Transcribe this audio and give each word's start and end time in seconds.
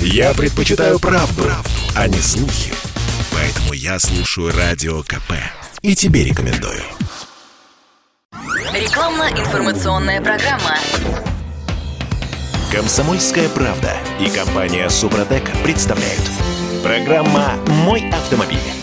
Я 0.00 0.34
предпочитаю 0.34 0.98
правду, 0.98 1.42
правду, 1.42 1.70
а 1.94 2.08
не 2.08 2.18
слухи. 2.18 2.72
Поэтому 3.32 3.72
я 3.72 3.98
слушаю 3.98 4.52
Радио 4.56 5.02
КП. 5.02 5.32
И 5.82 5.94
тебе 5.94 6.24
рекомендую. 6.24 6.82
Рекламно-информационная 8.72 10.20
программа. 10.20 10.76
Комсомольская 12.72 13.48
правда 13.48 13.96
и 14.20 14.28
компания 14.28 14.88
Супротек 14.90 15.44
представляют. 15.62 16.22
Программа 16.82 17.54
«Мой 17.68 18.08
автомобиль». 18.10 18.75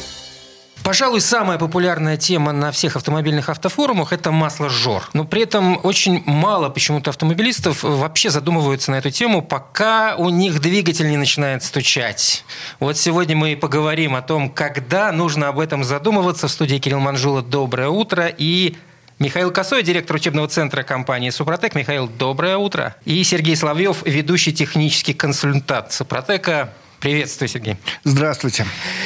Пожалуй, 0.84 1.22
самая 1.22 1.58
популярная 1.58 2.18
тема 2.18 2.52
на 2.52 2.74
всех 2.74 2.98
автомобильных 2.98 3.48
автофорумах– 3.48 4.12
это 4.12 4.32
масло 4.32 4.70
жор. 4.70 5.10
Но 5.14 5.24
при 5.24 5.44
этом 5.44 5.80
очень 5.82 6.22
мало 6.26 6.68
почему-то 6.68 7.10
автомобилистов 7.10 7.84
вообще 7.84 8.30
задумываются 8.30 8.92
на 8.92 8.96
эту 8.96 9.10
тему, 9.10 9.42
пока 9.42 10.16
у 10.18 10.28
них 10.28 10.60
двигатель 10.60 11.10
не 11.10 11.16
начинает 11.16 11.64
стучать. 11.64 12.44
Вот 12.82 12.98
сегодня 12.98 13.34
мы 13.34 13.54
и 13.54 13.56
поговорим 13.56 14.14
о 14.14 14.22
том, 14.22 14.50
когда 14.50 15.14
нужно 15.14 15.48
об 15.48 15.60
этом 15.62 15.86
задумываться. 15.86 16.50
В 16.50 16.52
студии 16.52 16.80
Кирилл 16.80 17.00
Манжула 17.00 17.42
«Доброе 17.42 17.88
утро» 17.88 18.28
и 18.28 18.76
Михаил 19.20 19.52
Косой, 19.52 19.84
директор 19.84 20.18
учебного 20.18 20.50
центра 20.50 20.84
компании 20.84 21.30
«Супротек». 21.30 21.76
Михаил, 21.76 22.10
доброе 22.10 22.58
утро. 22.58 22.94
И 23.06 23.24
Сергей 23.24 23.56
Соловьев, 23.56 24.04
ведущий 24.04 24.52
технический 24.52 25.14
консультант 25.14 25.94
«Супротека». 25.94 26.74
Приветствую, 27.04 27.50
Сергей. 27.50 27.76
Здравствуйте. 28.06 28.66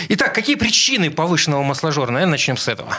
Итак, 0.09 0.31
какие 0.35 0.55
причины 0.55 1.09
повышенного 1.09 1.63
масложора? 1.63 2.11
Наверное, 2.11 2.33
начнем 2.33 2.55
с 2.55 2.67
этого. 2.67 2.95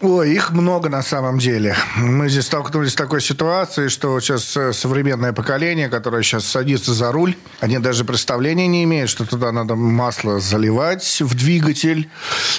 Ой, 0.00 0.32
их 0.32 0.52
много 0.52 0.88
на 0.88 1.02
самом 1.02 1.38
деле. 1.38 1.76
Мы 1.96 2.30
здесь 2.30 2.46
столкнулись 2.46 2.92
с 2.92 2.94
такой 2.94 3.20
ситуацией, 3.20 3.90
что 3.90 4.18
сейчас 4.20 4.56
э, 4.56 4.72
современное 4.72 5.34
поколение, 5.34 5.90
которое 5.90 6.22
сейчас 6.22 6.46
садится 6.46 6.94
за 6.94 7.12
руль, 7.12 7.36
они 7.60 7.78
даже 7.78 8.06
представления 8.06 8.68
не 8.68 8.84
имеют, 8.84 9.10
что 9.10 9.26
туда 9.26 9.52
надо 9.52 9.74
масло 9.74 10.40
заливать 10.40 11.20
в 11.20 11.34
двигатель, 11.34 12.08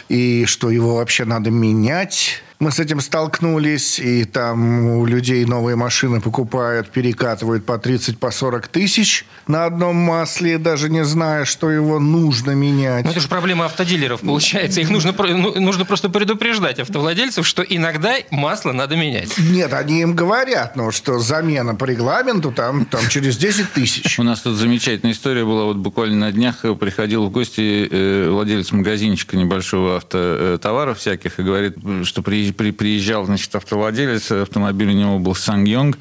и 0.10 0.46
что 0.46 0.70
его 0.70 0.98
вообще 0.98 1.26
надо 1.26 1.50
менять 1.50 2.44
мы 2.60 2.72
с 2.72 2.80
этим 2.80 3.00
столкнулись, 3.00 4.00
и 4.00 4.26
там 4.26 4.98
у 4.98 5.06
людей 5.06 5.46
новые 5.46 5.78
машины 5.78 6.20
покупают, 6.20 6.90
перекатывают 6.90 7.66
по 7.66 7.78
30, 7.78 8.20
по 8.20 8.32
40 8.32 8.68
тысяч 8.68 9.26
на 9.48 9.64
одном 9.64 9.96
масле, 9.96 10.58
даже 10.58 10.90
не 10.90 11.06
зная, 11.06 11.46
что 11.46 11.72
его 11.72 12.00
нужно 12.00 12.52
менять. 12.52 13.06
Ну, 13.06 13.12
это 13.12 13.22
же 13.22 13.30
проблема 13.30 13.66
автодилеров, 13.66 14.20
получается. 14.22 14.82
Их 14.82 14.90
нужно, 14.90 15.16
ну, 15.18 15.58
нужно 15.58 15.86
просто 15.86 16.10
предупреждать 16.10 16.80
автовладельцев, 16.80 17.48
что 17.48 17.64
иногда 17.64 18.16
масло 18.30 18.74
надо 18.74 18.98
менять. 18.98 19.38
Нет, 19.38 19.72
они 19.72 20.02
им 20.02 20.14
говорят, 20.14 20.76
ну, 20.76 20.92
что 20.92 21.18
замена 21.20 21.76
по 21.76 21.86
регламенту 21.86 22.52
там, 22.52 22.84
там 22.84 23.08
через 23.08 23.38
10 23.38 23.72
тысяч. 23.72 24.20
У 24.20 24.24
нас 24.24 24.42
тут 24.42 24.58
замечательная 24.58 25.14
история 25.14 25.46
была. 25.46 25.64
Вот 25.64 25.78
буквально 25.78 26.28
на 26.28 26.32
днях 26.34 26.66
приходил 26.78 27.26
в 27.26 27.32
гости 27.32 27.88
э, 27.90 28.30
владелец 28.30 28.74
магазинчика 28.74 29.38
небольшого 29.38 29.96
автотоваров 29.96 30.98
всяких 30.98 31.40
и 31.40 31.44
говорит, 31.44 31.78
что 32.04 32.22
приезжает 32.22 32.49
при, 32.52 32.72
приезжал, 32.72 33.26
значит, 33.26 33.54
автовладелец, 33.56 34.32
автомобиль 34.32 34.90
у 34.90 34.94
него 34.94 35.20
был 35.20 35.36
Сангьонг, 35.36 35.98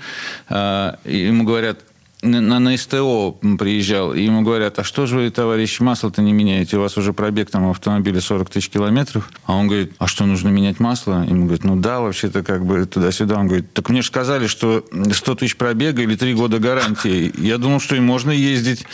э, 0.48 0.92
ему 1.04 1.44
говорят, 1.44 1.80
на, 2.22 2.58
на 2.58 2.76
СТО 2.76 3.32
приезжал, 3.58 4.12
и 4.12 4.22
ему 4.22 4.42
говорят, 4.42 4.78
а 4.78 4.84
что 4.84 5.06
же 5.06 5.16
вы, 5.16 5.30
товарищ, 5.30 5.78
масло-то 5.80 6.20
не 6.20 6.32
меняете? 6.32 6.76
У 6.76 6.80
вас 6.80 6.96
уже 6.96 7.12
пробег 7.12 7.50
там 7.50 7.70
автомобиля 7.70 8.20
40 8.20 8.50
тысяч 8.50 8.70
километров. 8.70 9.30
А 9.44 9.54
он 9.54 9.68
говорит, 9.68 9.92
а 9.98 10.08
что, 10.08 10.26
нужно 10.26 10.48
менять 10.48 10.80
масло? 10.80 11.24
Ему 11.28 11.44
говорят, 11.44 11.64
ну 11.64 11.76
да, 11.76 12.00
вообще-то 12.00 12.42
как 12.42 12.64
бы 12.64 12.86
туда-сюда. 12.86 13.36
Он 13.36 13.46
говорит, 13.46 13.72
так 13.72 13.88
мне 13.88 14.02
же 14.02 14.08
сказали, 14.08 14.48
что 14.48 14.84
100 14.90 15.34
тысяч 15.36 15.56
пробега 15.56 16.02
или 16.02 16.16
3 16.16 16.34
года 16.34 16.58
гарантии. 16.58 17.32
Я 17.38 17.58
думал, 17.58 17.80
что 17.80 17.94
и 17.94 18.00
можно 18.00 18.32
ездить. 18.32 18.84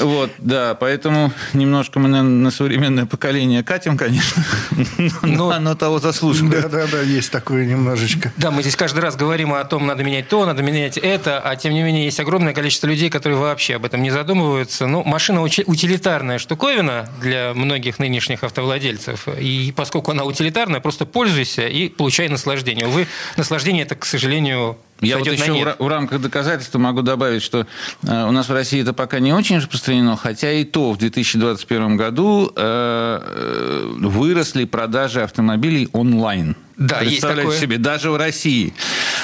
Вот, 0.00 0.30
да, 0.38 0.74
поэтому 0.74 1.32
немножко 1.52 1.98
мы 1.98 2.08
на, 2.08 2.22
на 2.22 2.50
современное 2.50 3.06
поколение 3.06 3.62
катим, 3.64 3.96
конечно, 3.96 4.44
но 5.22 5.50
оно 5.50 5.74
того 5.74 5.98
заслуживает. 5.98 6.62
Да, 6.62 6.68
да, 6.68 6.86
да, 6.86 7.00
есть 7.00 7.30
такое 7.30 7.66
немножечко. 7.66 8.32
Да, 8.36 8.50
мы 8.50 8.62
здесь 8.62 8.76
каждый 8.76 9.00
раз 9.00 9.16
говорим 9.16 9.52
о 9.52 9.64
том, 9.64 9.86
надо 9.86 10.04
менять 10.04 10.28
то, 10.28 10.46
надо 10.46 10.62
менять 10.62 10.98
это, 10.98 11.40
а 11.40 11.56
тем 11.56 11.74
не 11.74 11.82
менее 11.82 12.04
есть 12.04 12.20
огромное 12.20 12.37
количество 12.38 12.86
людей, 12.86 13.10
которые 13.10 13.38
вообще 13.38 13.76
об 13.76 13.84
этом 13.84 14.02
не 14.02 14.10
задумываются. 14.10 14.86
Ну, 14.86 15.02
машина 15.04 15.42
утилитарная 15.42 16.38
штуковина 16.38 17.08
для 17.20 17.52
многих 17.54 17.98
нынешних 17.98 18.44
автовладельцев, 18.44 19.28
и 19.28 19.72
поскольку 19.76 20.12
она 20.12 20.24
утилитарная, 20.24 20.80
просто 20.80 21.06
пользуйся 21.06 21.66
и 21.66 21.88
получай 21.88 22.28
наслаждение. 22.28 22.86
Увы, 22.86 23.06
наслаждение 23.36 23.84
это, 23.84 23.94
к 23.94 24.04
сожалению, 24.04 24.78
я 25.00 25.18
вот 25.18 25.26
еще 25.28 25.52
в, 25.52 25.76
в 25.78 25.88
рамках 25.88 26.20
доказательства 26.20 26.78
могу 26.78 27.02
добавить, 27.02 27.42
что 27.42 27.66
э, 28.02 28.24
у 28.24 28.32
нас 28.32 28.48
в 28.48 28.52
России 28.52 28.82
это 28.82 28.92
пока 28.92 29.20
не 29.20 29.32
очень 29.32 29.58
распространено, 29.58 30.16
хотя 30.16 30.50
и 30.50 30.64
то 30.64 30.92
в 30.92 30.98
2021 30.98 31.96
году 31.96 32.52
э, 32.54 33.20
э, 33.22 33.92
выросли 33.98 34.64
продажи 34.64 35.22
автомобилей 35.22 35.88
онлайн. 35.92 36.56
Да, 36.76 36.98
Представляете 36.98 37.42
есть 37.42 37.60
такое. 37.60 37.60
себе, 37.60 37.78
даже 37.78 38.10
в 38.10 38.16
России. 38.16 38.72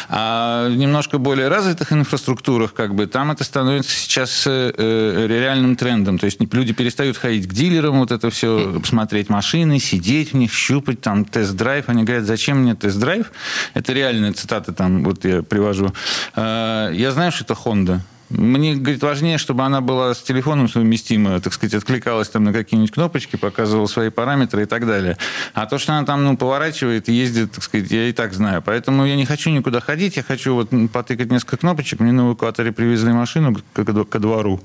А 0.08 0.68
в 0.68 0.76
немножко 0.76 1.18
более 1.18 1.48
развитых 1.48 1.92
инфраструктурах, 1.92 2.74
как 2.74 2.94
бы, 2.94 3.06
там 3.06 3.30
это 3.30 3.44
становится 3.44 3.90
сейчас 3.90 4.46
э, 4.46 4.72
э 4.76 5.26
реальным 5.26 5.76
трендом. 5.76 6.18
То 6.18 6.26
есть 6.26 6.38
люди 6.52 6.72
перестают 6.72 7.16
ходить 7.16 7.48
к 7.48 7.52
дилерам, 7.52 7.98
вот 7.98 8.12
это 8.12 8.30
все, 8.30 8.80
смотреть 8.84 9.28
машины, 9.28 9.78
сидеть 9.78 10.32
в 10.32 10.36
них, 10.36 10.52
щупать, 10.52 11.00
там, 11.00 11.24
тест-драйв. 11.24 11.88
Они 11.88 12.04
говорят, 12.04 12.24
зачем 12.24 12.58
мне 12.58 12.74
тест-драйв? 12.74 13.32
Это 13.74 13.92
реальная 13.92 14.32
цитата, 14.32 14.72
там, 14.72 15.04
вот 15.04 15.24
я 15.24 15.42
привожу. 15.42 15.92
Э, 16.36 16.90
я 16.92 17.10
знаю, 17.12 17.32
что 17.32 17.44
это 17.44 17.54
Honda. 17.54 18.00
Мне, 18.30 18.74
говорит, 18.74 19.02
важнее, 19.02 19.38
чтобы 19.38 19.64
она 19.64 19.80
была 19.80 20.14
с 20.14 20.22
телефоном 20.22 20.68
совместима, 20.68 21.40
так 21.40 21.52
сказать, 21.52 21.74
откликалась 21.74 22.28
там 22.28 22.44
на 22.44 22.52
какие-нибудь 22.52 22.92
кнопочки, 22.92 23.36
показывала 23.36 23.86
свои 23.86 24.10
параметры 24.10 24.62
и 24.62 24.66
так 24.66 24.86
далее. 24.86 25.18
А 25.52 25.66
то, 25.66 25.78
что 25.78 25.92
она 25.92 26.06
там, 26.06 26.24
ну, 26.24 26.36
поворачивает 26.36 27.08
и 27.08 27.12
ездит, 27.12 27.52
так 27.52 27.64
сказать, 27.64 27.90
я 27.90 28.08
и 28.08 28.12
так 28.12 28.32
знаю. 28.32 28.62
Поэтому 28.62 29.04
я 29.06 29.16
не 29.16 29.26
хочу 29.26 29.50
никуда 29.50 29.80
ходить, 29.80 30.16
я 30.16 30.22
хочу 30.22 30.54
вот 30.54 30.70
потыкать 30.92 31.30
несколько 31.30 31.58
кнопочек. 31.58 32.00
Мне 32.00 32.12
на 32.12 32.22
эвакуаторе 32.22 32.72
привезли 32.72 33.12
машину 33.12 33.56
ко, 33.72 33.84
ко 33.84 34.18
двору, 34.18 34.60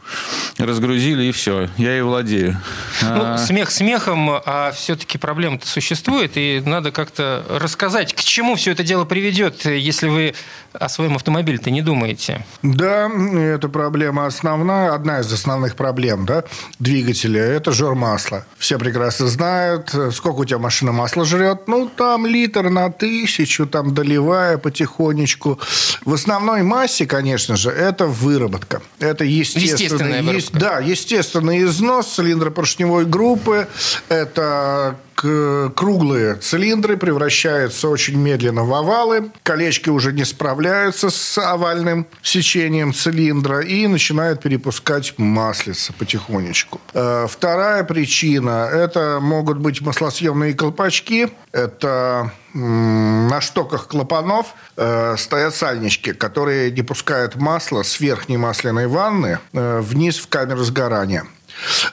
разгрузили, 0.57 1.23
и 1.25 1.31
все. 1.31 1.69
Я 1.77 1.97
и 1.97 2.01
владею. 2.01 2.57
Ну, 3.01 3.21
а... 3.23 3.37
смех 3.37 3.71
смехом, 3.71 4.29
а 4.29 4.71
все-таки 4.71 5.17
проблема-то 5.17 5.67
существует, 5.67 6.31
и 6.35 6.61
надо 6.65 6.91
как-то 6.91 7.45
рассказать, 7.49 8.13
к 8.13 8.19
чему 8.19 8.55
все 8.55 8.71
это 8.71 8.83
дело 8.83 9.05
приведет, 9.05 9.65
если 9.65 10.07
вы 10.07 10.33
о 10.73 10.89
своем 10.89 11.15
автомобиле-то 11.15 11.71
не 11.71 11.81
думаете. 11.81 12.45
Да, 12.61 13.09
эта 13.49 13.69
проблема 13.69 14.25
основная, 14.25 14.93
одна 14.93 15.19
из 15.19 15.31
основных 15.31 15.75
проблем 15.75 16.25
да, 16.25 16.43
двигателя– 16.79 17.41
это 17.43 17.71
жор 17.71 17.95
масла. 17.95 18.45
Все 18.57 18.77
прекрасно 18.77 19.27
знают, 19.27 19.93
сколько 20.13 20.39
у 20.39 20.45
тебя 20.45 20.59
машина 20.59 20.91
масла 20.91 21.25
жрет. 21.25 21.67
Ну, 21.67 21.89
там 21.89 22.25
литр 22.25 22.69
на 22.69 22.91
тысячу, 22.91 23.65
там 23.65 23.93
доливая 23.93 24.57
потихонечку. 24.57 25.59
В 26.05 26.13
основной 26.13 26.63
массе, 26.63 27.05
конечно 27.05 27.55
же, 27.55 27.69
это 27.69 28.05
выработка. 28.05 28.81
Это 28.99 29.23
естественный, 29.23 30.21
есть, 30.33 30.51
да, 30.53 30.79
естественный 30.79 31.63
износ 31.63 32.07
цилиндропоршневой 32.07 33.05
группы. 33.05 33.67
Это 34.09 34.95
круглые 35.21 36.35
цилиндры 36.35 36.97
превращаются 36.97 37.89
очень 37.89 38.17
медленно 38.17 38.63
в 38.63 38.73
овалы. 38.73 39.31
Колечки 39.43 39.89
уже 39.89 40.13
не 40.13 40.25
справляются 40.25 41.09
с 41.09 41.37
овальным 41.37 42.07
сечением 42.21 42.93
цилиндра 42.93 43.61
и 43.61 43.87
начинают 43.87 44.41
перепускать 44.41 45.13
маслица 45.17 45.93
потихонечку. 45.93 46.79
Э, 46.93 47.27
вторая 47.29 47.83
причина– 47.83 48.69
это 48.73 49.19
могут 49.21 49.57
быть 49.57 49.81
маслосъемные 49.81 50.53
колпачки. 50.53 51.29
Это 51.51 52.31
на 52.53 53.41
штоках 53.41 53.87
клапанов 53.87 54.55
э, 54.75 55.15
стоят 55.17 55.55
сальнички, 55.55 56.13
которые 56.13 56.71
не 56.71 56.81
пускают 56.81 57.35
масло 57.35 57.83
с 57.83 57.99
верхней 57.99 58.37
масляной 58.37 58.87
ванны 58.87 59.39
э, 59.53 59.79
вниз 59.81 60.17
в 60.17 60.27
камеру 60.27 60.63
сгорания. 60.63 61.25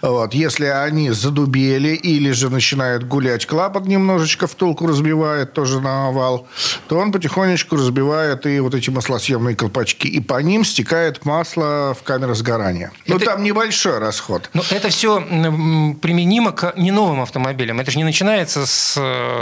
Вот. 0.02 0.34
Если 0.34 0.66
они 0.66 1.10
задубели 1.10 1.94
или 1.94 2.30
же 2.32 2.50
начинают 2.50 3.04
гулять 3.04 3.46
клапан 3.46 3.84
немножечко, 3.84 4.46
втулку 4.46 4.86
разбивает 4.86 5.52
тоже 5.52 5.80
на 5.80 6.08
овал, 6.08 6.46
то 6.88 6.98
он 6.98 7.12
потихонечку 7.12 7.76
разбивает 7.76 8.46
и 8.46 8.60
вот 8.60 8.74
эти 8.74 8.90
маслосъемные 8.90 9.56
колпачки. 9.56 10.08
И 10.08 10.20
по 10.20 10.40
ним 10.42 10.64
стекает 10.64 11.24
масло 11.24 11.96
в 11.98 12.02
камеру 12.02 12.34
сгорания. 12.34 12.92
Но 13.06 13.16
это... 13.16 13.26
там 13.26 13.42
небольшой 13.42 13.98
расход. 13.98 14.50
Но 14.54 14.62
это 14.70 14.88
все 14.88 15.20
применимо 15.20 16.52
к 16.52 16.74
не 16.76 16.90
новым 16.90 17.20
автомобилям. 17.20 17.80
Это 17.80 17.90
же 17.90 17.98
не 17.98 18.04
начинается 18.04 18.66
с, 18.66 18.94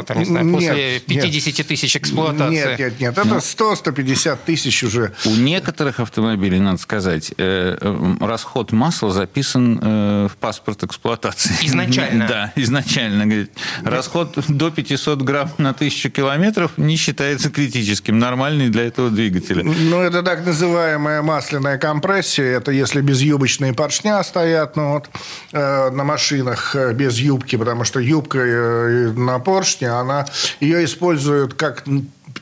там, 0.07 0.19
не 0.19 0.25
знаю, 0.25 0.53
после 0.53 0.95
нет, 0.95 1.07
50 1.07 1.59
нет. 1.59 1.67
тысяч 1.67 1.97
эксплуатации. 1.97 2.55
Нет, 2.55 2.79
нет, 2.79 3.01
нет. 3.01 3.19
Это 3.19 3.37
100-150 3.37 4.39
тысяч 4.45 4.83
уже. 4.85 5.13
У 5.25 5.31
некоторых 5.31 6.01
автомобилей, 6.01 6.59
надо 6.59 6.79
сказать, 6.79 7.33
э, 7.37 7.77
расход 8.21 8.73
масла 8.73 9.11
записан 9.11 9.79
э, 9.83 10.14
э, 10.14 10.14
в 10.29 10.37
паспорт 10.39 10.83
эксплуатации. 10.85 11.55
Изначально? 11.63 12.27
Да, 12.35 12.53
изначально. 12.57 13.27
Говорит, 13.27 13.53
расход 13.83 14.39
до 14.49 14.71
500 14.71 15.23
грамм 15.23 15.51
на 15.59 15.75
тысячу 15.75 16.11
километров 16.11 16.73
не 16.79 16.97
считается 16.97 17.51
критическим, 17.51 18.19
нормальный 18.19 18.69
для 18.71 18.85
этого 18.85 19.11
двигателя. 19.11 19.63
Ну, 19.63 20.01
это 20.01 20.23
так 20.23 20.45
называемая 20.47 21.23
масляная 21.23 21.79
компрессия. 21.79 22.57
Это 22.57 22.73
если 22.73 23.01
безюбочные 23.01 23.73
поршня 23.75 24.23
стоят 24.23 24.77
ну, 24.77 24.95
вот, 24.95 25.11
э, 25.53 25.91
на 25.91 26.05
машинах 26.05 26.75
э, 26.75 26.93
без 26.93 27.19
юбки, 27.19 27.57
потому 27.57 27.85
что 27.85 28.01
юбка 28.01 28.39
э, 28.39 29.13
на 29.13 29.39
поршне, 29.39 29.89
она, 29.89 30.27
ее 30.61 30.85
используют 30.85 31.55
как 31.55 31.85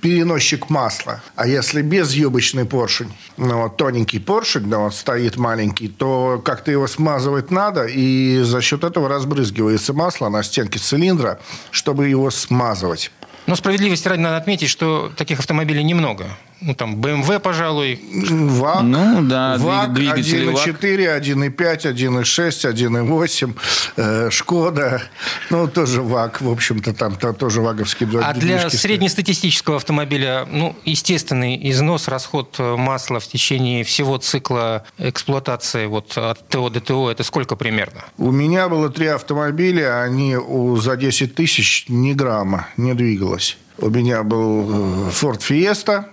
переносчик 0.03 0.69
масла. 0.69 1.23
А 1.37 1.47
если 1.47 1.81
без 1.81 2.13
юбочный 2.13 2.65
поршень, 2.65 3.13
ну, 3.37 3.63
вот 3.63 3.77
тоненький 3.77 4.19
поршень, 4.19 4.69
да, 4.69 4.79
вот 4.79 4.95
стоит 4.95 5.37
маленький, 5.37 5.89
то 5.89 6.43
как-то 6.45 6.73
его 6.73 6.89
смазывать 6.89 7.51
надо, 7.51 7.87
и 7.87 8.41
за 8.43 8.61
счет 8.61 8.83
этого 8.85 9.09
разбрызгивается 9.09 9.93
масло 9.93 10.29
на 10.29 10.43
стенке 10.43 10.81
цилиндра, 10.81 11.39
чтобы 11.71 12.09
его 12.09 12.31
смазывать. 12.31 13.13
Но 13.47 13.55
справедливости 13.55 14.09
ради 14.09 14.21
надо 14.21 14.37
отметить, 14.37 14.69
что 14.69 15.13
таких 15.17 15.39
автомобилей 15.39 15.85
немного. 15.85 16.27
Ну, 16.65 16.75
там, 16.75 16.95
BMW, 16.97 17.41
пожалуй. 17.41 18.01
ВАК, 18.31 18.83
Ну, 18.83 19.23
да, 19.23 19.57
ВАК 19.59 19.93
двигатели 19.93 20.47
1.4, 20.53 21.19
1.5, 21.21 21.93
1.6, 21.93 22.73
1.8, 22.73 23.55
э, 23.97 24.31
Шкода, 24.31 25.03
ну, 25.51 25.67
тоже 25.67 26.03
ВАК, 26.03 26.41
в 26.41 26.49
общем-то, 26.51 26.93
там 26.95 27.17
то- 27.17 27.33
тоже 27.33 27.61
ваговские 27.61 28.09
два 28.09 28.23
А 28.29 28.35
для 28.35 28.71
среднестатистического 28.71 29.77
автомобиля, 29.77 30.47
ну, 30.51 30.77
естественный 30.85 31.59
износ, 31.71 32.07
расход 32.09 32.55
э, 32.59 32.77
масла 32.77 33.19
в 33.19 33.27
течение 33.27 33.83
всего 33.83 34.19
цикла 34.19 34.85
эксплуатации 34.99 35.87
вот 35.87 36.17
от 36.17 36.49
ТО 36.49 36.69
до 36.71 36.81
ТО, 36.81 37.11
это 37.11 37.25
сколько 37.25 37.57
примерно? 37.57 38.05
У 38.19 38.31
меня 38.31 38.69
было 38.69 38.89
три 38.89 39.09
автомобиля, 39.09 40.03
они 40.03 40.37
у- 40.37 40.77
за 40.77 40.97
10 40.97 41.35
тысяч 41.35 41.87
ни 41.89 42.13
грамма 42.13 42.69
не 42.77 42.95
двигалось. 42.95 43.57
У 43.79 43.89
меня 43.91 44.23
был 44.23 45.09
э, 45.09 45.11
Ford 45.11 45.41
Fiesta 45.41 46.05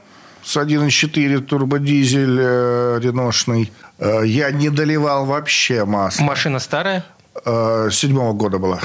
с 0.44 0.58
1.4 0.58 1.40
турбодизель 1.42 2.38
э, 2.42 3.00
реношный. 3.02 3.72
Э, 3.98 4.22
Я 4.26 4.52
не 4.52 4.70
доливал 4.70 5.26
вообще 5.26 5.86
масло. 5.86 6.24
Машина 6.24 6.60
старая? 6.60 7.06
Э, 7.46 7.90
седьмого 7.92 8.34
года 8.34 8.58
была. 8.58 8.80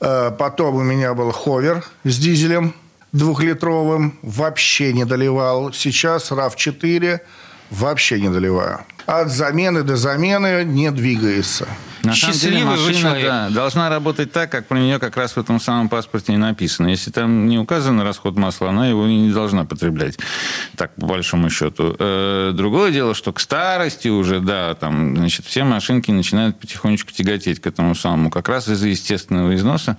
Э, 0.00 0.30
Потом 0.38 0.76
у 0.76 0.82
меня 0.82 1.14
был 1.14 1.30
ховер 1.32 1.84
с 2.04 2.18
дизелем 2.18 2.74
двухлитровым. 3.12 4.18
Вообще 4.22 4.92
не 4.92 5.04
доливал. 5.04 5.72
Сейчас 5.72 6.30
RAV4 6.32 7.20
вообще 7.70 8.20
не 8.20 8.28
доливаю. 8.28 8.80
От 9.06 9.30
замены 9.30 9.82
до 9.82 9.96
замены 9.96 10.64
не 10.64 10.90
двигается. 10.90 11.66
На 12.02 12.14
самом 12.14 12.36
деле 12.36 12.64
машина 12.64 13.16
да, 13.22 13.48
должна 13.50 13.88
работать 13.88 14.32
так, 14.32 14.50
как 14.50 14.66
про 14.66 14.78
нее 14.78 14.98
как 14.98 15.16
раз 15.16 15.36
в 15.36 15.38
этом 15.38 15.60
самом 15.60 15.88
паспорте 15.88 16.32
и 16.32 16.36
написано. 16.36 16.88
Если 16.88 17.10
там 17.10 17.46
не 17.46 17.58
указан 17.58 18.00
расход 18.00 18.36
масла, 18.36 18.70
она 18.70 18.88
его 18.88 19.06
и 19.06 19.14
не 19.14 19.30
должна 19.30 19.64
потреблять. 19.64 20.18
Так, 20.76 20.94
по 20.96 21.06
большому 21.06 21.50
счету. 21.50 21.94
Э, 21.98 22.52
Другое 22.54 22.90
дело, 22.90 23.14
что 23.14 23.32
к 23.32 23.40
старости 23.40 24.08
уже, 24.08 24.40
да, 24.40 24.74
там, 24.74 25.16
значит, 25.16 25.46
все 25.46 25.64
машинки 25.64 26.10
начинают 26.10 26.58
потихонечку 26.58 27.12
тяготеть 27.12 27.60
к 27.60 27.66
этому 27.66 27.94
самому. 27.94 28.30
Как 28.30 28.48
раз 28.48 28.68
из-за 28.68 28.88
естественного 28.88 29.54
износа 29.54 29.96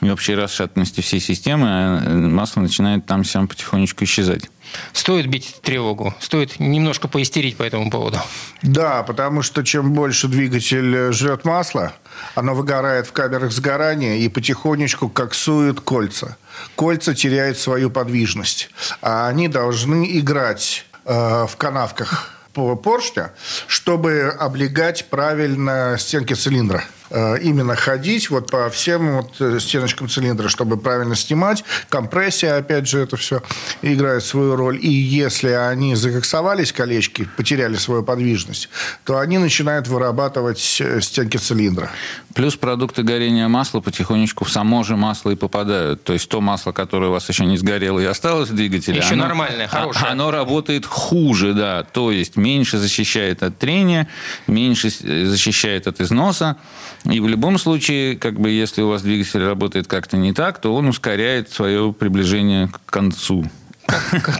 и 0.00 0.10
общей 0.10 0.34
расшатанности 0.34 1.00
всей 1.00 1.20
системы 1.20 1.66
э, 1.68 2.10
масло 2.10 2.60
начинает 2.60 3.06
там 3.06 3.24
сам 3.24 3.48
потихонечку 3.48 4.04
исчезать. 4.04 4.50
Стоит 4.92 5.26
бить 5.26 5.56
тревогу, 5.62 6.14
стоит 6.20 6.60
немножко 6.60 7.08
поистерить 7.08 7.56
по 7.56 7.62
этому 7.62 7.90
поводу. 7.90 8.18
Да, 8.62 9.02
потому 9.02 9.42
что 9.42 9.64
чем 9.64 9.92
больше 9.92 10.28
двигатель 10.28 10.94
э, 10.94 11.12
жрет 11.40 11.44
масла, 11.44 11.92
оно 12.34 12.54
выгорает 12.54 13.06
в 13.06 13.12
камерах 13.12 13.52
сгорания 13.52 14.16
и 14.16 14.28
потихонечку 14.28 15.08
коксует 15.08 15.80
кольца. 15.80 16.36
Кольца 16.76 17.14
теряют 17.14 17.58
свою 17.58 17.90
подвижность, 17.90 18.70
а 19.02 19.28
они 19.28 19.48
должны 19.48 20.18
играть 20.18 20.86
э, 21.04 21.46
в 21.46 21.56
канавках 21.56 22.30
по 22.52 22.76
поршня, 22.76 23.30
чтобы 23.66 24.34
облегать 24.38 25.08
правильно 25.08 25.96
стенки 25.98 26.34
цилиндра. 26.34 26.82
Э, 27.10 27.38
Именно 27.40 27.74
ходить 27.76 28.30
вот 28.30 28.50
по 28.50 28.70
всем 28.70 29.16
вот 29.16 29.34
э, 29.40 29.58
стеночкам 29.60 30.08
цилиндра, 30.08 30.48
чтобы 30.48 30.76
правильно 30.76 31.16
снимать. 31.16 31.64
Компрессия, 31.88 32.56
опять 32.56 32.88
же, 32.88 33.00
это 33.00 33.16
все 33.16 33.42
играет 33.82 34.22
свою 34.24 34.54
роль. 34.56 34.78
И 34.80 34.88
если 34.90 35.48
они 35.50 35.96
закоксовались, 35.96 36.72
колечки, 36.72 37.28
потеряли 37.36 37.76
свою 37.76 38.02
подвижность, 38.04 38.68
то 39.04 39.18
они 39.18 39.38
начинают 39.38 39.88
вырабатывать 39.88 40.78
э, 40.80 41.00
стенки 41.00 41.36
цилиндра. 41.36 41.90
Плюс 42.34 42.54
продукты 42.56 43.02
горения 43.02 43.48
масла 43.48 43.80
потихонечку 43.80 44.44
в 44.44 44.50
само 44.52 44.84
же 44.84 44.96
масло 44.96 45.30
и 45.30 45.34
попадают. 45.36 46.04
То 46.04 46.12
есть 46.12 46.28
то 46.28 46.40
масло, 46.40 46.70
которое 46.70 47.08
у 47.08 47.12
вас 47.12 47.28
еще 47.28 47.44
не 47.44 47.56
сгорело 47.58 47.98
и 47.98 48.04
осталось 48.04 48.50
в 48.50 48.54
двигателе, 48.54 48.98
Еще 48.98 49.14
оно- 49.14 49.24
нормальное, 49.24 49.66
хорошее. 49.66 50.06
Оно 50.12 50.30
работает 50.30 50.86
хуже, 50.86 51.54
да. 51.54 51.82
То 51.82 52.12
есть 52.12 52.36
меньше 52.36 52.78
защищает 52.78 53.42
от 53.42 53.58
трения, 53.58 54.06
меньше 54.46 54.90
защищает 54.90 55.88
от 55.88 56.00
износа. 56.00 56.56
И 57.04 57.20
в 57.20 57.28
любом 57.28 57.58
случае, 57.58 58.16
как 58.16 58.38
бы, 58.38 58.50
если 58.50 58.82
у 58.82 58.88
вас 58.88 59.02
двигатель 59.02 59.42
работает 59.42 59.86
как-то 59.86 60.16
не 60.16 60.32
так, 60.32 60.60
то 60.60 60.74
он 60.74 60.86
ускоряет 60.88 61.50
свое 61.50 61.92
приближение 61.92 62.68
к 62.68 62.90
концу. 62.90 63.44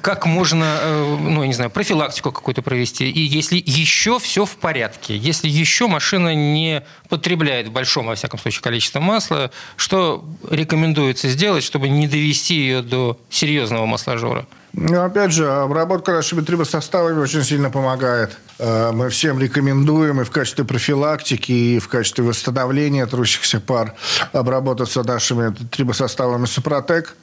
Как, 0.03 0.27
можно, 0.27 0.79
э, 0.81 1.17
ну, 1.21 1.43
я 1.43 1.49
не 1.49 1.55
знаю, 1.55 1.71
профилактику 1.71 2.33
какую-то 2.33 2.63
провести? 2.63 3.11
И 3.11 3.21
если 3.21 3.63
еще 3.65 4.19
все 4.19 4.45
в 4.45 4.57
порядке, 4.57 5.17
если 5.17 5.49
еще 5.49 5.87
машина 5.87 6.35
не 6.35 6.83
потребляет 7.09 7.69
в 7.69 7.73
большом, 7.73 8.07
во 8.07 8.15
всяком 8.15 8.39
случае, 8.39 8.63
количество 8.63 9.01
масла, 9.01 9.51
что 9.77 10.25
рекомендуется 10.51 11.29
сделать, 11.29 11.65
чтобы 11.65 11.89
не 11.89 12.07
довести 12.09 12.55
ее 12.55 12.83
до 12.83 13.19
серьезного 13.31 13.87
масложора? 13.87 14.47
Ну, 14.73 15.03
опять 15.03 15.33
же, 15.33 15.51
обработка 15.51 16.13
нашими 16.13 16.43
трибосоставами 16.43 17.19
очень 17.19 17.43
сильно 17.43 17.71
помогает. 17.71 18.37
Э, 18.59 18.93
Мы 18.93 19.09
всем 19.11 19.41
рекомендуем 19.41 20.21
и 20.21 20.25
в 20.25 20.31
качестве 20.31 20.65
профилактики, 20.65 21.51
и 21.51 21.79
в 21.81 21.89
качестве 21.89 22.25
восстановления 22.25 23.07
трущихся 23.07 23.61
пар 23.61 23.95
обработаться 24.33 25.03
нашими 25.03 25.55
трибосоставами 25.71 26.47
Супротек. 26.47 27.17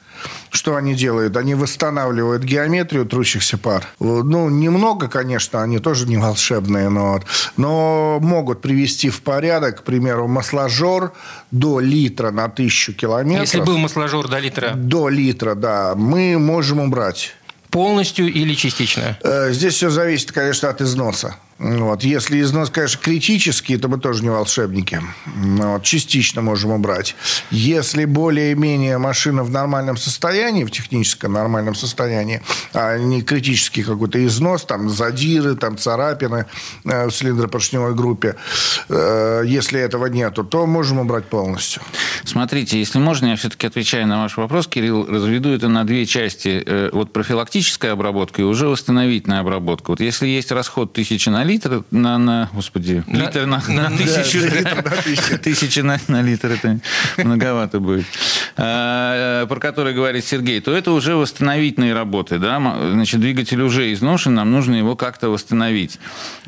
Что 0.49 0.75
они 0.75 0.95
делают? 0.95 1.37
Они 1.37 1.55
восстанавливают 1.55 2.43
геометрию 2.43 3.05
трущихся 3.05 3.57
пар. 3.57 3.85
Ну, 3.99 4.49
немного, 4.49 5.07
конечно, 5.07 5.61
они 5.63 5.79
тоже 5.79 6.07
не 6.07 6.17
волшебные, 6.17 6.89
но, 6.89 7.13
вот, 7.13 7.25
но 7.57 8.19
могут 8.21 8.61
привести 8.61 9.09
в 9.09 9.21
порядок, 9.21 9.79
к 9.81 9.83
примеру, 9.83 10.27
масложор 10.27 11.13
до 11.51 11.79
литра 11.79 12.31
на 12.31 12.49
тысячу 12.49 12.93
километров. 12.93 13.41
Если 13.41 13.61
был 13.61 13.77
масложор 13.77 14.27
до 14.27 14.39
литра 14.39 14.71
До 14.75 15.09
литра, 15.09 15.55
да, 15.55 15.93
мы 15.95 16.37
можем 16.39 16.79
убрать. 16.79 17.35
полностью 17.69 18.27
или 18.31 18.53
частично? 18.55 19.17
Э, 19.23 19.51
Здесь 19.51 19.73
все 19.75 19.89
зависит, 19.89 20.31
конечно, 20.31 20.69
от 20.69 20.81
износа. 20.81 21.35
Вот. 21.59 22.04
Если 22.04 22.39
износ, 22.42 22.69
конечно, 22.69 23.00
критический, 23.01 23.77
то 23.77 23.88
мы 23.88 23.98
тоже 24.00 24.24
не 24.24 24.30
волшебники. 24.30 25.01
Ну, 25.36 25.74
Вот. 25.74 25.84
Частично 25.84 26.41
можем 26.41 26.72
убрать. 26.72 27.15
Если 27.50 28.05
более-менее 28.05 28.98
машина 28.98 29.43
в 29.43 29.50
нормальном 29.50 29.98
состоянии, 29.98 30.63
в 30.63 30.72
техническом 30.72 31.34
нормальном 31.34 31.75
состоянии, 31.75 32.41
а 32.74 32.98
не 32.98 33.22
критический 33.22 33.84
какой-то 33.84 34.24
износ, 34.25 34.65
там 34.65 34.89
задиры, 34.89 35.55
там 35.55 35.77
царапины 35.77 36.46
э, 36.86 37.08
в 37.08 37.12
цилиндропоршневой 37.12 37.96
группе, 37.96 38.36
э, 38.89 39.43
если 39.46 39.79
этого 39.79 40.05
нету, 40.08 40.43
то 40.43 40.67
можем 40.67 41.00
убрать 41.00 41.25
полностью. 41.25 41.81
Смотрите, 42.24 42.79
если 42.79 43.00
можно, 43.00 43.27
я 43.27 43.36
все-таки 43.36 43.67
отвечаю 43.67 44.08
на 44.08 44.22
ваш 44.22 44.38
вопрос, 44.38 44.67
Кирилл, 44.67 45.05
разведу 45.08 45.50
это 45.50 45.67
на 45.70 45.84
две 45.86 46.05
части. 46.05 46.63
Э, 46.65 46.89
Вот 46.93 47.13
профилактическая 47.13 47.93
обработка 47.93 48.41
и 48.41 48.46
уже 48.46 48.67
восстановительная 48.67 49.39
обработка. 49.39 49.91
Вот 49.91 50.01
если 50.01 50.27
есть 50.27 50.51
расход 50.51 50.93
тысячи 50.93 51.29
на 51.29 51.47
литр, 51.48 51.84
на, 51.92 52.18
на 52.18 52.50
господи, 52.54 53.04
На- 53.08 53.18
литр 53.18 53.46
на, 53.46 53.62
на 53.70 53.89
на 53.89 53.98
тысячу, 53.98 54.39
тысячи 55.42 55.80
на, 55.89 55.98
на 56.08 56.22
литр, 56.22 56.51
это 56.51 56.80
многовато 57.18 57.80
будет, 57.80 58.06
А, 58.58 59.46
про 59.48 59.60
который 59.60 59.94
говорит 59.94 60.25
Сергей, 60.25 60.60
то 60.62 60.75
это 60.75 60.92
уже 60.92 61.16
восстановительные 61.16 61.94
работы. 61.94 62.38
Да? 62.39 62.60
Значит, 62.92 63.20
двигатель 63.20 63.62
уже 63.62 63.94
изношен, 63.94 64.34
нам 64.34 64.51
нужно 64.51 64.75
его 64.75 64.96
как-то 64.96 65.30
восстановить. 65.30 66.00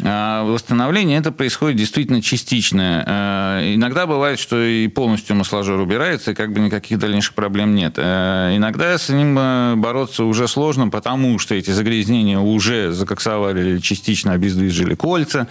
А 0.01 0.43
Восстановление 0.43 1.19
это 1.19 1.31
происходит 1.31 1.77
действительно 1.77 2.21
частичное. 2.21 3.03
А, 3.07 3.75
Иногда 3.75 4.05
бывает, 4.07 4.39
что 4.39 4.61
и 4.63 4.87
полностью 4.87 5.35
масложор 5.35 5.79
убирается, 5.79 6.31
и 6.31 6.33
как 6.33 6.51
бы 6.53 6.59
никаких 6.59 6.99
дальнейших 6.99 7.33
проблем 7.33 7.75
нет. 7.75 7.95
А, 7.97 8.55
Иногда 8.55 8.97
с 8.97 9.09
ним 9.09 9.37
э, 9.39 9.75
бороться 9.75 10.23
уже 10.23 10.47
сложно, 10.47 10.89
потому 10.89 11.39
что 11.39 11.55
эти 11.55 11.71
загрязнения 11.71 12.39
уже 12.39 12.91
закоксовали 12.91 13.61
или 13.61 13.79
частично 13.79 14.33
обездвижили 14.33 14.88
двигателя 14.89 14.95
кольца 14.95 15.47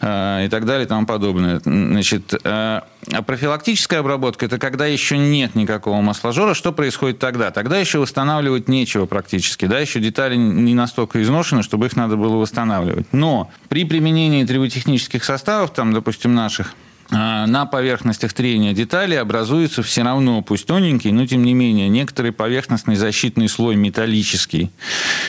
и 0.00 0.48
так 0.50 0.64
далее 0.64 0.84
и 0.84 0.88
тому 0.88 1.06
подобное. 1.06 1.60
Значит, 1.64 2.34
а 2.44 3.22
профилактическая 3.26 4.00
обработка– 4.00 4.46
это 4.46 4.58
когда 4.58 4.86
еще 4.86 5.18
нет 5.18 5.54
никакого 5.54 6.00
масложора. 6.00 6.54
Что 6.54 6.72
происходит 6.72 7.18
тогда? 7.18 7.50
Тогда 7.50 7.78
еще 7.78 7.98
восстанавливать 7.98 8.68
нечего 8.68 9.06
практически. 9.06 9.66
Да? 9.66 9.78
Еще 9.80 10.00
детали 10.00 10.36
не 10.36 10.74
настолько 10.74 11.20
изношены, 11.22 11.62
чтобы 11.62 11.86
их 11.86 11.96
надо 11.96 12.16
было 12.16 12.36
восстанавливать. 12.36 13.06
Но 13.12 13.50
при 13.68 13.84
применении 13.84 14.44
триботехнических 14.44 15.24
составов, 15.24 15.72
там, 15.72 15.92
допустим, 15.92 16.34
наших, 16.34 16.74
на 17.12 17.66
поверхностях 17.66 18.32
трения 18.32 18.72
деталей 18.72 19.20
образуется 19.20 19.82
все 19.82 20.02
равно, 20.02 20.40
пусть 20.40 20.66
тоненький, 20.66 21.12
но 21.12 21.26
тем 21.26 21.42
не 21.44 21.52
менее, 21.52 21.88
некоторый 21.88 22.32
поверхностный 22.32 22.96
защитный 22.96 23.48
слой 23.48 23.76
металлический. 23.76 24.70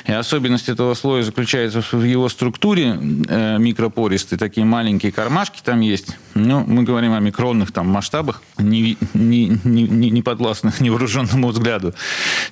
И 0.06 0.12
особенность 0.12 0.70
этого 0.70 0.94
слоя 0.94 1.24
заключается 1.24 1.82
в 1.82 2.04
его 2.04 2.30
структуре 2.30 2.98
э, 3.28 3.58
микропористой. 3.58 4.38
Такие 4.38 4.66
маленькие 4.66 5.12
кармашки 5.12 5.60
там 5.62 5.82
есть. 5.82 6.18
Ну, 6.36 6.64
мы 6.66 6.84
говорим 6.84 7.14
о 7.14 7.20
микронных 7.20 7.72
там 7.74 7.90
масштабах, 7.90 8.42
не, 8.58 8.98
не, 9.14 9.60
не, 9.64 10.10
не 10.10 10.22
подвластных 10.22 10.80
невооруженному 10.82 11.50
взгляду. 11.50 11.94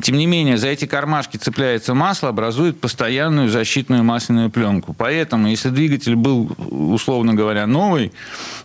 Тем 0.01 0.17
не 0.17 0.25
менее, 0.25 0.57
за 0.57 0.67
эти 0.67 0.85
кармашки 0.85 1.37
цепляется 1.37 1.93
масло, 1.93 2.29
образует 2.29 2.81
постоянную 2.81 3.49
защитную 3.49 4.03
масляную 4.03 4.49
пленку. 4.49 4.93
Поэтому, 4.93 5.47
если 5.47 5.69
двигатель 5.69 6.15
был, 6.15 6.51
условно 6.69 7.33
говоря, 7.33 7.65
новый, 7.65 8.11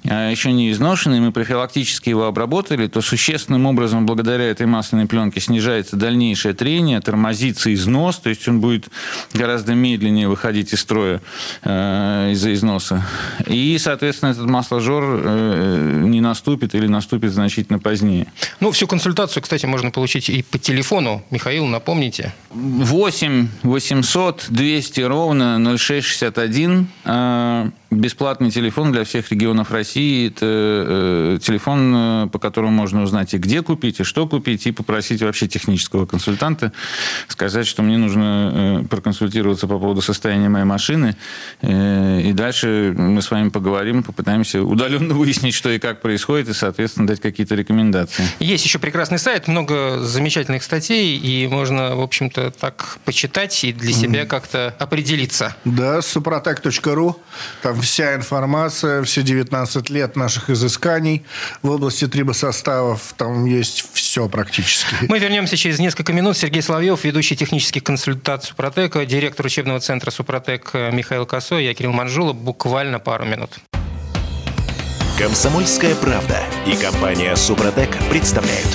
а 0.04 0.30
еще 0.30 0.55
не 0.56 0.72
изношенный, 0.72 1.20
мы 1.20 1.32
профилактически 1.32 2.08
его 2.08 2.24
обработали, 2.24 2.86
то 2.88 3.00
существенным 3.00 3.66
образом 3.66 4.06
благодаря 4.06 4.44
этой 4.44 4.66
масляной 4.66 5.06
пленке 5.06 5.40
снижается 5.40 5.96
дальнейшее 5.96 6.54
трение, 6.54 7.00
тормозится 7.00 7.72
износ, 7.72 8.18
то 8.18 8.28
есть 8.28 8.48
он 8.48 8.60
будет 8.60 8.88
гораздо 9.32 9.74
медленнее 9.74 10.28
выходить 10.28 10.72
из 10.72 10.80
строя 10.80 11.20
э, 11.62 12.30
из-за 12.32 12.54
износа. 12.54 13.06
И, 13.46 13.76
соответственно, 13.78 14.30
этот 14.30 14.46
масложор 14.46 15.04
э, 15.04 16.02
не 16.04 16.20
наступит 16.20 16.74
или 16.74 16.86
наступит 16.86 17.32
значительно 17.32 17.78
позднее. 17.78 18.26
Ну, 18.60 18.72
всю 18.72 18.86
консультацию, 18.86 19.42
кстати, 19.42 19.66
можно 19.66 19.90
получить 19.90 20.28
и 20.28 20.42
по 20.42 20.58
телефону. 20.58 21.22
Михаил, 21.30 21.66
напомните. 21.66 22.32
8 22.50 23.48
800 23.62 24.46
200 24.48 25.00
ровно 25.02 25.58
0661. 25.76 26.88
Э, 27.04 27.70
бесплатный 27.90 28.50
телефон 28.50 28.92
для 28.92 29.04
всех 29.04 29.30
регионов 29.30 29.70
России. 29.70 30.28
Это 30.28 30.46
э, 30.46 31.38
телефон, 31.40 31.94
э, 31.94 32.28
по 32.32 32.38
которому 32.38 32.72
можно 32.72 33.02
узнать 33.02 33.34
и 33.34 33.38
где 33.38 33.62
купить, 33.62 34.00
и 34.00 34.02
что 34.04 34.26
купить, 34.26 34.66
и 34.66 34.72
попросить 34.72 35.22
вообще 35.22 35.46
технического 35.46 36.06
консультанта 36.06 36.72
сказать, 37.28 37.66
что 37.66 37.82
мне 37.82 37.96
нужно 37.96 38.82
э, 38.82 38.84
проконсультироваться 38.88 39.66
по 39.66 39.78
поводу 39.78 40.02
состояния 40.02 40.48
моей 40.48 40.64
машины. 40.64 41.16
Э, 41.62 42.20
и 42.20 42.32
дальше 42.32 42.94
мы 42.96 43.22
с 43.22 43.30
вами 43.30 43.50
поговорим, 43.50 44.02
попытаемся 44.02 44.62
удаленно 44.62 45.14
выяснить, 45.14 45.54
что 45.54 45.70
и 45.70 45.78
как 45.78 46.00
происходит, 46.00 46.48
и, 46.48 46.52
соответственно, 46.52 47.06
дать 47.06 47.20
какие-то 47.20 47.54
рекомендации. 47.54 48.24
Есть 48.40 48.64
еще 48.64 48.78
прекрасный 48.78 49.18
сайт, 49.18 49.46
много 49.46 50.00
замечательных 50.00 50.64
статей, 50.64 51.16
и 51.16 51.46
можно, 51.46 51.94
в 51.94 52.00
общем-то, 52.00 52.50
так 52.50 52.98
почитать 53.04 53.64
и 53.64 53.72
для 53.72 53.92
себя 53.92 54.22
mm-hmm. 54.22 54.26
как-то 54.26 54.74
определиться. 54.78 55.54
Да, 55.64 56.02
супротек.ру. 56.02 57.16
Там 57.62 57.76
вся 57.86 58.14
информация, 58.14 59.02
все 59.02 59.22
19 59.22 59.90
лет 59.90 60.16
наших 60.16 60.50
изысканий 60.50 61.24
в 61.62 61.70
области 61.70 62.06
трибосоставов. 62.06 63.14
Там 63.16 63.46
есть 63.46 63.84
все 63.92 64.28
практически. 64.28 64.94
Мы 65.08 65.18
вернемся 65.18 65.56
через 65.56 65.78
несколько 65.78 66.12
минут. 66.12 66.36
Сергей 66.36 66.62
Соловьев, 66.62 67.04
ведущий 67.04 67.36
технический 67.36 67.80
консультант 67.80 68.44
Супротека, 68.44 69.06
директор 69.06 69.46
учебного 69.46 69.80
центра 69.80 70.10
Супротек 70.10 70.74
Михаил 70.74 71.26
Косой, 71.26 71.64
я 71.64 71.74
Кирилл 71.74 71.92
Манжула. 71.92 72.32
Буквально 72.32 72.98
пару 72.98 73.24
минут. 73.24 73.50
Комсомольская 75.18 75.94
правда 75.94 76.38
и 76.66 76.76
компания 76.76 77.34
Супротек 77.36 77.96
представляют. 78.10 78.68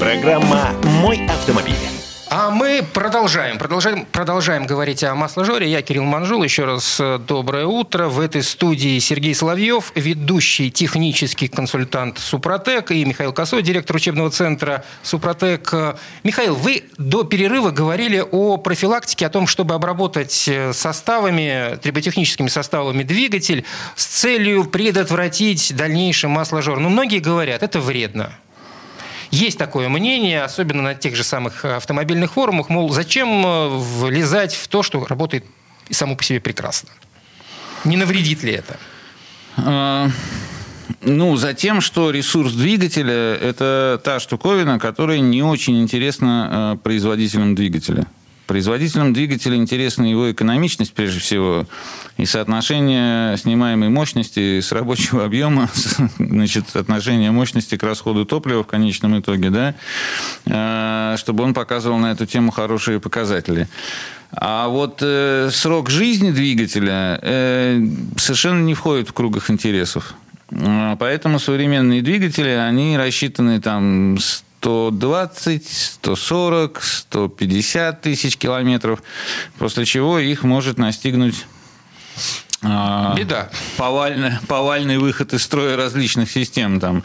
Программа 0.00 0.72
«Мой 0.82 1.24
автомобиль». 1.26 1.95
А 2.28 2.50
мы 2.50 2.84
продолжаем, 2.92 3.56
продолжаем, 3.56 4.04
продолжаем 4.04 4.66
говорить 4.66 5.04
о 5.04 5.14
масложоре. 5.14 5.70
Я 5.70 5.80
Кирилл 5.80 6.02
Манжул. 6.02 6.42
Еще 6.42 6.64
раз 6.64 6.98
э, 6.98 7.18
доброе 7.18 7.66
утро. 7.66 8.08
В 8.08 8.18
этой 8.18 8.42
студии 8.42 8.98
Сергей 8.98 9.32
Соловьев, 9.32 9.92
ведущий 9.94 10.72
технический 10.72 11.46
консультант 11.46 12.18
Супротек, 12.18 12.90
и 12.90 13.04
Михаил 13.04 13.32
Косой, 13.32 13.62
директор 13.62 13.94
учебного 13.94 14.30
центра 14.30 14.84
Супротек. 15.04 15.72
Михаил, 16.24 16.56
вы 16.56 16.82
до 16.98 17.22
перерыва 17.22 17.70
говорили 17.70 18.24
о 18.28 18.56
профилактике, 18.56 19.26
о 19.26 19.30
том, 19.30 19.46
чтобы 19.46 19.74
обработать 19.74 20.48
э, 20.48 20.72
составами, 20.72 21.76
триботехническими 21.80 22.48
составами 22.48 23.04
двигатель 23.04 23.64
с 23.94 24.04
целью 24.04 24.64
предотвратить 24.64 25.76
дальнейший 25.76 26.28
масложор. 26.28 26.80
Но 26.80 26.88
многие 26.88 27.20
говорят, 27.20 27.62
это 27.62 27.78
вредно. 27.78 28.32
Есть 29.36 29.58
такое 29.58 29.90
мнение, 29.90 30.42
особенно 30.42 30.82
на 30.82 30.94
тех 30.94 31.14
же 31.14 31.22
самых 31.22 31.62
автомобильных 31.64 32.32
форумах, 32.32 32.70
мол, 32.70 32.90
зачем 32.90 33.44
э, 33.44 33.68
влезать 33.68 34.54
в 34.54 34.66
то, 34.68 34.82
что 34.82 35.04
работает 35.04 35.44
само 35.90 36.16
по 36.16 36.24
себе 36.24 36.40
прекрасно? 36.40 36.88
Не 37.84 37.98
навредит 37.98 38.42
ли 38.42 38.52
это? 38.52 38.78
А, 39.58 40.08
ну, 41.02 41.36
за 41.36 41.52
тем, 41.52 41.82
что 41.82 42.10
ресурс 42.10 42.54
двигателя– 42.54 43.34
это 43.42 44.00
та 44.02 44.20
штуковина, 44.20 44.78
которая 44.78 45.18
не 45.18 45.42
очень 45.42 45.82
интересна 45.82 46.76
э, 46.76 46.78
производителям 46.82 47.54
двигателя. 47.54 48.06
Производителям 48.46 49.12
двигателя 49.12 49.56
интересна 49.56 50.08
его 50.08 50.30
экономичность, 50.30 50.92
прежде 50.92 51.18
всего, 51.18 51.66
и 52.16 52.26
соотношение 52.26 53.36
снимаемой 53.36 53.88
мощности 53.88 54.60
с 54.60 54.70
рабочего 54.70 55.24
объема, 55.24 55.68
значит, 56.18 56.76
отношение 56.76 57.32
мощности 57.32 57.76
к 57.76 57.82
расходу 57.82 58.24
топлива 58.24 58.62
в 58.62 58.66
конечном 58.66 59.18
итоге, 59.18 59.50
да, 59.50 59.74
э, 60.46 61.16
чтобы 61.18 61.42
он 61.42 61.54
показывал 61.54 61.98
на 61.98 62.12
эту 62.12 62.26
тему 62.26 62.52
хорошие 62.52 63.00
показатели. 63.00 63.68
А 64.32 64.68
вот 64.68 64.98
э, 65.02 65.50
срок 65.50 65.90
жизни 65.90 66.30
двигателя 66.30 67.18
э, 67.22 67.80
совершенно 68.16 68.62
не 68.62 68.74
входит 68.74 69.08
в 69.08 69.12
кругах 69.12 69.50
интересов. 69.50 70.14
Э, 70.50 70.96
поэтому 70.98 71.38
современные 71.38 72.02
двигатели, 72.02 72.50
они 72.50 72.96
рассчитаны 72.96 73.60
там 73.60 74.18
120, 74.66 75.62
140, 76.02 76.82
150 76.82 78.00
тысяч 78.02 78.36
километров, 78.36 79.00
после 79.58 79.84
чего 79.84 80.18
их 80.18 80.42
может 80.42 80.76
настигнуть 80.76 81.46
Беда. 82.62 83.50
Повальный, 83.76 84.32
повальный 84.48 84.96
выход 84.96 85.34
из 85.34 85.42
строя 85.42 85.76
различных 85.76 86.30
систем. 86.30 86.80
Там 86.80 87.02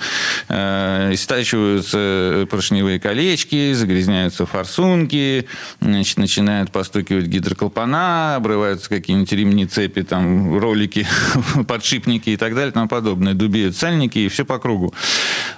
э, 0.48 1.10
истачиваются 1.14 2.48
поршневые 2.50 3.02
колечки, 3.02 3.74
загрязняются 3.74 4.46
форсунки, 4.46 5.48
значит, 5.82 6.18
начинают 6.18 6.72
постукивать 6.72 7.26
гидроклапана, 7.26 8.36
обрываются 8.38 8.88
какие-нибудь 8.88 9.32
ремни, 9.34 9.66
цепи, 9.66 10.04
там, 10.04 10.58
ролики, 10.58 11.06
подшипники 11.68 12.30
и 12.30 12.38
так 12.38 12.56
далее 12.56 12.70
и 12.70 12.74
тому 12.74 12.88
подобное. 12.88 13.34
Дубеют 13.34 13.76
сальники 13.76 14.20
и 14.20 14.30
все 14.30 14.46
по 14.46 14.58
кругу. 14.58 14.94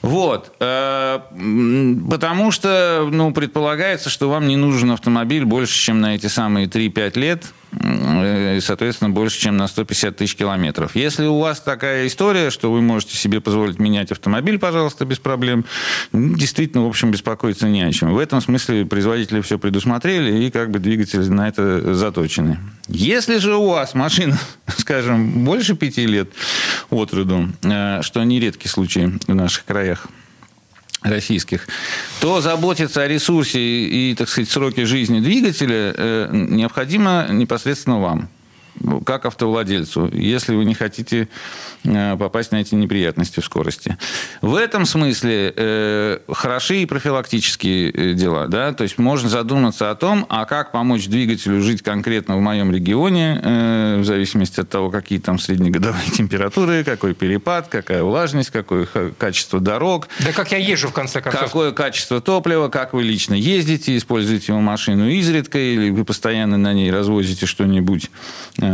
Вот. 0.01 0.55
Э, 0.59 1.19
потому 2.09 2.49
что, 2.49 3.07
ну, 3.11 3.31
предполагается, 3.31 4.09
что 4.09 4.27
вам 4.27 4.47
не 4.47 4.57
нужен 4.57 4.89
автомобиль 4.89 5.45
больше, 5.45 5.79
чем 5.79 6.01
на 6.01 6.15
эти 6.15 6.27
самые 6.27 6.65
3-5 6.65 7.19
лет– 7.19 7.45
соответственно, 8.61 9.09
больше, 9.09 9.39
чем 9.39 9.57
на 9.57 9.67
150 9.67 10.15
тысяч 10.15 10.35
километров. 10.35 10.95
Если 10.95 11.25
у 11.25 11.39
вас 11.39 11.59
такая 11.59 12.07
история, 12.07 12.49
что 12.49 12.71
вы 12.71 12.81
можете 12.81 13.15
себе 13.15 13.41
позволить 13.41 13.79
менять 13.79 14.11
автомобиль, 14.11 14.59
пожалуйста, 14.59 15.05
без 15.05 15.19
проблем, 15.19 15.65
действительно, 16.11 16.83
в 16.85 16.87
общем, 16.87 17.11
беспокоиться 17.11 17.67
не 17.67 17.81
о 17.81 17.91
чем. 17.91 18.13
В 18.13 18.19
этом 18.19 18.41
смысле 18.41 18.85
производители 18.85 19.41
все 19.41 19.57
предусмотрели, 19.59 20.45
и 20.45 20.51
как 20.51 20.71
бы 20.71 20.79
двигатели 20.79 21.23
на 21.23 21.47
это 21.47 21.93
заточены. 21.93 22.59
Если 22.87 23.37
же 23.37 23.55
у 23.55 23.69
вас 23.69 23.93
машина, 23.93 24.37
скажем, 24.77 25.45
больше 25.45 25.75
пяти 25.75 26.05
лет 26.05 26.29
от 26.89 27.13
роду, 27.13 27.49
э, 27.63 28.01
что 28.01 28.23
не 28.23 28.39
редкий 28.39 28.67
случай 28.67 29.19
в 29.27 29.33
наших 29.33 29.65
краях, 29.65 30.07
российских, 31.03 31.67
то 32.21 32.41
заботиться 32.41 33.01
о 33.01 33.07
ресурсе 33.07 33.59
и, 33.59 34.15
так 34.15 34.29
сказать, 34.29 34.49
сроке 34.49 34.85
жизни 34.85 35.19
двигателя 35.19 35.93
э, 35.95 36.29
необходимо 36.31 37.27
непосредственно 37.29 37.99
вам 37.99 38.29
как 39.05 39.25
автовладельцу, 39.25 40.09
если 40.13 40.55
вы 40.55 40.65
не 40.65 40.73
хотите 40.73 41.27
э, 41.83 42.17
попасть 42.17 42.51
на 42.51 42.57
эти 42.57 42.75
неприятности 42.75 43.39
в 43.39 43.45
скорости. 43.45 43.97
В 44.41 44.55
этом 44.55 44.85
смысле 44.85 45.53
э, 45.55 46.19
хороши 46.31 46.83
и 46.83 46.85
профилактические 46.85 47.91
э, 47.91 48.13
дела. 48.13 48.47
Да? 48.47 48.73
То 48.73 48.83
есть 48.83 48.97
можно 48.97 49.29
задуматься 49.29 49.89
о 49.89 49.95
том, 49.95 50.25
а 50.29 50.45
как 50.45 50.71
помочь 50.71 51.07
двигателю 51.07 51.61
жить 51.61 51.81
конкретно 51.81 52.37
в 52.37 52.41
моем 52.41 52.71
регионе, 52.71 53.39
э, 53.41 53.99
в 53.99 54.05
зависимости 54.05 54.59
от 54.59 54.69
того, 54.69 54.89
какие 54.89 55.19
там 55.19 55.39
среднегодовые 55.39 56.09
температуры, 56.13 56.83
какой 56.83 57.13
перепад, 57.13 57.67
какая 57.67 58.03
влажность, 58.03 58.49
какое 58.49 58.87
качество 59.17 59.59
дорог. 59.59 60.07
Да 60.19 60.31
как 60.31 60.51
я 60.51 60.57
езжу, 60.57 60.89
в 60.89 60.93
конце 60.93 61.21
концов. 61.21 61.41
Какое 61.41 61.71
качество 61.71 62.21
топлива, 62.21 62.69
как 62.69 62.93
вы 62.93 63.03
лично 63.03 63.33
ездите, 63.33 63.95
используете 63.97 64.51
его 64.51 64.61
машину 64.61 65.09
изредка, 65.09 65.57
или 65.57 65.89
вы 65.89 66.05
постоянно 66.05 66.57
на 66.57 66.73
ней 66.73 66.91
развозите 66.91 67.45
что-нибудь 67.45 68.09
э, 68.59 68.65
э, 68.65 68.72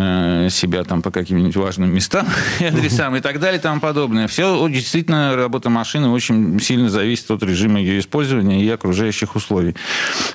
себя 0.50 0.84
там 0.84 1.02
по 1.02 1.12
каким-нибудь 1.12 1.56
важным 1.56 1.94
местам 1.94 2.28
и 2.60 2.66
адресам 2.66 3.16
и 3.16 3.22
так 3.22 3.40
далее 3.40 3.60
и 3.60 3.62
тому 3.62 3.80
подобное. 3.80 4.28
Все 4.28 4.68
действительно 4.70 5.36
работа 5.36 5.70
машины 5.70 6.10
очень 6.10 6.60
сильно 6.60 6.90
зависит 6.90 7.30
от 7.32 7.44
режима 7.44 7.80
ее 7.80 8.00
использования 8.00 8.64
и 8.64 8.70
окружающих 8.70 9.36
условий. 9.36 9.76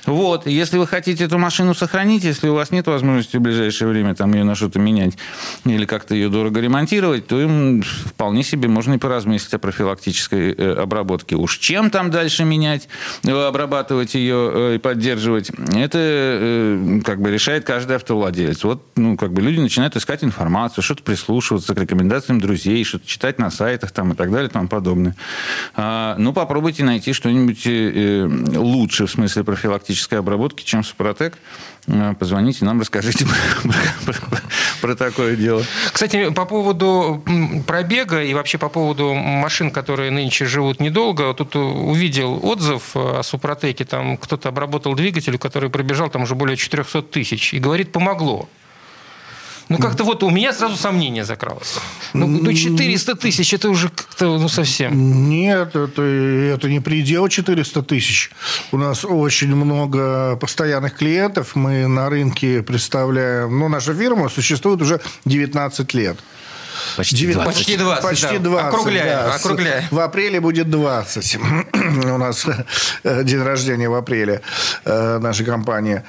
Вот, 0.05 0.47
если 0.47 0.77
вы 0.77 0.87
хотите 0.87 1.23
эту 1.23 1.37
машину 1.37 1.73
сохранить, 1.73 2.23
если 2.23 2.49
у 2.49 2.55
вас 2.55 2.71
нет 2.71 2.87
возможности 2.87 3.37
в 3.37 3.41
ближайшее 3.41 3.89
время 3.89 4.15
там 4.15 4.33
ее 4.33 4.43
на 4.43 4.55
что-то 4.55 4.79
менять 4.79 5.17
или 5.65 5.85
как-то 5.85 6.15
ее 6.15 6.29
дорого 6.29 6.59
ремонтировать, 6.59 7.27
то 7.27 7.41
им 7.41 7.81
вполне 7.81 8.43
себе 8.43 8.67
можно 8.67 8.95
и 8.95 8.97
поразмыслить 8.97 9.53
о 9.53 9.59
профилактической 9.59 10.53
э, 10.53 10.73
обработке. 10.73 11.35
Уж 11.35 11.57
чем 11.57 11.89
там 11.89 12.11
дальше 12.11 12.45
менять, 12.45 12.87
э, 13.23 13.31
обрабатывать 13.31 14.15
ее 14.15 14.51
э, 14.53 14.75
и 14.75 14.77
поддерживать, 14.77 15.51
это 15.73 17.01
как 17.03 17.21
бы 17.21 17.31
решает 17.31 17.65
каждый 17.65 17.95
автовладелец. 17.95 18.63
Вот, 18.63 18.85
ну, 18.95 19.17
как 19.17 19.33
бы 19.33 19.41
люди 19.45 19.59
начинают 19.59 19.95
искать 19.95 20.23
информацию, 20.23 20.83
что-то 20.83 21.03
прислушиваться 21.03 21.73
к 21.73 21.79
рекомендациям 21.79 22.41
друзей, 22.41 22.83
что-то 22.83 23.07
читать 23.07 23.39
на 23.39 23.51
сайтах 23.51 23.91
там 23.91 24.13
и 24.13 24.15
так 24.15 24.31
далее 24.31 24.49
и 24.49 24.51
тому 24.51 24.67
подобное. 24.67 25.15
А, 25.75 26.15
ну, 26.17 26.33
попробуйте 26.33 26.83
найти 26.83 27.13
что-нибудь 27.13 27.65
лучше 28.57 29.05
в 29.05 29.11
смысле 29.11 29.43
профилактической 29.43 30.19
обработки, 30.19 30.63
чем 30.63 30.83
Супротек. 30.83 31.37
А, 31.87 32.13
позвоните 32.15 32.65
нам, 32.65 32.79
расскажите 32.79 33.25
про, 33.25 33.71
про, 34.05 34.15
про 34.81 34.95
такое 34.95 35.35
дело. 35.35 35.63
Кстати, 35.91 36.31
по 36.31 36.45
поводу 36.45 37.23
пробега 37.67 38.23
и 38.23 38.33
вообще 38.33 38.57
по 38.57 38.69
поводу 38.69 39.13
машин, 39.13 39.71
которые 39.71 40.11
нынче 40.11 40.45
живут 40.45 40.79
недолго, 40.79 41.33
тут 41.33 41.55
увидел 41.55 42.39
отзыв 42.43 42.95
о 42.95 43.21
Супротеке, 43.23 43.85
там 43.85 44.17
кто-то 44.17 44.49
обработал 44.49 44.95
двигатель, 44.95 45.37
который 45.37 45.69
пробежал 45.69 46.09
там 46.09 46.23
уже 46.23 46.35
более 46.35 46.57
400 46.57 47.03
тысяч, 47.03 47.53
и 47.53 47.59
говорит, 47.59 47.91
помогло. 47.91 48.49
Ну, 49.69 49.77
как-то 49.77 50.03
вот 50.03 50.23
у 50.23 50.29
меня 50.29 50.53
сразу 50.53 50.75
сомнение 50.75 51.25
закралось. 51.25 51.75
Ну, 52.13 52.27
ну 52.27 52.53
400 52.53 53.15
тысяч, 53.15 53.53
это 53.53 53.69
уже 53.69 53.89
как-то 53.89 54.37
ну, 54.37 54.47
совсем. 54.47 55.29
Нет, 55.29 55.75
это, 55.75 56.01
это 56.01 56.69
не 56.69 56.79
предел 56.79 57.27
400 57.27 57.81
тысяч. 57.83 58.31
У 58.71 58.77
нас 58.77 59.03
очень 59.03 59.55
много 59.55 60.35
постоянных 60.35 60.95
клиентов. 60.95 61.55
Мы 61.55 61.87
на 61.87 62.09
рынке 62.09 62.61
представляем... 62.61 63.59
Ну, 63.59 63.67
наша 63.67 63.93
фирма 63.93 64.29
существует 64.29 64.81
уже 64.81 65.01
19 65.25 65.93
лет. 65.93 66.17
Почти 66.97 67.33
20. 67.33 67.45
Почти 67.45 67.77
20, 67.77 68.03
Почти 68.03 68.37
20 68.37 68.67
округляем, 68.67 69.05
да. 69.05 69.35
округляем. 69.35 69.83
В 69.91 69.99
апреле 69.99 70.39
будет 70.39 70.69
20. 70.69 71.37
У 72.05 72.17
нас 72.17 72.45
э, 73.03 73.23
день 73.23 73.41
рождения 73.41 73.89
в 73.89 73.93
апреле 73.93 74.41
э, 74.83 75.19
нашей 75.19 75.45
компании. 75.45 76.03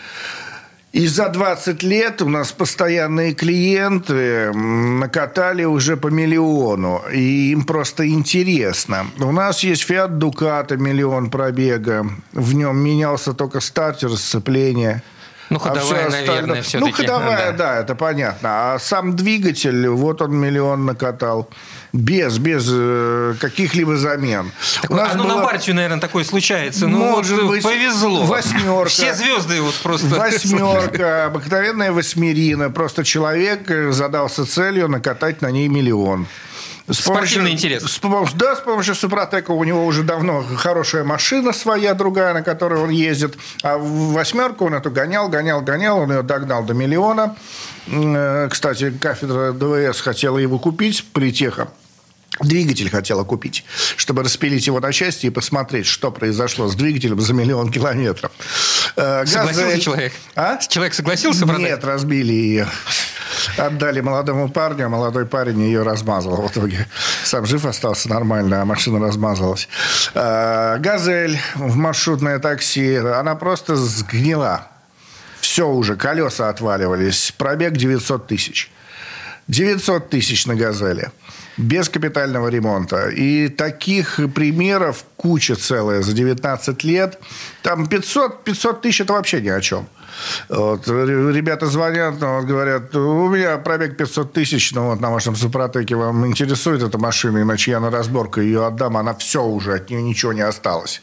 И 0.96 1.08
за 1.08 1.28
20 1.28 1.82
лет 1.82 2.22
у 2.22 2.28
нас 2.30 2.52
постоянные 2.52 3.34
клиенты 3.34 4.50
накатали 4.54 5.64
уже 5.64 5.98
по 5.98 6.06
миллиону. 6.06 7.02
И 7.12 7.50
им 7.52 7.64
просто 7.64 8.08
интересно. 8.08 9.06
У 9.18 9.30
нас 9.30 9.62
есть 9.62 9.90
Fiat 9.90 10.16
Ducato, 10.16 10.78
миллион 10.78 11.28
пробега. 11.28 12.06
В 12.32 12.54
нем 12.54 12.78
менялся 12.78 13.34
только 13.34 13.60
стартер, 13.60 14.16
сцепление. 14.16 15.02
Ну, 15.48 15.58
ходовая, 15.58 16.06
а 16.06 16.10
все 16.10 16.26
наверное, 16.26 16.62
все-таки. 16.62 16.90
Ну, 16.90 16.96
ходовая, 16.96 17.52
да. 17.52 17.74
да, 17.74 17.80
это 17.80 17.94
понятно. 17.94 18.74
А 18.74 18.78
сам 18.78 19.14
двигатель, 19.14 19.88
вот 19.88 20.20
он 20.22 20.36
миллион 20.36 20.86
накатал 20.86 21.48
без, 21.92 22.38
без 22.38 22.66
э, 22.70 23.34
каких-либо 23.40 23.96
замен. 23.96 24.50
Так, 24.82 24.90
У 24.90 24.94
нас 24.94 25.14
оно 25.14 25.24
было... 25.24 25.36
на 25.36 25.42
партию, 25.42 25.76
наверное, 25.76 26.00
такое 26.00 26.24
случается. 26.24 26.86
Ну, 26.88 26.98
Может 26.98 27.42
вот, 27.42 27.48
быть, 27.48 27.62
повезло. 27.62 28.24
Восьмерка. 28.24 28.88
Все 28.88 29.14
звезды 29.14 29.60
вот 29.60 29.74
просто. 29.82 30.08
Восьмерка, 30.08 31.26
обыкновенная 31.26 31.92
восьмерина. 31.92 32.70
Просто 32.70 33.04
человек 33.04 33.70
задался 33.92 34.46
целью 34.46 34.88
накатать 34.88 35.42
на 35.42 35.50
ней 35.50 35.68
миллион. 35.68 36.26
С 36.88 37.00
Спортивный 37.00 37.50
интерес. 37.50 37.82
С, 37.82 38.00
да, 38.34 38.54
с 38.54 38.60
помощью 38.60 38.94
Супротека 38.94 39.50
у 39.50 39.64
него 39.64 39.84
уже 39.84 40.04
давно 40.04 40.44
хорошая 40.56 41.02
машина 41.02 41.52
своя, 41.52 41.94
другая, 41.94 42.32
на 42.32 42.42
которой 42.42 42.80
он 42.80 42.90
ездит. 42.90 43.36
А 43.62 43.76
в 43.76 44.12
восьмерку 44.12 44.66
он 44.66 44.74
эту 44.74 44.90
гонял, 44.92 45.28
гонял, 45.28 45.60
гонял, 45.62 45.98
он 45.98 46.12
ее 46.12 46.22
догнал 46.22 46.62
до 46.62 46.74
миллиона. 46.74 47.34
Э, 47.88 48.48
кстати, 48.48 48.92
кафедра 48.92 49.52
ДВС 49.52 50.00
хотела 50.00 50.38
его 50.38 50.60
купить, 50.60 51.04
Политеха. 51.12 51.68
Двигатель 52.40 52.90
хотела 52.90 53.24
купить, 53.24 53.64
чтобы 53.96 54.22
распилить 54.22 54.66
его 54.66 54.80
на 54.80 54.92
части 54.92 55.26
и 55.26 55.30
посмотреть, 55.30 55.86
что 55.86 56.10
произошло 56.10 56.68
с 56.68 56.74
двигателем 56.74 57.20
за 57.20 57.32
миллион 57.32 57.70
километров. 57.70 58.30
Э, 58.96 59.24
согласился 59.26 59.64
Газель... 59.64 59.80
человек? 59.80 60.12
А? 60.34 60.58
Человек 60.58 60.94
согласился 60.94 61.46
продать? 61.46 61.62
Нет, 61.62 61.84
разбили 61.84 62.32
ее. 62.32 62.68
Отдали 63.56 64.00
молодому 64.00 64.50
парню, 64.50 64.86
а 64.86 64.88
молодой 64.88 65.26
парень 65.26 65.62
ее 65.62 65.82
размазал 65.82 66.36
в 66.36 66.50
итоге. 66.50 66.86
Сам 67.24 67.46
жив 67.46 67.64
остался 67.64 68.08
нормально, 68.08 68.60
а 68.60 68.64
машина 68.64 68.98
размазалась. 68.98 69.68
Э, 70.14 70.76
Газель 70.78 71.38
в 71.54 71.76
маршрутное 71.76 72.38
такси, 72.38 72.96
она 72.96 73.34
просто 73.34 73.76
сгнила. 73.76 74.68
Все 75.40 75.68
уже, 75.68 75.96
колеса 75.96 76.48
отваливались. 76.48 77.32
Пробег 77.36 77.72
900 77.74 78.26
тысяч. 78.26 78.70
900 79.48 80.10
тысяч 80.10 80.46
на 80.46 80.54
«Газели» 80.54 81.10
без 81.56 81.88
капитального 81.88 82.48
ремонта. 82.48 83.08
И 83.08 83.48
таких 83.48 84.20
примеров 84.34 85.04
куча 85.16 85.54
целая 85.54 86.02
за 86.02 86.12
19 86.12 86.84
лет. 86.84 87.18
Там 87.62 87.86
500, 87.86 88.44
500 88.44 88.82
тысяч– 88.82 89.00
это 89.02 89.12
вообще 89.12 89.40
ни 89.40 89.48
о 89.48 89.60
чем. 89.60 89.86
Вот, 90.48 90.86
ребята 90.88 91.66
звонят, 91.66 92.14
ну, 92.20 92.36
вот, 92.36 92.46
говорят, 92.46 92.94
у 92.94 93.28
меня 93.28 93.58
пробег 93.58 93.96
500 93.96 94.32
тысяч, 94.32 94.72
но 94.72 94.90
вот 94.90 95.00
на 95.00 95.10
вашем 95.10 95.36
Супротеке 95.36 95.96
вам 95.96 96.26
интересует 96.26 96.82
эта 96.82 96.98
машина, 96.98 97.42
иначе 97.42 97.72
я 97.72 97.80
на 97.80 97.90
разборку 97.90 98.40
ее 98.40 98.66
отдам, 98.66 98.96
она 98.96 99.14
все 99.14 99.42
уже, 99.42 99.74
от 99.74 99.90
нее 99.90 100.02
ничего 100.02 100.32
не 100.32 100.42
осталось. 100.42 101.02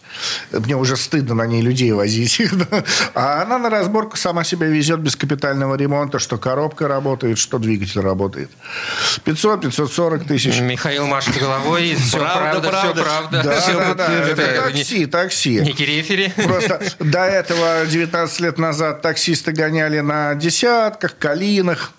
Мне 0.52 0.76
уже 0.76 0.96
стыдно 0.96 1.36
на 1.36 1.46
ней 1.46 1.62
людей 1.62 1.92
возить. 1.92 2.42
А 3.16 3.42
она 3.42 3.58
на 3.58 3.70
разборку 3.70 4.18
сама 4.18 4.44
себя 4.44 4.68
везет 4.68 5.00
без 5.00 5.16
капитального 5.16 5.76
ремонта, 5.76 6.20
что 6.20 6.38
коробка 6.38 6.88
работает, 6.88 7.38
что 7.38 7.60
двигатель 7.60 8.02
работает. 8.02 8.50
500-540 9.26 10.28
тысяч. 10.28 10.60
Михаил 10.60 11.06
машет 11.06 11.38
головой, 11.38 11.96
все 11.96 12.18
правда, 12.18 12.70
правда, 12.70 12.94
все 12.94 13.04
правда. 13.04 13.42
Да, 13.44 13.60
все 13.60 13.74
да, 13.74 13.94
да, 13.94 14.14
это 14.14 14.62
такси, 14.64 15.06
такси. 15.06 15.60
Некий 15.62 15.86
рефери. 15.86 16.34
Просто 16.36 16.82
до 17.00 17.26
этого 17.26 17.86
19 17.86 18.40
лет 18.40 18.58
назад 18.58 19.02
таксисты 19.04 19.52
гоняли 19.52 20.00
на 20.00 20.34
десятках, 20.34 21.18
калинах, 21.20 21.92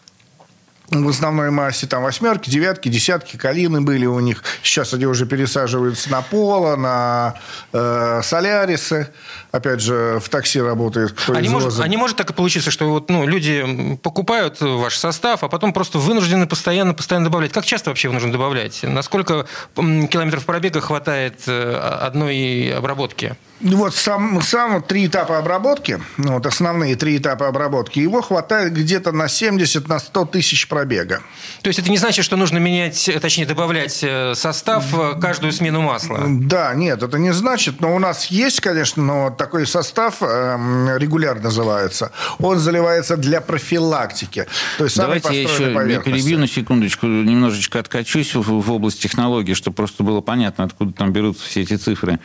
в 0.91 1.09
основной 1.09 1.51
массе 1.51 1.87
там 1.87 2.03
восьмерки, 2.03 2.51
девятки, 2.51 2.89
десятки, 2.89 3.37
калины 3.37 3.81
были 3.81 4.07
у 4.07 4.21
них. 4.21 4.45
Сейчас 4.63 4.93
они 4.93 5.07
уже 5.07 5.25
пересаживаются 5.27 6.11
на 6.11 6.21
Поло, 6.21 6.77
на 6.77 7.35
э, 7.73 8.21
Солярисы. 8.23 9.09
Опять 9.51 9.81
же, 9.81 10.21
в 10.23 10.29
такси 10.29 10.61
работает 10.61 11.13
кто 11.13 11.35
а 11.35 11.41
не, 11.41 11.49
может, 11.49 11.81
а 11.81 11.89
не 11.89 11.97
может 11.97 12.17
так 12.17 12.31
и 12.31 12.33
получиться, 12.33 12.71
что 12.71 12.91
вот, 12.91 13.09
ну, 13.09 13.27
люди 13.27 13.99
покупают 14.03 14.61
ваш 14.61 14.97
состав, 14.99 15.43
а 15.43 15.49
потом 15.49 15.73
просто 15.73 15.99
вынуждены 15.99 16.47
постоянно, 16.47 16.93
постоянно 16.93 17.27
добавлять. 17.27 17.53
Как 17.53 17.65
часто 17.65 17.91
вообще 17.91 18.11
нужно 18.11 18.31
добавлять? 18.31 18.81
Насколько 18.83 19.47
километров 19.75 20.45
пробега 20.45 20.81
хватает 20.81 21.43
э, 21.47 21.77
одной 22.03 22.75
обработки? 22.77 23.37
Ну, 23.65 23.79
вот 23.79 23.95
сам, 23.95 24.43
сам 24.43 24.83
три 24.83 25.07
этапа 25.07 25.39
обработки, 25.39 25.99
ну, 26.19 26.35
вот 26.35 26.45
основные 26.45 26.97
три 26.97 27.17
этапа 27.17 27.49
обработки, 27.49 27.99
его 27.99 28.21
хватает 28.21 28.75
где-то 28.75 29.11
на 29.11 29.27
70, 29.27 29.89
на 29.89 29.99
100 29.99 30.27
тысяч 30.27 30.69
пробега. 30.69 31.23
То 31.63 31.69
есть 31.69 31.79
это 31.79 31.91
не 31.91 31.97
значит, 31.97 32.27
что 32.27 32.37
нужно 32.37 32.59
менять, 32.59 33.11
точнее 33.23 33.47
добавлять 33.47 34.01
э, 34.03 34.35
состав 34.35 34.85
э, 34.93 35.19
каждую 35.19 35.51
смену 35.55 35.81
масла? 35.81 36.25
Да, 36.29 36.75
нет, 36.75 37.03
это 37.03 37.19
не 37.19 37.33
значит, 37.33 37.81
но 37.81 37.97
у 37.97 37.99
нас 37.99 38.27
есть, 38.27 38.61
конечно, 38.61 39.03
но 39.03 39.31
такой 39.31 39.67
состав 39.67 40.17
э, 40.21 40.97
регуляр 40.99 41.41
называется. 41.41 42.13
Он 42.41 42.59
заливается 42.59 43.17
для 43.17 43.41
профилактики. 43.41 44.47
То 44.77 44.85
есть 44.85 44.99
Давайте 44.99 45.33
я 45.33 45.43
еще 45.43 45.73
перебью 46.03 46.39
на 46.39 46.49
секундочку, 46.49 47.07
немножечко 47.07 47.79
откачусь 47.79 48.35
в, 48.35 48.43
в 48.43 48.71
область 48.71 49.01
технологий, 49.01 49.55
чтобы 49.55 49.75
просто 49.75 50.03
было 50.03 50.21
понятно, 50.21 50.65
откуда 50.65 50.93
там 50.93 51.15
берутся 51.15 51.47
все 51.49 51.63
эти 51.63 51.77
цифры. 51.77 52.21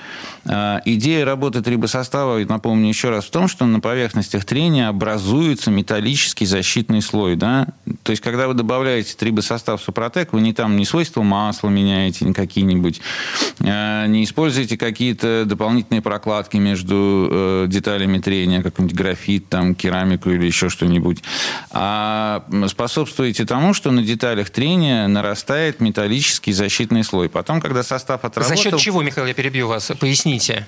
А, 0.46 0.82
идея 0.84 1.29
работы 1.30 1.62
трибосостава, 1.62 2.40
напомню 2.46 2.90
еще 2.90 3.10
раз, 3.10 3.26
в 3.26 3.32
том, 3.32 3.48
что 3.48 3.66
на 3.66 3.80
поверхностях 3.80 4.46
трения 4.46 4.88
образуется 4.88 5.70
металлический 5.70 6.46
защитный 6.46 7.02
слой. 7.02 7.36
Да? 7.36 7.68
То 8.04 8.12
есть, 8.12 8.22
когда 8.22 8.48
вы 8.48 8.56
добавляете 8.56 9.16
трибосостав 9.16 9.82
Супротек, 9.82 10.34
вы 10.34 10.42
не 10.42 10.54
там 10.54 10.76
не 10.76 10.86
свойства 10.86 11.22
масла 11.22 11.70
меняете 11.70 12.26
не 12.26 12.34
какие-нибудь, 12.34 13.02
э, 13.60 14.08
не 14.08 14.24
используете 14.24 14.78
какие-то 14.78 15.46
дополнительные 15.46 16.02
прокладки 16.02 16.58
между 16.58 17.30
э, 17.32 17.66
деталями 17.68 18.18
трения, 18.18 18.64
какой-нибудь 18.64 18.98
графит, 18.98 19.50
там, 19.50 19.76
керамику 19.76 20.32
или 20.32 20.46
еще 20.46 20.70
что-нибудь, 20.70 21.22
а 21.72 22.44
способствуете 22.68 23.46
тому, 23.46 23.74
что 23.74 23.92
на 23.92 24.02
деталях 24.02 24.50
трения 24.50 25.08
нарастает 25.08 25.80
металлический 25.80 26.54
защитный 26.54 27.04
слой. 27.04 27.30
Потом, 27.30 27.62
когда 27.62 27.84
состав 27.84 28.26
отработал... 28.26 28.58
За 28.58 28.62
счет 28.62 28.78
чего, 28.78 29.04
Михаил, 29.04 29.28
я 29.28 29.34
перебью 29.34 29.68
вас? 29.68 29.92
Поясните. 30.00 30.66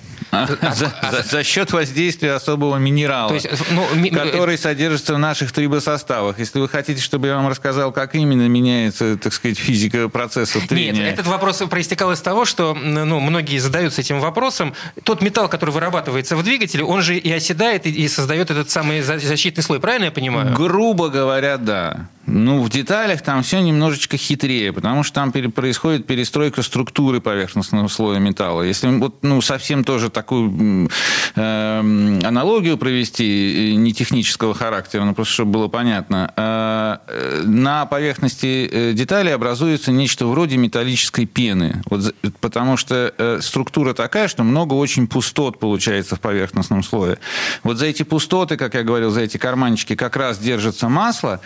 За, 0.47 0.93
за, 1.12 1.23
за 1.23 1.43
счет 1.43 1.71
воздействия 1.71 2.34
особого 2.34 2.77
минерала, 2.77 3.30
То 3.30 3.36
есть, 3.36 3.49
ну, 3.71 3.86
который 4.12 4.58
содержится 4.58 5.15
в 5.15 5.19
наших 5.19 5.51
трибосоставах. 5.51 6.39
Если 6.39 6.60
вы 6.60 6.69
хотите, 6.69 7.01
чтобы 7.01 7.27
я 7.27 7.36
вам 7.36 7.47
рассказал, 7.47 7.91
как 7.91 8.15
именно 8.15 8.47
меняется, 8.47 9.17
так 9.17 9.34
сказать, 9.34 9.58
физика 9.58 10.10
процесса 10.10 10.60
трения. 10.67 11.04
Нет, 11.04 11.13
этот 11.13 11.27
вопрос 11.27 11.58
проистекал 11.69 12.12
из 12.12 12.21
того, 12.21 12.45
что 12.45 12.73
ну, 12.73 13.19
многие 13.19 13.58
задаются 13.60 14.01
этим 14.01 14.19
вопросом. 14.19 14.73
Тот 15.04 15.21
металл, 15.21 15.49
который 15.49 15.71
вырабатывается 15.71 16.36
в 16.36 16.43
двигателе, 16.43 16.84
он 16.84 17.01
же 17.01 17.17
и 17.17 17.32
оседает, 17.32 17.86
и 17.86 18.08
создает 18.08 18.51
этот 18.51 18.69
самый 18.69 19.01
защитный 19.01 19.63
слой. 19.63 19.80
Правильно 19.80 20.06
я 20.06 20.12
понимаю? 20.12 20.54
Грубо 20.54 21.10
говоря, 21.10 21.58
да. 21.58 22.08
Ну, 22.31 22.61
в 22.63 22.69
деталях 22.69 23.21
там 23.21 23.43
все 23.43 23.61
немножечко 23.61 24.15
хитрее, 24.15 24.71
потому 24.71 25.03
что 25.03 25.15
там 25.15 25.31
происходит 25.31 26.07
перестройка 26.07 26.63
структуры 26.63 27.19
поверхностного 27.19 27.89
слоя 27.89 28.19
металла. 28.19 28.61
Если 28.61 28.87
вот, 28.87 29.21
ну, 29.21 29.41
совсем 29.41 29.83
тоже 29.83 30.09
такую 30.09 30.89
э, 31.35 32.19
аналогию 32.23 32.77
провести, 32.77 33.73
э, 33.73 33.75
не 33.75 33.93
технического 33.93 34.53
характера, 34.53 35.03
но 35.03 35.13
просто 35.13 35.33
чтобы 35.33 35.51
было 35.51 35.67
понятно, 35.67 36.33
э, 36.37 37.43
на 37.45 37.85
поверхности 37.85 38.69
э, 38.71 38.93
детали 38.93 39.29
образуется 39.29 39.91
нечто 39.91 40.25
вроде 40.25 40.55
металлической 40.55 41.25
пены, 41.25 41.81
вот, 41.89 42.15
потому 42.39 42.77
что 42.77 43.13
э, 43.17 43.39
структура 43.41 43.93
такая, 43.93 44.29
что 44.29 44.43
много 44.43 44.73
очень 44.75 45.07
пустот 45.07 45.59
получается 45.59 46.15
в 46.15 46.21
поверхностном 46.21 46.83
слое. 46.83 47.17
Вот 47.63 47.77
за 47.77 47.87
эти 47.87 48.03
пустоты, 48.03 48.55
как 48.55 48.73
я 48.75 48.83
говорил, 48.83 49.11
за 49.11 49.21
эти 49.21 49.35
карманчики 49.35 49.95
как 49.95 50.15
раз 50.15 50.37
держится 50.37 50.87
масло, 50.87 51.41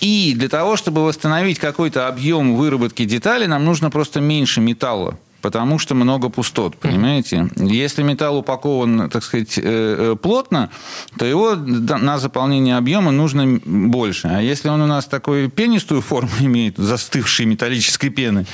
и 0.00 0.34
для 0.34 0.48
того, 0.48 0.76
чтобы 0.76 1.04
восстановить 1.04 1.58
какой-то 1.58 2.08
объем 2.08 2.56
выработки 2.56 3.04
деталей, 3.04 3.46
нам 3.46 3.64
нужно 3.64 3.90
просто 3.90 4.20
меньше 4.20 4.60
металла 4.60 5.18
потому 5.40 5.78
что 5.78 5.94
много 5.94 6.28
пустот, 6.28 6.76
понимаете? 6.76 7.48
Если 7.56 8.02
металл 8.02 8.38
упакован, 8.38 9.08
так 9.10 9.24
сказать, 9.24 9.58
э, 9.58 9.62
э, 9.64 10.16
плотно, 10.20 10.70
то 11.18 11.24
его 11.24 11.54
на 11.54 12.18
заполнение 12.18 12.76
объема 12.76 13.10
нужно 13.10 13.60
больше. 13.64 14.28
А 14.28 14.40
если 14.40 14.68
он 14.68 14.80
у 14.80 14.86
нас 14.86 15.06
такую 15.06 15.50
пенистую 15.50 16.00
форму 16.00 16.30
имеет, 16.40 16.76
застывшей 16.76 17.46
металлической 17.46 18.10
пены, 18.10 18.46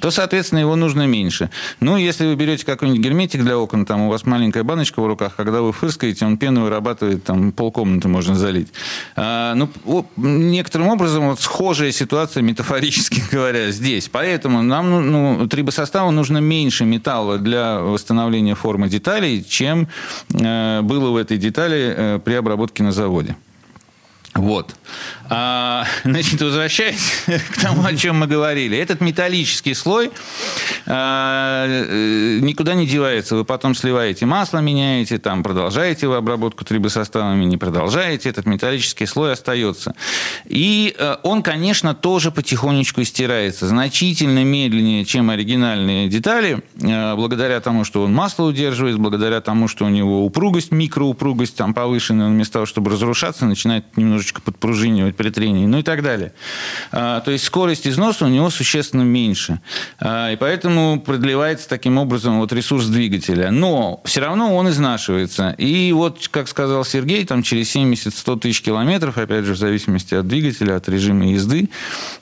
то, 0.00 0.10
соответственно, 0.10 0.60
его 0.60 0.74
нужно 0.74 1.06
меньше. 1.06 1.50
Ну, 1.80 1.96
если 1.96 2.26
вы 2.26 2.34
берете 2.34 2.66
какой-нибудь 2.66 3.00
герметик 3.00 3.42
для 3.42 3.56
окон, 3.56 3.86
там 3.86 4.02
у 4.02 4.08
вас 4.08 4.26
маленькая 4.26 4.64
баночка 4.64 5.00
в 5.00 5.06
руках, 5.06 5.36
когда 5.36 5.62
вы 5.62 5.72
фырскаете, 5.72 6.26
он 6.26 6.38
пену 6.38 6.62
вырабатывает, 6.62 7.22
там 7.24 7.52
полкомнаты 7.52 8.08
можно 8.08 8.34
залить. 8.34 8.68
А, 9.14 9.54
ну, 9.54 9.70
некоторым 10.16 10.88
образом 10.88 11.28
вот 11.28 11.40
схожая 11.40 11.92
ситуация, 11.92 12.42
метафорически 12.42 13.22
говоря, 13.30 13.70
здесь. 13.70 14.08
Поэтому 14.08 14.62
нам 14.62 14.90
ну, 14.90 15.00
ну 15.00 15.46
трибосоставу 16.06 16.10
нужно 16.12 16.38
меньше 16.38 16.84
металла 16.84 17.38
для 17.38 17.78
восстановления 17.78 18.54
формы 18.54 18.88
деталей, 18.88 19.44
чем 19.44 19.88
э, 20.34 20.82
было 20.82 21.10
в 21.10 21.16
этой 21.16 21.38
детали 21.38 21.94
э, 21.96 22.18
при 22.24 22.34
обработке 22.34 22.82
на 22.82 22.92
заводе. 22.92 23.34
Вот. 24.34 24.76
А, 25.28 25.84
значит, 26.04 26.40
возвращаясь 26.40 27.24
к 27.26 27.60
тому, 27.60 27.84
о 27.84 27.94
чем 27.94 28.20
мы 28.20 28.26
говорили. 28.26 28.78
Этот 28.78 29.00
металлический 29.00 29.74
слой 29.74 30.10
а, 30.86 31.66
э, 31.66 32.38
никуда 32.40 32.74
не 32.74 32.86
девается. 32.86 33.36
Вы 33.36 33.44
потом 33.44 33.74
сливаете 33.74 34.26
масло, 34.26 34.58
меняете, 34.58 35.18
там 35.18 35.42
продолжаете 35.42 36.06
вы 36.06 36.16
обработку 36.16 36.64
трибосоставами, 36.64 37.44
не 37.44 37.56
продолжаете. 37.56 38.28
Этот 38.28 38.46
металлический 38.46 39.06
слой 39.06 39.32
остается. 39.32 39.94
И 40.44 40.94
а, 40.98 41.20
он, 41.22 41.42
конечно, 41.42 41.94
тоже 41.94 42.30
потихонечку 42.30 43.02
стирается. 43.04 43.66
Значительно 43.66 44.44
медленнее, 44.44 45.04
чем 45.04 45.30
оригинальные 45.30 46.08
детали, 46.08 46.62
а, 46.82 47.16
благодаря 47.16 47.60
тому, 47.60 47.84
что 47.84 48.04
он 48.04 48.12
масло 48.12 48.44
удерживает, 48.44 48.98
благодаря 48.98 49.40
тому, 49.40 49.66
что 49.66 49.86
у 49.86 49.88
него 49.88 50.24
упругость, 50.24 50.70
микроупругость 50.70 51.56
там 51.56 51.74
повышенная, 51.74 52.28
вместо 52.28 52.54
того, 52.54 52.66
чтобы 52.66 52.92
разрушаться, 52.92 53.46
начинает 53.46 53.96
немножечко 53.96 54.40
подпружинивать 54.40 55.15
при 55.16 55.30
трении, 55.30 55.66
ну 55.66 55.78
и 55.78 55.82
так 55.82 56.02
далее. 56.02 56.32
А, 56.92 57.20
то 57.20 57.30
есть 57.30 57.44
скорость 57.44 57.86
износа 57.86 58.24
у 58.24 58.28
него 58.28 58.50
существенно 58.50 59.02
меньше. 59.02 59.60
А, 59.98 60.32
и 60.32 60.36
поэтому 60.36 61.00
продлевается 61.00 61.68
таким 61.68 61.98
образом 61.98 62.38
вот 62.38 62.52
ресурс 62.52 62.86
двигателя. 62.86 63.50
Но 63.50 64.00
все 64.04 64.20
равно 64.20 64.54
он 64.54 64.68
изнашивается. 64.68 65.54
И 65.58 65.92
вот, 65.92 66.28
как 66.28 66.48
сказал 66.48 66.84
Сергей, 66.84 67.24
там 67.24 67.42
через 67.42 67.74
70-100 67.74 68.40
тысяч 68.40 68.62
километров, 68.62 69.18
опять 69.18 69.44
же, 69.44 69.54
в 69.54 69.58
зависимости 69.58 70.14
от 70.14 70.28
двигателя, 70.28 70.76
от 70.76 70.88
режима 70.88 71.30
езды, 71.30 71.68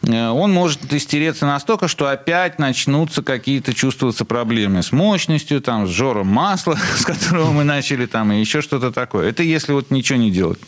э, 0.03 0.29
он 0.29 0.53
может 0.53 0.93
истереться 0.93 1.47
настолько, 1.47 1.89
что 1.89 2.09
опять 2.09 2.59
начнутся 2.59 3.23
какие-то 3.23 3.75
чувствоваться 3.75 4.25
проблемы 4.25 4.83
с 4.83 4.93
мощностью, 4.93 5.61
там, 5.61 5.87
с 5.87 5.91
жором 5.91 6.29
масла, 6.29 6.79
с 6.97 7.05
которого 7.05 7.51
мы 7.51 7.65
начали, 7.65 8.07
там, 8.07 8.33
и 8.33 8.41
еще 8.41 8.63
что-то 8.63 8.93
такое. 8.93 9.29
Это 9.29 9.43
если 9.43 9.73
вот 9.73 9.91
ничего 9.91 10.19
не 10.19 10.31
делать 10.31 10.59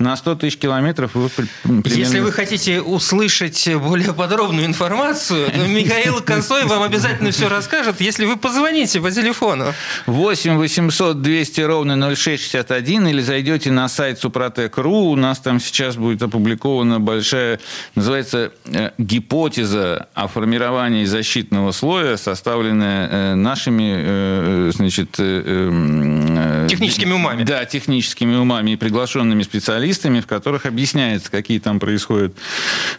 на 0.00 0.16
100 0.16 0.36
тысяч 0.36 0.56
километров 0.56 1.14
вы 1.14 1.28
примерно... 1.28 1.82
Если 1.84 2.20
вы 2.20 2.32
хотите 2.32 2.80
услышать 2.80 3.68
более 3.76 4.14
подробную 4.14 4.66
информацию, 4.66 5.50
то 5.50 5.66
Михаил 5.66 6.20
Консой 6.24 6.64
вам 6.64 6.82
обязательно 6.82 7.30
все 7.30 7.48
расскажет, 7.48 8.00
если 8.00 8.24
вы 8.24 8.36
позвоните 8.36 9.00
по 9.00 9.10
телефону. 9.10 9.66
8 10.06 10.56
800 10.56 11.20
200 11.20 11.60
ровно 11.60 12.14
0661 12.16 13.08
или 13.08 13.20
зайдете 13.20 13.70
на 13.70 13.88
сайт 13.88 14.18
Супротек.ру. 14.18 15.10
У 15.10 15.16
нас 15.16 15.38
там 15.38 15.60
сейчас 15.60 15.96
будет 15.96 16.22
опубликована 16.22 16.98
большая, 16.98 17.60
называется, 17.94 18.52
э, 18.64 18.90
гипотеза 18.96 20.08
о 20.14 20.28
формировании 20.28 21.04
защитного 21.04 21.72
слоя, 21.72 22.16
составленная 22.16 23.08
э, 23.08 23.34
нашими, 23.34 23.94
э, 23.96 24.70
значит... 24.74 25.16
Эм, 25.18 26.66
техническими 26.68 27.12
умами. 27.12 27.44
Да, 27.44 27.66
техническими 27.66 28.36
умами 28.36 28.70
и 28.72 28.76
приглашенными 28.76 29.42
специалистами 29.42 29.89
специалистами, 29.94 30.20
в 30.20 30.26
которых 30.26 30.66
объясняется, 30.66 31.30
какие 31.30 31.58
там 31.58 31.80
происходят 31.80 32.34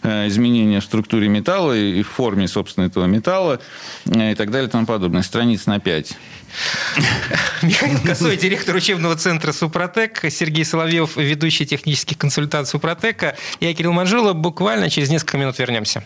э, 0.02 0.28
изменения 0.28 0.80
в 0.80 0.84
структуре 0.84 1.28
металла 1.28 1.76
и 1.76 2.02
в 2.02 2.08
форме, 2.08 2.48
собственно, 2.48 2.86
этого 2.86 3.06
металла 3.06 3.60
э, 4.06 4.32
и 4.32 4.34
так 4.34 4.50
далее 4.50 4.68
и 4.68 4.70
тому 4.70 4.86
подобное. 4.86 5.22
Страниц 5.22 5.66
на 5.66 5.80
5. 5.80 6.12
Михаил 7.62 7.98
Косой, 8.00 8.36
директор 8.36 8.74
учебного 8.76 9.16
центра 9.16 9.52
«Супротек», 9.52 10.20
Сергей 10.30 10.64
Соловьев, 10.64 11.16
ведущий 11.16 11.66
технический 11.66 12.14
консультант 12.14 12.68
«Супротека». 12.68 13.36
Я 13.60 13.72
Кирилл 13.74 13.92
Манжула. 13.92 14.32
Буквально 14.32 14.90
через 14.90 15.08
несколько 15.08 15.38
минут 15.38 15.58
вернемся. 15.58 16.04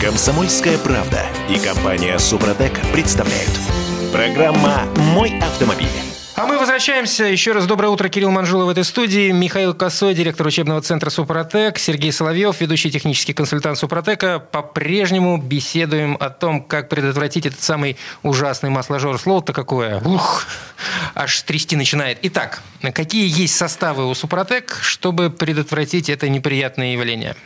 Комсомольская 0.00 0.76
правда 0.78 1.24
и 1.48 1.58
компания 1.58 2.18
«Супротек» 2.18 2.72
представляют. 2.92 3.52
Программа 4.12 4.82
«Мой 5.14 5.38
автомобиль». 5.38 6.13
А 6.36 6.46
мы 6.46 6.58
возвращаемся. 6.58 7.26
Еще 7.26 7.52
раз 7.52 7.64
доброе 7.64 7.90
утро. 7.90 8.08
Кирилл 8.08 8.32
Манжулов 8.32 8.66
в 8.66 8.70
этой 8.70 8.82
студии. 8.82 9.30
Михаил 9.30 9.72
Косой, 9.72 10.14
директор 10.14 10.44
учебного 10.44 10.82
центра 10.82 11.08
«Супротек». 11.08 11.78
Сергей 11.78 12.10
Соловьев, 12.10 12.60
ведущий 12.60 12.90
технический 12.90 13.32
консультант 13.32 13.78
«Супротека». 13.78 14.40
По-прежнему 14.40 15.36
беседуем 15.36 16.16
о 16.18 16.30
том, 16.30 16.64
как 16.64 16.88
предотвратить 16.88 17.46
этот 17.46 17.60
самый 17.60 17.96
ужасный 18.24 18.68
масложор. 18.70 19.16
Слово-то 19.16 19.52
какое? 19.52 20.00
Ух, 20.00 20.44
аж 21.14 21.40
трясти 21.42 21.76
начинает. 21.76 22.18
Итак, 22.22 22.62
какие 22.92 23.28
есть 23.28 23.54
составы 23.54 24.10
у 24.10 24.14
«Супротек», 24.14 24.76
чтобы 24.82 25.30
предотвратить 25.30 26.08
это 26.08 26.28
неприятное 26.28 26.94
явление? 26.94 27.36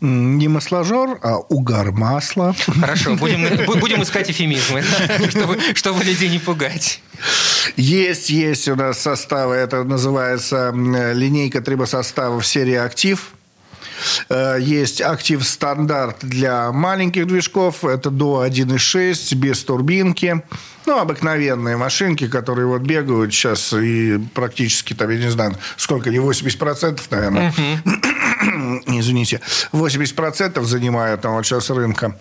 Не 0.00 0.46
масложор, 0.48 1.18
а 1.22 1.38
угар 1.38 1.90
масла. 1.90 2.54
Хорошо, 2.80 3.16
будем, 3.16 3.48
будем 3.80 4.02
искать 4.02 4.30
эфемизмы, 4.30 4.84
чтобы, 5.28 5.58
чтобы 5.74 6.04
людей 6.04 6.28
не 6.28 6.38
пугать. 6.38 7.00
Есть, 7.76 8.30
есть 8.30 8.68
у 8.68 8.76
нас 8.76 9.00
составы, 9.00 9.56
это 9.56 9.82
называется 9.82 10.72
линейка 10.72 11.60
трибосоставов 11.60 12.46
серии 12.46 12.74
«Актив». 12.74 13.32
Э, 14.28 14.56
есть 14.60 15.00
актив 15.00 15.44
стандарт 15.44 16.18
для 16.22 16.72
маленьких 16.72 17.26
движков, 17.26 17.84
это 17.84 18.10
до 18.10 18.44
1.6, 18.46 19.34
без 19.34 19.64
турбинки. 19.64 20.42
Ну, 20.86 20.98
обыкновенные 20.98 21.76
машинки, 21.76 22.28
которые 22.28 22.66
вот 22.66 22.82
бегают 22.82 23.32
сейчас 23.32 23.72
и 23.74 24.18
практически, 24.34 24.94
там, 24.94 25.10
я 25.10 25.18
не 25.18 25.30
знаю, 25.30 25.54
сколько, 25.76 26.10
не 26.10 26.18
80%, 26.18 27.00
наверное. 27.10 27.52
Извините. 28.86 29.40
80% 29.72 30.62
занимают 30.64 31.20
там 31.20 31.34
вот 31.34 31.46
сейчас 31.46 31.70
рынка. 31.70 32.16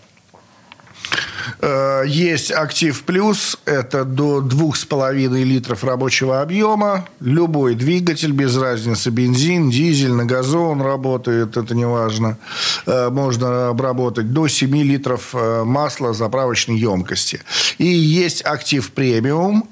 Э, 1.62 2.04
Есть 2.06 2.52
актив 2.52 3.04
плюс, 3.04 3.58
это 3.66 4.04
до 4.04 4.42
2,5 4.42 5.44
литров 5.44 5.84
рабочего 5.84 6.42
объема. 6.42 7.08
Любой 7.20 7.76
двигатель, 7.76 8.32
без 8.32 8.58
разницы, 8.58 9.10
бензин, 9.10 9.70
дизель, 9.70 10.14
на 10.14 10.26
газон 10.26 10.82
работает, 10.82 11.58
это 11.58 11.76
не 11.76 11.86
важно. 11.86 12.38
Э, 12.86 13.10
Можно 13.10 13.70
обработать 13.70 14.34
до 14.34 14.48
7 14.48 14.76
литров 14.84 15.34
э, 15.34 15.64
масла 15.64 16.14
заправочной 16.14 16.78
емкости. 16.78 17.42
И 17.78 17.86
есть 17.86 18.46
актив 18.46 18.92
премиум, 18.92 19.68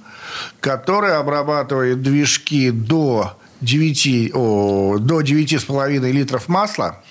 который 0.60 1.16
обрабатывает 1.18 2.02
движки 2.02 2.72
до 2.72 3.38
9, 3.62 4.32
о, 4.34 4.98
до 5.00 5.22
9,5 5.22 6.12
литров 6.12 6.48
масла 6.48 7.04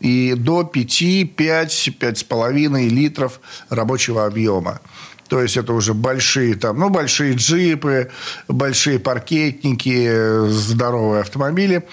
и 0.00 0.34
до 0.34 0.64
5, 0.64 1.34
5, 1.36 1.90
5,5 1.98 2.88
литров 2.88 3.40
рабочего 3.68 4.26
объема. 4.26 4.80
То 5.28 5.42
есть 5.42 5.56
это 5.56 5.72
уже 5.72 5.94
большие, 5.94 6.54
там, 6.54 6.78
ну, 6.78 6.88
большие 6.88 7.34
джипы, 7.34 8.10
большие 8.48 8.98
паркетники, 8.98 10.48
здоровые 10.48 11.20
автомобили. 11.20 11.86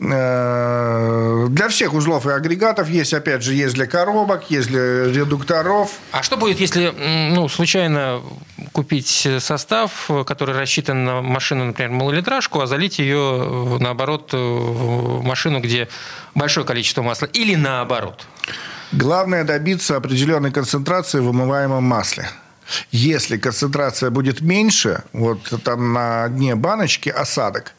Э, 0.00 1.46
Для 1.48 1.68
всех 1.68 1.94
узлов 1.94 2.26
и 2.26 2.30
агрегатов 2.30 2.88
есть, 2.88 3.14
опять 3.14 3.42
же, 3.42 3.54
есть 3.54 3.74
для 3.74 3.86
коробок, 3.86 4.50
есть 4.50 4.68
для 4.68 5.04
редукторов. 5.04 5.90
А 6.10 6.22
что 6.22 6.36
будет, 6.36 6.60
если 6.60 6.92
ну, 7.34 7.48
случайно 7.48 8.20
купить 8.72 9.28
состав, 9.38 10.10
который 10.26 10.56
рассчитан 10.56 11.04
на 11.04 11.22
машину, 11.22 11.66
например, 11.66 11.92
малолитражку, 11.92 12.60
а 12.60 12.66
залить 12.66 12.98
ее, 12.98 13.16
э, 13.18 13.78
наоборот, 13.78 14.30
э, 14.32 14.36
в 14.36 15.22
машину, 15.22 15.60
где 15.60 15.88
большое 16.34 16.66
количество 16.66 17.02
масла? 17.02 17.26
Или 17.26 17.54
наоборот? 17.54 18.26
Главное 18.92 19.44
добиться 19.44 19.96
определенной 19.96 20.50
концентрации 20.50 21.20
в 21.20 21.24
вымываемом 21.24 21.82
масле. 21.82 22.28
Если 22.90 23.36
концентрация 23.36 24.10
будет 24.10 24.40
меньше, 24.40 25.02
вот 25.12 25.52
там 25.64 25.92
на 25.92 26.28
дне 26.28 26.54
баночки 26.54 27.08
осадок, 27.08 27.74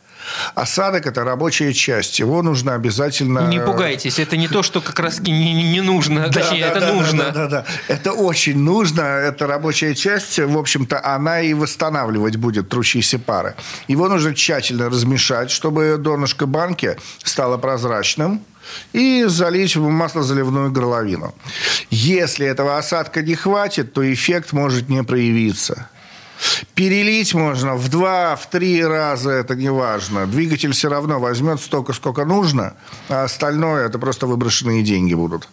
Осадок– 0.55 1.05
это 1.07 1.23
рабочая 1.23 1.73
часть. 1.73 2.19
Его 2.19 2.41
нужно 2.41 2.75
обязательно... 2.75 3.47
Не 3.47 3.59
пугайтесь, 3.59 4.19
это 4.19 4.37
не 4.37 4.47
то, 4.47 4.63
что 4.63 4.81
как 4.81 4.99
раз 4.99 5.19
не, 5.19 5.53
не- 5.53 5.81
нужно, 5.81 6.29
Да, 6.29 6.41
точнее, 6.41 6.61
да, 6.61 6.67
это 6.69 6.79
да, 6.79 6.93
нужно. 6.93 7.23
Да, 7.23 7.31
да, 7.31 7.47
да. 7.47 7.65
Это 7.87 8.13
очень 8.13 8.57
нужно. 8.57 9.01
Это 9.01 9.47
рабочая 9.47 9.95
часть. 9.95 10.39
В 10.39 10.57
общем-то, 10.57 11.03
она 11.03 11.41
и 11.41 11.53
восстанавливать 11.53 12.37
будет 12.37 12.69
трущиеся 12.69 13.19
пары. 13.19 13.55
Его 13.87 14.07
нужно 14.07 14.33
тщательно 14.33 14.89
размешать, 14.89 15.51
чтобы 15.51 15.97
донышко 15.97 16.45
банки 16.45 16.97
стало 17.23 17.57
прозрачным 17.57 18.41
и 18.93 19.25
залить 19.27 19.75
в 19.75 19.87
маслозаливную 19.89 20.71
горловину. 20.71 21.35
Если 21.89 22.45
этого 22.47 22.77
осадка 22.77 23.21
не 23.21 23.35
хватит, 23.35 23.93
то 23.93 24.01
эффект 24.13 24.53
может 24.53 24.89
не 24.89 25.03
проявиться. 25.03 25.89
Перелить 26.75 27.33
можно 27.33 27.75
в 27.75 27.89
два, 27.89 28.35
в 28.35 28.49
три 28.49 28.83
раза, 28.83 29.29
это 29.31 29.55
не 29.55 29.69
важно. 29.71 30.25
Двигатель 30.25 30.71
все 30.73 30.89
равно 30.89 31.19
возьмет 31.19 31.61
столько, 31.61 31.93
сколько 31.93 32.25
нужно, 32.25 32.73
а 33.09 33.23
остальное 33.25 33.85
это 33.85 33.99
просто 33.99 34.25
выброшенные 34.27 34.81
деньги 34.83 35.13
будут. 35.13 35.47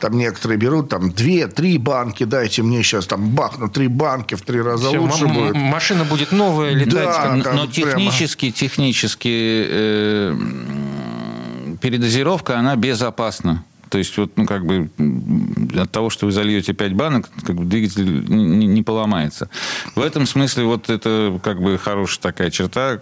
Там 0.00 0.16
некоторые 0.18 0.58
берут 0.58 0.88
там 0.90 1.10
две, 1.12 1.46
три 1.46 1.78
банки, 1.78 2.24
дайте 2.24 2.62
мне 2.62 2.82
сейчас 2.82 3.06
там 3.06 3.30
бахну 3.30 3.68
три 3.68 3.88
банки 3.88 4.34
в 4.34 4.42
три 4.42 4.60
раза 4.60 4.88
Всё, 4.88 5.00
лучше 5.00 5.26
будет. 5.26 5.54
Машина 5.54 6.04
будет 6.04 6.32
новая, 6.32 6.72
летать. 6.72 6.92
Да. 6.92 7.12
как- 7.12 7.54
Но, 7.54 7.64
но 7.64 7.66
прямо. 7.66 7.72
технически, 7.72 8.50
технически 8.50 9.66
э, 9.68 10.36
передозировка, 11.80 12.58
она 12.58 12.76
безопасна. 12.76 13.64
То 13.88 13.98
есть, 13.98 14.16
вот, 14.18 14.32
ну, 14.36 14.46
как 14.46 14.66
бы, 14.66 14.90
от 15.78 15.90
того, 15.90 16.10
что 16.10 16.26
вы 16.26 16.32
зальете 16.32 16.72
5 16.72 16.92
банок, 16.94 17.30
как 17.44 17.56
бы, 17.56 17.64
двигатель 17.64 18.04
не, 18.28 18.66
не 18.66 18.82
поломается. 18.82 19.48
В 19.94 20.00
этом 20.00 20.26
смысле, 20.26 20.64
вот 20.64 20.90
это, 20.90 21.38
как 21.42 21.60
бы, 21.60 21.78
хорошая 21.78 22.20
такая 22.20 22.50
черта. 22.50 23.00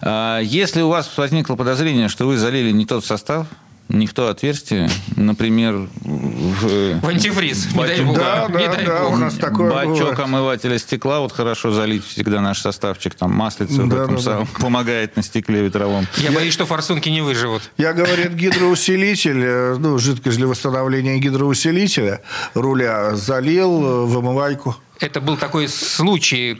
А 0.00 0.40
если 0.40 0.82
у 0.82 0.88
вас 0.88 1.10
возникло 1.16 1.56
подозрение, 1.56 2.08
что 2.08 2.26
вы 2.26 2.36
залили 2.36 2.70
не 2.70 2.86
тот 2.86 3.04
состав, 3.04 3.46
не 3.88 4.06
в 4.06 4.14
то 4.14 4.28
отверстие, 4.28 4.90
например, 5.16 5.88
в, 6.02 7.00
В 7.00 7.06
антифриз, 7.08 7.72
не 7.72 7.82
дай 7.86 8.00
бог. 8.02 8.16
Да, 8.16 8.46
не 8.48 8.66
да, 8.66 8.74
дай 8.74 8.86
да, 8.86 9.02
бог. 9.04 9.12
у 9.12 9.16
нас 9.16 9.34
такое 9.34 9.70
Бачок 9.70 9.98
бывает. 9.98 10.18
омывателя 10.18 10.78
стекла, 10.78 11.20
вот 11.20 11.32
хорошо 11.32 11.70
залить 11.72 12.04
всегда 12.04 12.40
наш 12.40 12.60
составчик, 12.60 13.14
там 13.14 13.32
маслица 13.32 13.82
в 13.82 13.88
Да, 13.88 14.04
этом 14.04 14.16
да, 14.16 14.20
самом 14.22 14.46
помогает 14.60 15.16
на 15.16 15.22
стекле 15.22 15.62
ветровом. 15.62 16.06
Я 16.18 16.32
боюсь, 16.32 16.52
что 16.52 16.66
форсунки 16.66 17.08
не 17.08 17.20
выживут. 17.22 17.62
Я, 17.78 17.92
говорит, 17.92 18.32
гидроусилитель, 18.34 19.42
э, 19.44 19.76
ну, 19.78 19.98
жидкость 19.98 20.36
для 20.36 20.46
восстановления 20.46 21.18
гидроусилителя 21.18 22.22
руля 22.54 23.14
залил 23.16 23.84
э, 23.84 24.06
в 24.06 24.18
омывайку. 24.18 24.76
Это 25.00 25.20
был 25.20 25.36
такой 25.36 25.68
случай, 25.68 26.56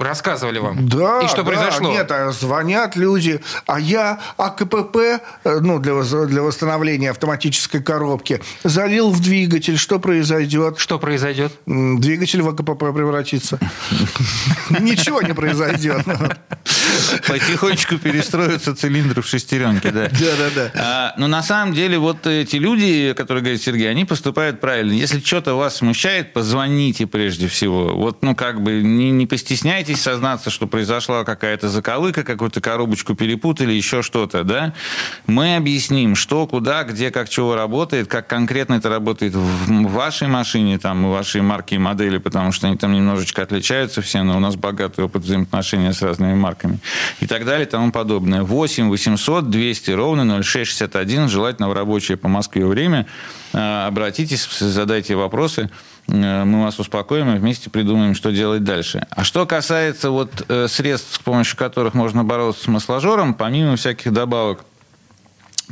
рассказывали 0.00 0.58
вам. 0.58 0.88
Да, 0.88 1.20
И 1.22 1.28
что 1.28 1.38
да, 1.38 1.44
произошло? 1.44 1.90
Нет, 1.90 2.10
а 2.10 2.32
звонят 2.32 2.96
люди, 2.96 3.40
а 3.66 3.78
я 3.78 4.18
АКПП, 4.36 4.96
э, 4.96 5.20
ну, 5.60 5.78
для, 5.78 6.02
для 6.26 6.42
восстановления 6.42 7.10
автоматической 7.10 7.82
коробки, 7.82 8.42
залил 8.64 9.10
в 9.10 9.20
двигатель. 9.20 9.78
Что 9.78 10.00
произойдет? 10.00 10.78
Что 10.78 10.98
произойдет? 10.98 11.52
Двигатель 11.66 12.42
в 12.42 12.48
АКПП 12.48 12.92
превратится. 12.94 13.58
Ничего 14.80 15.22
не 15.22 15.32
произойдет. 15.32 16.04
Потихонечку 17.26 17.98
перестроятся 17.98 18.74
цилиндры 18.74 19.22
в 19.22 19.26
шестеренки, 19.26 19.90
да. 19.90 20.08
Да-да-да. 20.08 20.72
А, 20.74 21.14
но 21.18 21.28
на 21.28 21.42
самом 21.42 21.74
деле 21.74 21.98
вот 21.98 22.26
эти 22.26 22.56
люди, 22.56 23.14
которые 23.16 23.42
говорят 23.42 23.62
Сергей, 23.62 23.90
они 23.90 24.04
поступают 24.04 24.60
правильно. 24.60 24.92
Если 24.92 25.20
что-то 25.20 25.54
вас 25.54 25.76
смущает, 25.76 26.32
позвоните 26.32 27.06
прежде 27.06 27.48
всего. 27.48 27.75
Вот, 27.84 28.22
ну, 28.22 28.34
как 28.34 28.62
бы 28.62 28.82
не, 28.82 29.10
не 29.10 29.26
постесняйтесь 29.26 30.00
сознаться, 30.00 30.50
что 30.50 30.66
произошла 30.66 31.24
какая-то 31.24 31.68
заковыка, 31.68 32.22
какую-то 32.22 32.60
коробочку 32.60 33.14
перепутали, 33.14 33.72
еще 33.72 34.02
что-то, 34.02 34.44
да. 34.44 34.74
Мы 35.26 35.56
объясним, 35.56 36.14
что, 36.14 36.46
куда, 36.46 36.84
где, 36.84 37.10
как, 37.10 37.28
чего 37.28 37.54
работает, 37.54 38.08
как 38.08 38.26
конкретно 38.26 38.74
это 38.74 38.88
работает 38.88 39.34
в 39.34 39.90
вашей 39.90 40.28
машине, 40.28 40.78
там, 40.78 41.06
и 41.06 41.10
вашей 41.10 41.42
марки 41.42 41.74
и 41.74 41.78
модели, 41.78 42.18
потому 42.18 42.52
что 42.52 42.66
они 42.66 42.76
там 42.76 42.92
немножечко 42.92 43.42
отличаются 43.42 44.02
все, 44.02 44.22
но 44.22 44.36
у 44.36 44.40
нас 44.40 44.56
богатый 44.56 45.04
опыт 45.04 45.22
взаимоотношения 45.22 45.92
с 45.92 46.02
разными 46.02 46.34
марками 46.34 46.78
и 47.20 47.26
так 47.26 47.44
далее 47.44 47.66
и 47.66 47.70
тому 47.70 47.92
подобное. 47.92 48.42
8 48.42 48.88
800 48.88 49.50
200 49.50 49.90
ровно 49.92 50.42
0661, 50.42 51.28
желательно 51.28 51.68
в 51.68 51.72
рабочее 51.72 52.16
по 52.16 52.28
Москве 52.28 52.66
время. 52.66 53.06
А, 53.52 53.86
Обратитесь, 53.86 54.46
задайте 54.58 55.14
вопросы, 55.16 55.70
мы 56.06 56.62
вас 56.62 56.78
успокоим 56.78 57.34
и 57.34 57.38
вместе 57.38 57.68
придумаем, 57.68 58.14
что 58.14 58.30
делать 58.30 58.62
дальше. 58.64 59.06
А 59.10 59.24
что 59.24 59.44
касается 59.46 60.10
вот 60.10 60.44
э, 60.48 60.68
средств, 60.68 61.14
с 61.14 61.18
помощью 61.18 61.56
которых 61.56 61.94
можно 61.94 62.22
бороться 62.22 62.64
с 62.64 62.66
масложором, 62.68 63.34
помимо 63.34 63.76
всяких 63.76 64.12
добавок, 64.12 64.64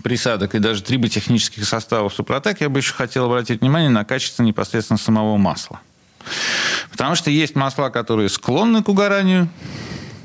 присадок 0.03 0.55
и 0.55 0.59
даже 0.59 0.83
триботехнических 0.83 1.65
составов 1.65 2.13
Супротек, 2.15 2.61
я 2.61 2.69
бы 2.69 2.81
еще 2.81 2.93
хотел 2.95 3.27
обратить 3.27 3.61
внимание 3.61 3.91
на 3.91 4.05
качество 4.05 4.43
непосредственно 4.43 4.99
самого 4.99 5.37
масла. 5.37 5.81
Потому 6.91 7.15
что 7.15 7.31
есть 7.31 7.55
масла, 7.55 7.91
которые 7.91 8.29
склонны 8.29 8.83
к 8.83 8.89
угоранию, 8.89 9.49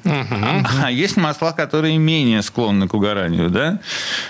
а 0.03 0.91
есть 0.91 1.17
масла, 1.17 1.51
которые 1.51 1.97
менее 1.97 2.41
склонны 2.41 2.87
к 2.87 2.93
угоранию, 2.93 3.49
да? 3.49 3.79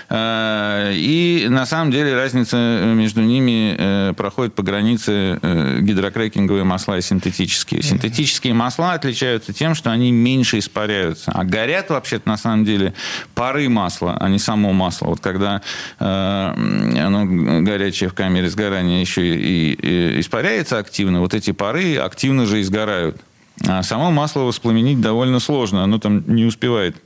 Э, 0.08 0.92
И 0.94 1.46
на 1.48 1.66
самом 1.66 1.90
деле 1.90 2.14
разница 2.14 2.56
между 2.94 3.22
ними 3.22 3.76
э, 3.78 4.12
проходит 4.16 4.54
по 4.54 4.62
границе 4.62 5.38
э, 5.40 5.78
гидрокрекинговые 5.80 6.64
масла 6.64 6.98
и 6.98 7.00
синтетические. 7.02 7.82
Синтетические 7.82 8.54
масла 8.54 8.92
отличаются 8.92 9.52
тем, 9.52 9.74
что 9.74 9.90
они 9.90 10.12
меньше 10.12 10.58
испаряются. 10.58 11.32
А 11.32 11.44
горят 11.44 11.90
вообще-то 11.90 12.28
на 12.28 12.36
самом 12.36 12.64
деле 12.64 12.94
пары 13.34 13.68
масла, 13.68 14.16
а 14.18 14.28
не 14.28 14.38
само 14.38 14.72
масло. 14.72 15.06
Вот 15.06 15.20
когда 15.20 15.62
э, 15.98 16.04
оно 16.04 17.62
горячее 17.62 18.10
в 18.10 18.14
камере 18.14 18.48
сгорания 18.48 19.00
еще 19.00 19.26
и, 19.26 19.72
и 19.72 20.20
испаряется 20.20 20.78
активно, 20.78 21.20
вот 21.20 21.34
эти 21.34 21.52
пары 21.52 21.96
активно 21.96 22.46
же 22.46 22.60
и 22.60 22.62
сгорают. 22.62 23.20
А 23.66 23.82
само 23.82 24.10
масло 24.10 24.40
воспламенить 24.42 25.00
довольно 25.00 25.40
сложно. 25.40 25.84
Оно 25.84 25.98
там 25.98 26.22
не 26.34 26.44
успевает 26.44 26.96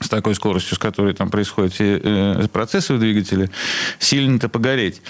с 0.00 0.08
такой 0.08 0.34
скоростью, 0.34 0.76
с 0.76 0.78
которой 0.78 1.14
там 1.14 1.30
происходят 1.30 1.72
все 1.72 1.98
э, 2.02 2.48
процессы 2.52 2.92
в 2.92 2.98
двигателе, 2.98 3.50
сильно-то 3.98 4.48
погореть. 4.48 5.00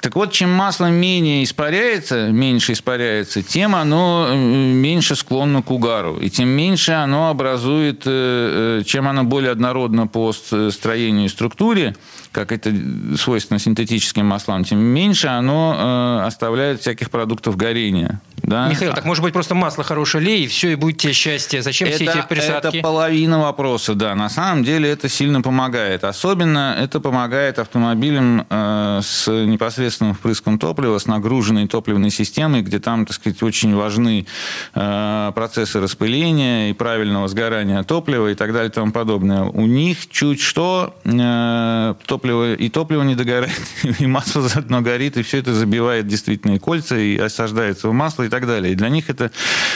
Так 0.00 0.16
вот, 0.16 0.32
чем 0.32 0.50
масло 0.50 0.86
менее 0.86 1.44
испаряется, 1.44 2.28
меньше 2.28 2.72
испаряется, 2.72 3.42
тем 3.42 3.74
оно 3.74 4.28
э, 4.30 4.36
меньше 4.36 5.16
склонно 5.16 5.60
к 5.62 5.70
угару. 5.70 6.16
И 6.16 6.30
тем 6.30 6.48
меньше 6.48 6.92
оно 6.92 7.28
образует, 7.28 8.02
э, 8.06 8.82
чем 8.86 9.06
оно 9.06 9.24
более 9.24 9.50
однородно 9.50 10.06
по 10.06 10.32
строению 10.32 11.26
и 11.26 11.28
структуре, 11.28 11.94
как 12.32 12.52
это 12.52 12.74
свойственно 13.18 13.58
синтетическим 13.58 14.24
маслам, 14.24 14.64
тем 14.64 14.78
меньше 14.78 15.26
оно 15.26 16.22
оставляет 16.24 16.80
всяких 16.80 17.10
продуктов 17.10 17.58
горения. 17.58 18.20
Да? 18.42 18.68
Михаил, 18.68 18.92
так 18.92 19.04
может 19.04 19.22
быть 19.22 19.32
просто 19.32 19.54
масло 19.54 19.84
хорошее 19.84 20.24
лей, 20.24 20.44
и 20.44 20.46
все, 20.48 20.72
и 20.72 20.74
будет 20.74 20.98
тебе 20.98 21.12
счастье. 21.12 21.62
Зачем 21.62 21.88
все 21.90 22.04
эти 22.04 22.24
присадки? 22.28 22.76
Это 22.76 22.82
половина 22.82 23.40
вопроса, 23.40 23.94
да. 23.94 24.14
На 24.14 24.28
самом 24.28 24.64
деле 24.64 24.90
это 24.90 25.08
сильно 25.08 25.42
помогает. 25.42 26.04
Особенно 26.04 26.76
это 26.78 27.00
помогает 27.00 27.58
автомобилям 27.58 28.46
э, 28.48 29.00
с 29.02 29.30
непосредственным 29.30 30.14
впрыском 30.14 30.58
топлива, 30.58 30.98
с 30.98 31.06
нагруженной 31.06 31.68
топливной 31.68 32.10
системой, 32.10 32.62
где 32.62 32.80
там, 32.80 33.06
так 33.06 33.14
сказать, 33.14 33.42
очень 33.42 33.74
важны 33.74 34.26
э, 34.74 35.32
процессы 35.34 35.80
распыления 35.80 36.70
и 36.70 36.72
правильного 36.72 37.28
сгорания 37.28 37.82
топлива 37.84 38.28
и 38.28 38.34
так 38.34 38.52
далее 38.52 38.70
и 38.70 38.72
тому 38.72 38.92
подобное. 38.92 39.42
У 39.42 39.66
них 39.66 40.08
чуть 40.10 40.40
что 40.40 40.94
э, 41.04 41.94
топливо, 42.06 42.54
и 42.54 42.68
топливо 42.68 43.02
не 43.02 43.14
догорает, 43.14 43.52
и 43.98 44.06
масло 44.06 44.42
заодно 44.42 44.80
горит, 44.80 45.16
и 45.16 45.22
все 45.22 45.38
это 45.38 45.54
забивает 45.54 46.06
действительно 46.06 46.56
и 46.56 46.58
кольца, 46.58 46.96
и 46.96 47.16
осаждается 47.16 47.88
в 47.88 47.92
масло 47.92 48.24
и 48.24 48.28
так 48.32 48.46
далее. 48.46 48.72
И 48.72 48.74
для 48.74 48.88
них 48.88 49.10
это 49.10 49.30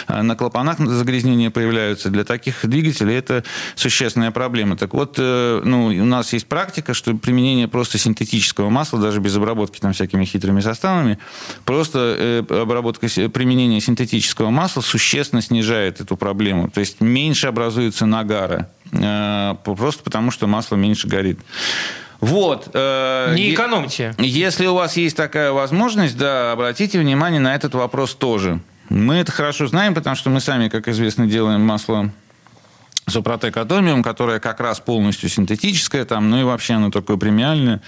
э, 0.09 0.23
на 0.23 0.35
клапанах 0.35 0.79
загрязнения 0.79 1.51
появляются. 1.51 2.09
Для 2.09 2.25
таких 2.25 2.67
двигателей 2.67 3.15
это 3.15 3.45
существенная 3.75 4.31
проблема. 4.31 4.79
Так 4.79 4.95
вот, 4.95 5.17
э, 5.19 5.61
ну, 5.63 5.89
у 5.89 6.05
нас 6.07 6.33
есть 6.33 6.47
практика, 6.47 6.95
что 6.95 7.15
применение 7.15 7.69
просто 7.69 7.99
синтетического 7.99 8.71
масла, 8.71 8.99
даже 8.99 9.21
без 9.21 9.37
обработки 9.37 9.79
там 9.79 9.93
всякими 9.93 10.25
хитрыми 10.25 10.61
составами, 10.61 11.19
просто 11.67 12.17
э, 12.19 12.63
обработка, 12.63 13.09
применение 13.29 13.83
синтетического 13.83 14.49
масла 14.49 14.81
существенно 14.81 15.43
снижает 15.43 16.01
эту 16.01 16.17
проблему. 16.17 16.71
То 16.71 16.81
есть 16.81 17.03
меньше 17.03 17.49
образуется 17.49 18.07
нагара. 18.07 18.71
Просто 19.65 20.03
потому, 20.03 20.31
что 20.31 20.47
масло 20.47 20.77
меньше 20.77 21.09
горит. 21.09 21.41
Вот. 22.21 22.69
Э, 22.73 23.35
Не 23.35 23.55
экономьте. 23.55 24.15
Если 24.19 24.67
у 24.67 24.75
вас 24.75 24.97
есть 24.97 25.17
такая 25.17 25.53
возможность, 25.53 26.17
да, 26.17 26.53
обратите 26.53 26.99
внимание 26.99 27.41
на 27.41 27.55
этот 27.55 27.75
вопрос 27.75 28.15
тоже. 28.15 28.61
Мы 28.89 29.17
это 29.17 29.33
хорошо 29.33 29.67
знаем, 29.67 29.95
потому 29.95 30.17
что 30.17 30.31
мы 30.31 30.41
сами, 30.41 30.69
как 30.69 30.89
известно, 30.89 31.27
делаем 31.27 31.61
масло 31.61 32.11
Супротек 33.09 33.57
Атомиум, 33.57 34.03
которая 34.03 34.41
как 34.41 34.59
раз 34.59 34.81
полностью 34.81 35.29
синтетическая, 35.29 36.05
там, 36.05 36.29
ну 36.29 36.41
и 36.41 36.43
вообще 36.43 36.75
она 36.75 36.91
такое 36.91 37.17
премиальное. 37.17 37.81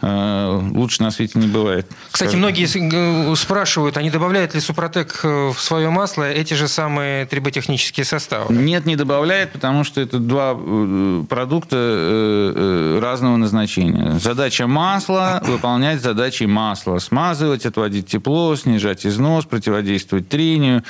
Э, 0.00 0.58
лучше 0.72 1.02
на 1.02 1.10
свете 1.10 1.38
не 1.38 1.48
бывает. 1.48 1.86
Кстати, 2.10 2.30
скажем. 2.30 2.38
многие 2.38 3.32
э, 3.32 3.36
спрашивают, 3.36 3.98
а 3.98 4.02
не 4.02 4.08
добавляет 4.08 4.54
ли 4.54 4.60
Супротек 4.60 5.20
э, 5.22 5.52
в 5.54 5.60
свое 5.60 5.90
масло 5.90 6.22
эти 6.30 6.54
же 6.54 6.68
самые 6.68 7.26
триботехнические 7.26 8.06
составы? 8.06 8.54
Нет, 8.54 8.86
не 8.86 8.96
добавляет, 8.96 9.52
потому 9.52 9.84
что 9.84 10.00
это 10.00 10.18
два 10.18 10.54
продукта 11.28 13.00
разного 13.02 13.36
назначения. 13.36 14.18
Задача 14.18 14.66
масла– 14.66 15.42
выполнять 15.46 16.00
задачи 16.00 16.44
масла. 16.44 16.98
Смазывать, 17.00 17.66
отводить 17.66 18.06
тепло, 18.06 18.56
снижать 18.56 19.04
износ, 19.04 19.44
противодействовать 19.44 20.30
трению, 20.30 20.82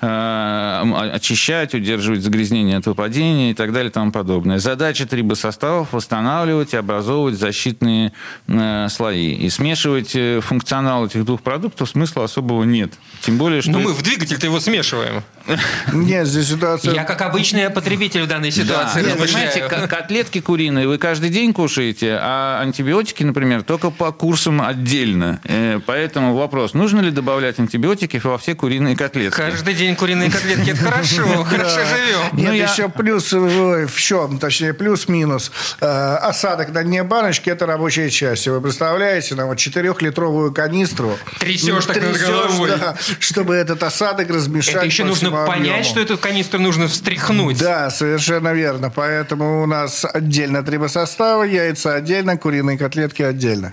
очищать, 0.00 1.74
удерживать 1.74 2.20
загрязнение 2.22 2.76
от 2.76 2.86
выпадения 2.86 3.15
падения 3.16 3.50
и 3.52 3.54
так 3.54 3.72
далее 3.72 3.88
и 3.88 3.92
тому 3.92 4.12
подобное. 4.12 4.58
Задача 4.58 5.06
трибосоставов– 5.06 5.88
восстанавливать 5.92 6.74
и 6.74 6.76
образовывать 6.76 7.38
защитные 7.38 8.12
э, 8.46 8.88
слои. 8.90 9.32
И 9.34 9.48
смешивать 9.48 10.14
э, 10.14 10.40
функционал 10.42 11.06
этих 11.06 11.24
двух 11.24 11.40
продуктов 11.40 11.88
смысла 11.88 12.24
особого 12.24 12.64
нет. 12.64 12.92
Тем 13.22 13.38
более, 13.38 13.62
что... 13.62 13.70
Ну, 13.70 13.80
мы 13.80 13.94
в 13.94 14.02
двигатель-то 14.02 14.44
его 14.44 14.60
смешиваем. 14.60 15.22
Нет, 15.92 16.26
здесь 16.26 16.48
ситуация... 16.48 16.94
Я 16.94 17.04
как 17.04 17.20
обычный 17.22 17.70
потребитель 17.70 18.22
в 18.22 18.28
данной 18.28 18.50
ситуации 18.50 19.02
да. 19.02 19.16
Понимаете, 19.16 19.60
котлетки 19.88 20.40
куриные 20.40 20.88
вы 20.88 20.98
каждый 20.98 21.30
день 21.30 21.52
кушаете, 21.52 22.18
а 22.20 22.60
антибиотики, 22.60 23.22
например, 23.22 23.62
только 23.62 23.90
по 23.90 24.12
курсам 24.12 24.60
отдельно. 24.60 25.40
Э, 25.44 25.80
поэтому 25.84 26.34
вопрос, 26.34 26.74
нужно 26.74 27.00
ли 27.00 27.10
добавлять 27.10 27.58
антибиотики 27.58 28.20
во 28.22 28.38
все 28.38 28.54
куриные 28.54 28.96
котлетки? 28.96 29.36
Каждый 29.36 29.74
день 29.74 29.94
куриные 29.94 30.30
котлетки– 30.30 30.70
это 30.72 30.82
хорошо, 30.82 31.44
хорошо 31.44 31.80
живем. 31.84 32.52
Нет, 32.52 32.70
еще 32.70 32.88
плюс 33.06 33.32
в 33.32 34.00
чем, 34.00 34.38
точнее, 34.40 34.74
плюс-минус. 34.74 35.52
Э, 35.80 36.16
осадок 36.16 36.70
на 36.70 36.82
дне 36.82 37.04
баночки– 37.04 37.48
это 37.50 37.64
рабочая 37.64 38.10
часть. 38.10 38.48
Вы 38.48 38.60
представляете, 38.60 39.36
на 39.36 39.46
вот 39.46 39.58
4-литровую 39.58 40.52
канистру. 40.52 41.16
Трясешь 41.38 41.86
так 41.86 42.02
над 42.02 42.18
головой. 42.18 42.70
Да, 42.70 42.96
чтобы 43.20 43.54
этот 43.54 43.84
осадок 43.84 44.28
размешать 44.28 44.74
Это 44.74 44.86
еще 44.86 45.04
нужно 45.04 45.28
объему. 45.28 45.46
понять, 45.46 45.86
что 45.86 46.00
эту 46.00 46.18
канистру 46.18 46.58
нужно 46.58 46.88
встряхнуть. 46.88 47.58
Да, 47.58 47.90
совершенно 47.90 48.52
верно. 48.52 48.90
Поэтому 48.90 49.62
у 49.62 49.66
нас 49.66 50.04
отдельно 50.04 50.64
трибосоставы, 50.64 51.46
яйца 51.46 51.94
отдельно, 51.94 52.36
куриные 52.36 52.76
котлетки 52.76 53.22
отдельно. 53.22 53.72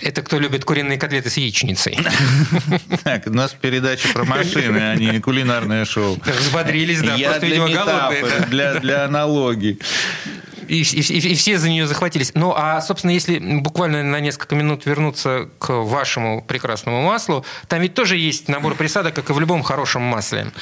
Это 0.00 0.22
кто 0.22 0.40
любит 0.40 0.64
куриные 0.64 0.98
котлеты 0.98 1.30
с 1.30 1.36
яичницей. 1.36 1.98
Так, 3.04 3.26
у 3.26 3.30
нас 3.30 3.54
передача 3.58 4.08
про 4.12 4.24
машины, 4.24 4.78
а 4.78 4.94
не 4.96 5.20
кулинарное 5.20 5.84
шоу. 5.84 6.18
Взбодрились, 6.24 7.00
да, 7.00 7.16
просто, 7.16 7.46
видимо, 7.46 7.68
голодные 7.68 8.39
для, 8.48 8.74
для 8.80 9.04
аналогий 9.04 9.78
и, 10.70 10.82
и, 10.82 11.32
и 11.32 11.34
все 11.34 11.58
за 11.58 11.68
нее 11.68 11.86
захватились. 11.86 12.32
Ну, 12.34 12.54
а, 12.56 12.80
собственно, 12.80 13.10
если 13.10 13.38
буквально 13.38 14.04
на 14.04 14.20
несколько 14.20 14.54
минут 14.54 14.86
вернуться 14.86 15.48
к 15.58 15.70
вашему 15.70 16.42
прекрасному 16.42 17.02
маслу, 17.02 17.44
там 17.66 17.80
ведь 17.80 17.94
тоже 17.94 18.16
есть 18.16 18.48
набор 18.48 18.76
присадок, 18.76 19.14
как 19.14 19.30
и 19.30 19.32
в 19.32 19.40
любом 19.40 19.62
хорошем 19.62 20.02
масле. 20.02 20.52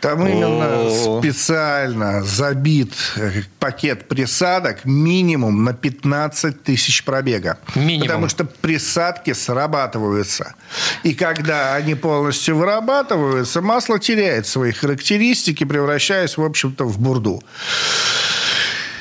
Там 0.00 0.26
именно 0.26 0.90
специально 1.20 2.22
забит 2.22 2.94
э, 3.16 3.42
пакет 3.58 4.08
присадок 4.08 4.84
минимум 4.84 5.64
на 5.64 5.74
15 5.74 6.62
тысяч 6.62 7.04
пробега. 7.04 7.58
Минимум. 7.74 8.06
Потому 8.06 8.28
что 8.28 8.44
присадки 8.44 9.34
срабатываются. 9.34 10.54
И 11.02 11.14
когда 11.14 11.74
они 11.74 11.94
полностью 11.94 12.56
вырабатываются, 12.56 13.60
масло 13.60 13.98
теряет 13.98 14.46
свои 14.46 14.72
характеристики, 14.72 15.64
превращаясь, 15.64 16.38
в 16.38 16.42
общем-то, 16.42 16.84
в 16.84 16.98
бурду. 16.98 17.42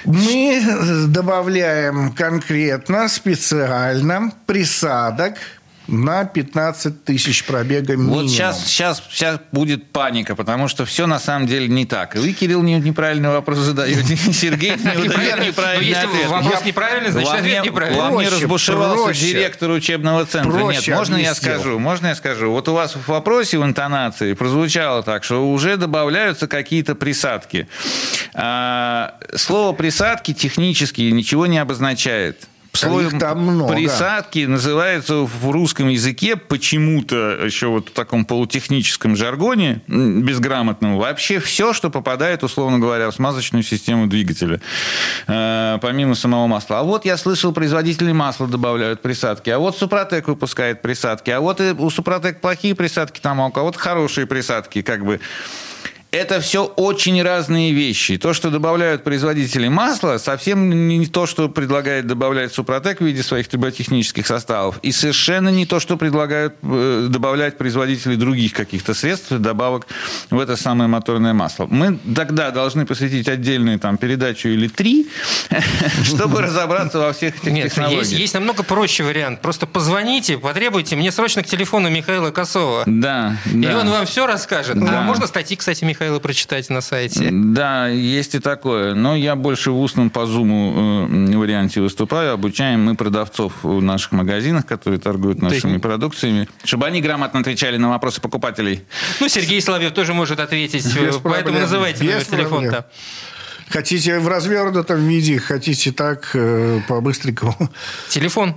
Мы 0.06 0.62
добавляем 1.08 2.12
конкретно, 2.14 3.08
специально 3.08 4.32
присадок 4.46 5.36
на 5.92 6.26
15 6.26 7.04
тысяч 7.04 7.44
пробега 7.44 7.96
минимум. 7.96 8.24
Вот 8.24 8.30
сейчас, 8.30 8.66
сейчас, 8.66 9.04
сейчас 9.10 9.40
будет 9.52 9.92
паника, 9.92 10.36
потому 10.36 10.68
что 10.68 10.86
все 10.86 11.06
на 11.06 11.20
самом 11.20 11.48
деле 11.48 11.68
не 11.68 11.86
так. 11.86 12.16
И 12.16 12.20
вы, 12.20 12.32
Кирилл, 12.34 12.62
неправильный 12.64 13.30
вопрос 13.30 13.60
задаете, 13.60 14.16
Сергей 14.34 14.72
неправильный 14.72 15.50
ответ. 15.50 16.28
Вопрос 16.28 16.66
неправильный, 16.66 17.12
значит 17.12 17.34
ответ 17.34 17.66
неправильный. 17.66 18.02
Во 18.02 18.12
мне 18.12 18.30
разбушевался 18.30 19.20
директор 19.20 19.70
учебного 19.72 20.26
центра. 20.26 20.64
Нет, 20.64 20.88
можно 20.88 21.16
я 21.16 21.36
скажу? 21.36 21.80
Можно 21.80 22.08
я 22.08 22.16
скажу? 22.16 22.52
Вот 22.52 22.68
у 22.70 22.74
вас 22.74 22.96
в 22.96 23.08
вопросе 23.08 23.60
в 23.60 23.64
интонации 23.64 24.34
прозвучало 24.34 25.04
так, 25.04 25.24
что 25.24 25.52
уже 25.52 25.78
добавляются 25.78 26.48
какие-то 26.48 26.96
присадки. 26.96 27.68
А, 28.34 29.16
слово 29.36 29.74
«присадки» 29.74 30.34
технически 30.34 31.02
ничего 31.02 31.46
не 31.46 31.58
обозначает 31.58 32.48
слоем 32.74 33.20
там 33.20 33.40
много. 33.40 33.74
присадки 33.74 34.46
называется 34.46 35.16
в 35.16 35.52
русском 35.52 35.88
языке 35.88 36.36
почему-то 36.36 37.40
еще 37.44 37.68
вот 37.68 37.90
в 37.90 37.92
таком 37.92 38.26
полутехническом 38.26 39.16
жаргоне 39.16 39.82
безграмотном 39.88 40.98
вообще 40.98 41.40
все, 41.40 41.74
что 41.74 41.90
попадает, 41.90 42.44
условно 42.44 42.80
говоря, 42.80 43.10
в 43.10 43.16
смазочную 43.16 43.64
систему 43.64 44.08
двигателя, 44.08 44.62
э, 45.28 45.80
помимо 45.82 46.16
самого 46.16 46.48
масла. 46.48 46.80
А 46.80 46.84
вот 46.84 47.06
я 47.06 47.18
слышал, 47.18 47.52
производители 47.52 48.12
масла 48.12 48.48
добавляют 48.48 49.02
присадки, 49.02 49.50
а 49.50 49.60
вот 49.60 49.78
Супротек 49.78 50.28
выпускает 50.28 50.82
присадки, 50.82 51.30
а 51.30 51.40
вот 51.40 51.60
у 51.60 51.90
Супротек 51.90 52.42
плохие 52.42 52.76
присадки, 52.76 53.20
там, 53.20 53.42
а 53.42 53.48
у 53.48 53.52
кого-то 53.52 53.80
хорошие 53.80 54.28
присадки, 54.28 54.82
как 54.82 55.06
бы 55.06 55.20
это 56.12 56.42
все 56.42 56.66
очень 56.66 57.24
разные 57.24 57.72
вещи. 57.72 58.18
То, 58.18 58.34
что 58.34 58.50
добавляют 58.50 59.04
производители 59.04 59.70
масла, 59.70 60.18
совсем 60.18 60.90
не 60.90 61.08
то, 61.08 61.26
что 61.26 61.48
предлагает 61.48 62.06
добавлять 62.06 62.54
Супротек 62.54 63.00
в 63.00 63.06
виде 63.06 63.24
своих 63.24 63.48
триботехнических 63.48 64.28
составов. 64.28 64.78
И 64.82 64.92
совершенно 64.92 65.48
не 65.48 65.66
то, 65.66 65.80
что 65.80 65.96
предлагают 65.96 66.56
э, 66.64 67.08
добавлять 67.10 67.58
производители 67.58 68.16
других 68.16 68.52
каких-то 68.52 68.94
средств, 68.94 69.32
добавок 69.32 69.88
в 70.30 70.38
это 70.38 70.58
самое 70.58 70.90
моторное 70.90 71.34
масло. 71.34 71.66
Мы 71.70 71.98
тогда 72.14 72.52
должны 72.52 72.86
посвятить 72.86 73.30
отдельную 73.30 73.80
там, 73.80 73.98
передачу 73.98 74.50
или 74.50 74.68
три, 74.68 75.08
чтобы 76.04 76.42
разобраться 76.42 77.00
во 77.00 77.14
всех 77.14 77.38
этих 77.38 77.54
Нет, 77.54 77.70
технологиях. 77.70 78.02
Есть, 78.02 78.20
есть 78.20 78.34
намного 78.34 78.64
проще 78.64 79.04
вариант. 79.04 79.42
Просто 79.42 79.66
позвоните, 79.66 80.38
потребуйте. 80.38 80.98
Мне 80.98 81.10
срочно 81.10 81.42
к 81.42 81.46
телефону 81.46 81.90
Михаила 81.90 82.32
Косова. 82.32 82.84
Да. 82.86 83.38
И 83.46 83.66
он 83.66 83.90
вам 83.90 84.06
все 84.06 84.28
расскажет. 84.28 84.78
Да. 84.78 85.00
А 85.00 85.02
можно 85.04 85.26
статьи, 85.26 85.56
кстати, 85.56 85.86
Михаил 85.86 86.01
Михаила 86.02 86.18
прочитать 86.18 86.68
на 86.72 86.82
сайте. 86.82 87.30
Да, 87.32 87.88
есть 87.88 88.34
и 88.34 88.40
такое. 88.40 88.96
Но 88.96 89.16
я 89.16 89.36
больше 89.36 89.70
в 89.70 89.80
устном 89.80 90.10
по 90.10 90.26
зуму 90.26 91.08
э, 91.08 91.38
варианте 91.38 91.80
выступаю. 91.80 92.34
Обучаем 92.34 92.84
мы 92.84 92.96
продавцов 92.96 93.54
в 93.62 93.84
наших 93.84 94.12
магазинах, 94.12 94.66
которые 94.66 95.00
торгуют 95.00 95.44
нашими 95.44 95.74
есть... 95.74 95.84
продукциями, 95.84 96.50
чтобы 96.64 96.88
они 96.88 97.02
грамотно 97.02 97.42
отвечали 97.42 97.78
на 97.78 97.90
вопросы 97.90 98.20
покупателей. 98.20 98.84
Ну, 99.20 99.30
Сергей 99.30 99.62
Соловьев 99.62 99.94
тоже 99.94 100.16
может 100.16 100.40
ответить. 100.40 100.86
Без 100.86 101.18
поэтому 101.18 101.22
проблем. 101.22 101.62
называйте 101.62 102.04
номер 102.04 102.26
телефона. 102.26 102.86
Хотите 103.70 104.18
в 104.18 104.28
развернутом 104.28 105.08
виде, 105.08 105.38
хотите 105.38 105.92
так, 105.92 106.32
э, 106.34 106.82
по-быстренькому. 106.88 107.70
Телефон? 108.10 108.56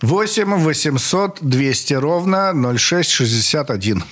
8 0.00 0.54
800 0.54 1.38
200 1.42 1.94
ровно 1.94 2.54
0661. 2.54 4.02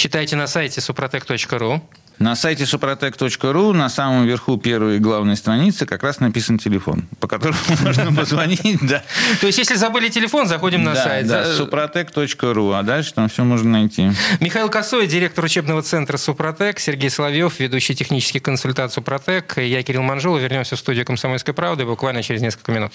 Читайте 0.00 0.34
на 0.34 0.46
сайте 0.46 0.80
suprotec.ru. 0.80 1.82
На 2.18 2.34
сайте 2.34 2.64
suprotec.ru 2.64 3.74
на 3.74 3.90
самом 3.90 4.24
верху 4.24 4.56
первой 4.56 4.98
главной 4.98 5.36
страницы 5.36 5.84
как 5.84 6.02
раз 6.02 6.20
написан 6.20 6.56
телефон, 6.56 7.06
по 7.20 7.28
которому 7.28 7.58
можно 7.82 8.10
позвонить. 8.10 8.78
Да. 8.80 9.04
То 9.42 9.46
есть, 9.46 9.58
если 9.58 9.74
забыли 9.74 10.08
телефон, 10.08 10.46
заходим 10.48 10.84
на 10.84 10.94
Да, 10.94 11.04
сайт. 11.04 11.26
да, 11.26 11.52
suprotec.ru, 11.52 12.78
а 12.78 12.82
дальше 12.82 13.12
там 13.12 13.28
все 13.28 13.44
можно 13.44 13.68
найти. 13.72 14.10
Михаил 14.40 14.70
Косой, 14.70 15.06
директор 15.06 15.44
учебного 15.44 15.82
центра 15.82 16.16
«Супротек», 16.16 16.80
Сергей 16.80 17.10
Соловьев, 17.10 17.60
ведущий 17.60 17.94
технический 17.94 18.40
консультант 18.40 18.94
«Супротек», 18.94 19.58
я, 19.58 19.82
Кирилл 19.82 20.00
Манжула. 20.00 20.38
Вернемся 20.38 20.76
в 20.76 20.78
студию 20.78 21.04
«Комсомольской 21.04 21.52
правды» 21.52 21.84
буквально 21.84 22.22
через 22.22 22.40
несколько 22.40 22.72
минут. 22.72 22.94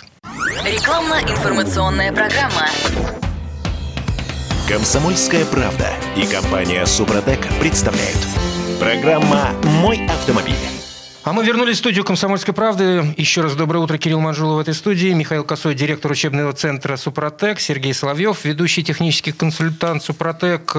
Рекламно-информационная 0.63 2.11
программа. 2.11 2.65
Комсомольская 4.67 5.45
правда 5.45 5.93
и 6.15 6.25
компания 6.25 6.83
Супротек 6.87 7.47
представляют. 7.59 8.17
Программа 8.79 9.51
«Мой 9.63 10.03
автомобиль». 10.07 10.55
А 11.23 11.33
мы 11.33 11.45
вернулись 11.45 11.75
в 11.75 11.79
студию 11.79 12.03
«Комсомольской 12.03 12.51
правды». 12.51 13.13
Еще 13.15 13.41
раз 13.41 13.53
доброе 13.53 13.81
утро, 13.81 13.99
Кирилл 13.99 14.19
Манжулов 14.19 14.57
в 14.57 14.59
этой 14.59 14.73
студии. 14.73 15.09
Михаил 15.09 15.43
Косой, 15.43 15.75
директор 15.75 16.09
учебного 16.09 16.51
центра 16.53 16.97
«Супротек». 16.97 17.59
Сергей 17.59 17.93
Соловьев, 17.93 18.43
ведущий 18.43 18.83
технический 18.83 19.33
консультант 19.33 20.01
«Супротек». 20.01 20.75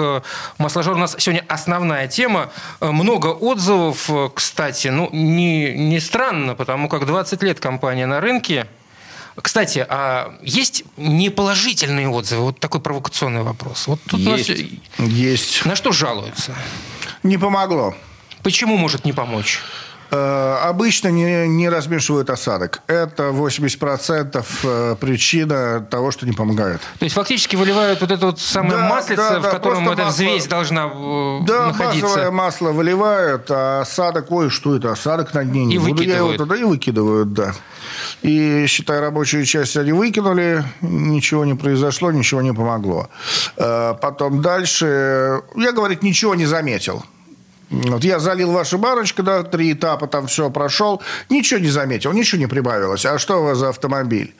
Масложор 0.58 0.94
у 0.94 0.98
нас 0.98 1.14
сегодня 1.20 1.44
основная 1.46 2.08
тема. 2.08 2.50
Много 2.80 3.28
отзывов, 3.28 4.10
кстати. 4.34 4.88
Ну, 4.88 5.10
не, 5.12 5.74
не 5.74 6.00
странно, 6.00 6.56
потому 6.56 6.88
как 6.88 7.06
20 7.06 7.40
лет 7.44 7.60
компания 7.60 8.06
на 8.06 8.20
рынке. 8.20 8.66
Кстати, 9.40 9.84
а 9.88 10.34
есть 10.42 10.84
неположительные 10.96 12.08
отзывы? 12.08 12.42
Вот 12.42 12.60
такой 12.60 12.80
провокационный 12.80 13.42
вопрос. 13.42 13.86
Вот 13.86 14.00
тут 14.06 14.20
у 14.20 14.30
нас- 14.30 14.48
Есть. 14.48 14.64
Есть. 14.98 15.66
на 15.66 15.76
что 15.76 15.92
жалуются? 15.92 16.54
Не 17.22 17.36
помогло. 17.36 17.94
Почему 18.42 18.76
может 18.76 19.04
не 19.04 19.12
помочь? 19.12 19.60
Э, 20.10 20.58
Обычно 20.66 21.08
не, 21.08 21.46
не 21.48 21.68
размешивают 21.68 22.30
осадок. 22.30 22.80
Это 22.86 23.24
80% 23.30 24.44
э, 24.64 24.96
причина 25.00 25.80
того, 25.90 26.10
что 26.10 26.26
не 26.26 26.32
помогает. 26.32 26.80
То 26.98 27.04
есть 27.04 27.14
фактически 27.14 27.56
выливают 27.56 28.00
вот 28.00 28.10
это 28.10 28.26
вот 28.26 28.40
самое 28.40 28.76
Да, 28.76 28.88
маслице, 28.88 29.16
да, 29.16 29.38
в 29.38 29.42
да, 29.42 29.50
котором 29.50 29.84
просто 29.84 29.92
эта 29.92 30.04
масло. 30.04 30.24
взвесь 30.24 30.46
должна 30.46 30.86
э, 30.92 31.38
Да, 31.46 31.66
находиться. 31.68 32.06
базовое 32.06 32.30
масло 32.30 32.70
выливают, 32.72 33.50
а 33.50 33.80
осадок, 33.82 34.30
ой, 34.30 34.50
что 34.50 34.76
это, 34.76 34.92
осадок 34.92 35.34
на 35.34 35.44
дне, 35.44 35.64
не 35.64 35.74
И 35.76 35.78
буду 35.78 36.02
я 36.02 36.16
его 36.16 36.28
выкидывают. 36.28 36.38
туда 36.38 36.56
и 36.56 36.64
выкидывают, 36.64 37.32
да. 37.32 37.52
И, 38.22 38.64
считай, 38.68 39.00
рабочую 39.00 39.44
часть 39.44 39.76
они 39.76 39.92
выкинули, 39.92 40.64
ничего 40.80 41.44
не 41.44 41.54
произошло, 41.54 42.10
ничего 42.10 42.42
не 42.42 42.52
помогло. 42.52 43.08
Потом 43.56 44.42
дальше, 44.42 45.42
я, 45.54 45.72
говорит, 45.72 46.02
ничего 46.02 46.34
не 46.34 46.46
заметил. 46.46 47.04
Вот 47.68 48.04
я 48.04 48.20
залил 48.20 48.52
вашу 48.52 48.78
баночку, 48.78 49.24
да, 49.24 49.42
три 49.42 49.72
этапа, 49.72 50.06
там 50.06 50.28
все 50.28 50.50
прошел, 50.50 51.02
ничего 51.28 51.58
не 51.58 51.68
заметил, 51.68 52.12
ничего 52.12 52.38
не 52.38 52.46
прибавилось. 52.46 53.04
А 53.04 53.18
что 53.18 53.40
у 53.40 53.44
вас 53.44 53.58
за 53.58 53.70
автомобиль? 53.70 54.34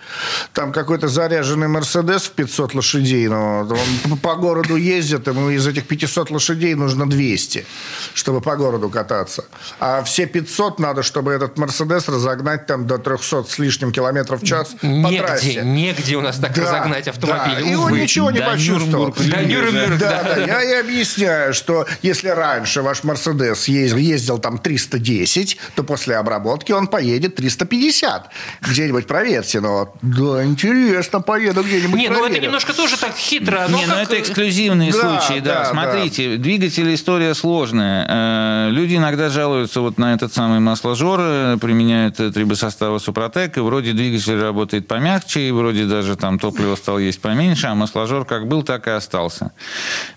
Там 0.53 0.73
какой-то 0.73 1.09
заряженный 1.09 1.67
Мерседес 1.67 2.23
в 2.27 2.31
500 2.33 2.75
лошадей, 2.75 3.27
но 3.27 3.67
он 4.09 4.19
по 4.19 4.37
городу 4.37 4.77
ездит, 4.77 5.27
ему 5.27 5.51
из 5.51 5.67
этих 5.67 5.89
500 5.89 6.31
лошадей 6.31 6.75
нужно 6.77 7.11
200, 7.11 7.67
чтобы 8.15 8.41
по 8.41 8.55
городу 8.55 8.89
кататься. 8.91 9.45
А 9.81 10.05
все 10.05 10.27
500 10.27 10.79
надо, 10.79 11.03
чтобы 11.03 11.33
этот 11.33 11.59
Мерседес 11.59 12.09
разогнать 12.09 12.67
там 12.67 12.87
до 12.87 12.99
300 12.99 13.43
с 13.49 13.59
лишним 13.59 13.91
километров 13.91 14.41
в 14.43 14.47
час 14.47 14.69
по 14.81 14.87
Негде, 14.87 15.19
трассе. 15.23 15.63
негде 15.65 16.17
у 16.17 16.21
нас 16.21 16.37
так 16.37 16.55
Да, 16.55 16.63
разогнать 16.63 17.09
автомобиль. 17.09 17.55
да. 17.65 17.71
И 17.73 17.75
он 17.75 17.93
ничего 17.93 18.31
не 18.31 18.39
До 18.39 18.51
почувствовал. 18.53 19.07
Нюрнбурга 19.09 19.37
До 19.37 19.45
Нюрнберга, 19.45 19.99
Да, 19.99 20.23
да. 20.23 20.35
да, 20.37 20.41
я 20.63 20.63
и 20.63 20.81
объясняю, 20.81 21.53
что 21.55 21.87
если 22.03 22.29
раньше 22.29 22.83
ваш 22.83 23.03
Мерседес 23.03 23.16
ездил, 23.17 23.97
ездил 23.97 24.39
там 24.39 24.59
310, 24.59 25.59
то 25.75 25.83
после 25.83 26.17
обработки 26.17 26.73
он 26.73 26.87
поедет 26.87 27.35
350. 27.37 28.29
Где-нибудь 28.63 29.07
проверьте, 29.07 29.61
но 29.61 29.95
да, 30.03 30.45
интересно, 30.45 31.21
поеду 31.21 31.63
где-нибудь 31.63 31.99
Не, 31.99 32.09
ну 32.09 32.15
это 32.17 32.25
проверю. 32.25 32.43
немножко 32.45 32.73
тоже 32.75 32.97
так 32.99 33.15
хитро. 33.17 33.67
Не, 33.69 33.87
ну 33.87 33.95
как- 33.95 34.03
это 34.05 34.21
эксклюзивные 34.21 34.93
Да, 34.93 34.99
случаи, 35.21 35.41
да. 35.41 35.55
да, 35.61 35.65
Смотрите, 35.67 36.37
двигатель 36.37 36.95
история 36.95 37.35
сложная. 37.35 38.07
Э, 38.09 38.71
Люди 38.71 38.97
иногда 38.97 39.29
жалуются 39.29 39.81
вот 39.81 39.99
на 39.99 40.15
этот 40.15 40.33
самый 40.35 40.61
масложор, 40.61 41.21
э, 41.23 41.57
применяют 41.61 42.19
э, 42.21 42.31
трибосоставы 42.31 42.99
Супротек, 43.01 43.57
и 43.57 43.61
вроде 43.61 43.93
двигатель 43.93 44.39
работает 44.41 44.89
помягче, 44.89 45.49
и 45.49 45.51
вроде 45.53 45.85
даже 45.85 46.17
там 46.17 46.39
топливо 46.39 46.75
стало 46.77 46.99
есть 46.99 47.21
поменьше, 47.21 47.69
а 47.69 47.75
масложор 47.75 48.25
как 48.25 48.49
был, 48.49 48.63
так 48.63 48.87
и 48.89 48.91
остался. 48.91 49.53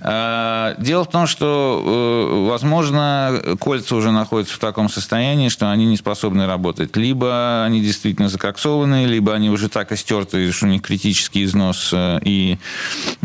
Э, 0.02 0.76
Дело 0.80 1.04
в 1.04 1.10
том, 1.10 1.28
что, 1.28 1.84
э, 1.86 2.50
возможно, 2.90 3.58
кольца 3.60 3.96
уже 3.96 4.12
находятся 4.12 4.56
в 4.56 4.60
таком 4.60 4.90
состоянии, 4.90 5.50
что 5.50 5.72
они 5.72 5.86
не 5.86 5.98
способны 5.98 6.48
работать. 6.48 6.96
Либо 6.96 7.64
они 7.64 7.82
действительно 7.82 8.30
закоксованы, 8.30 9.06
либо 9.06 9.34
они 9.34 9.50
уже 9.50 9.70
так 9.70 9.92
истерты, 9.92 10.52
что 10.52 10.66
у 10.66 10.70
них 10.70 10.82
критический 10.82 11.44
износ, 11.44 11.92
э, 11.94 12.20
и 12.24 12.58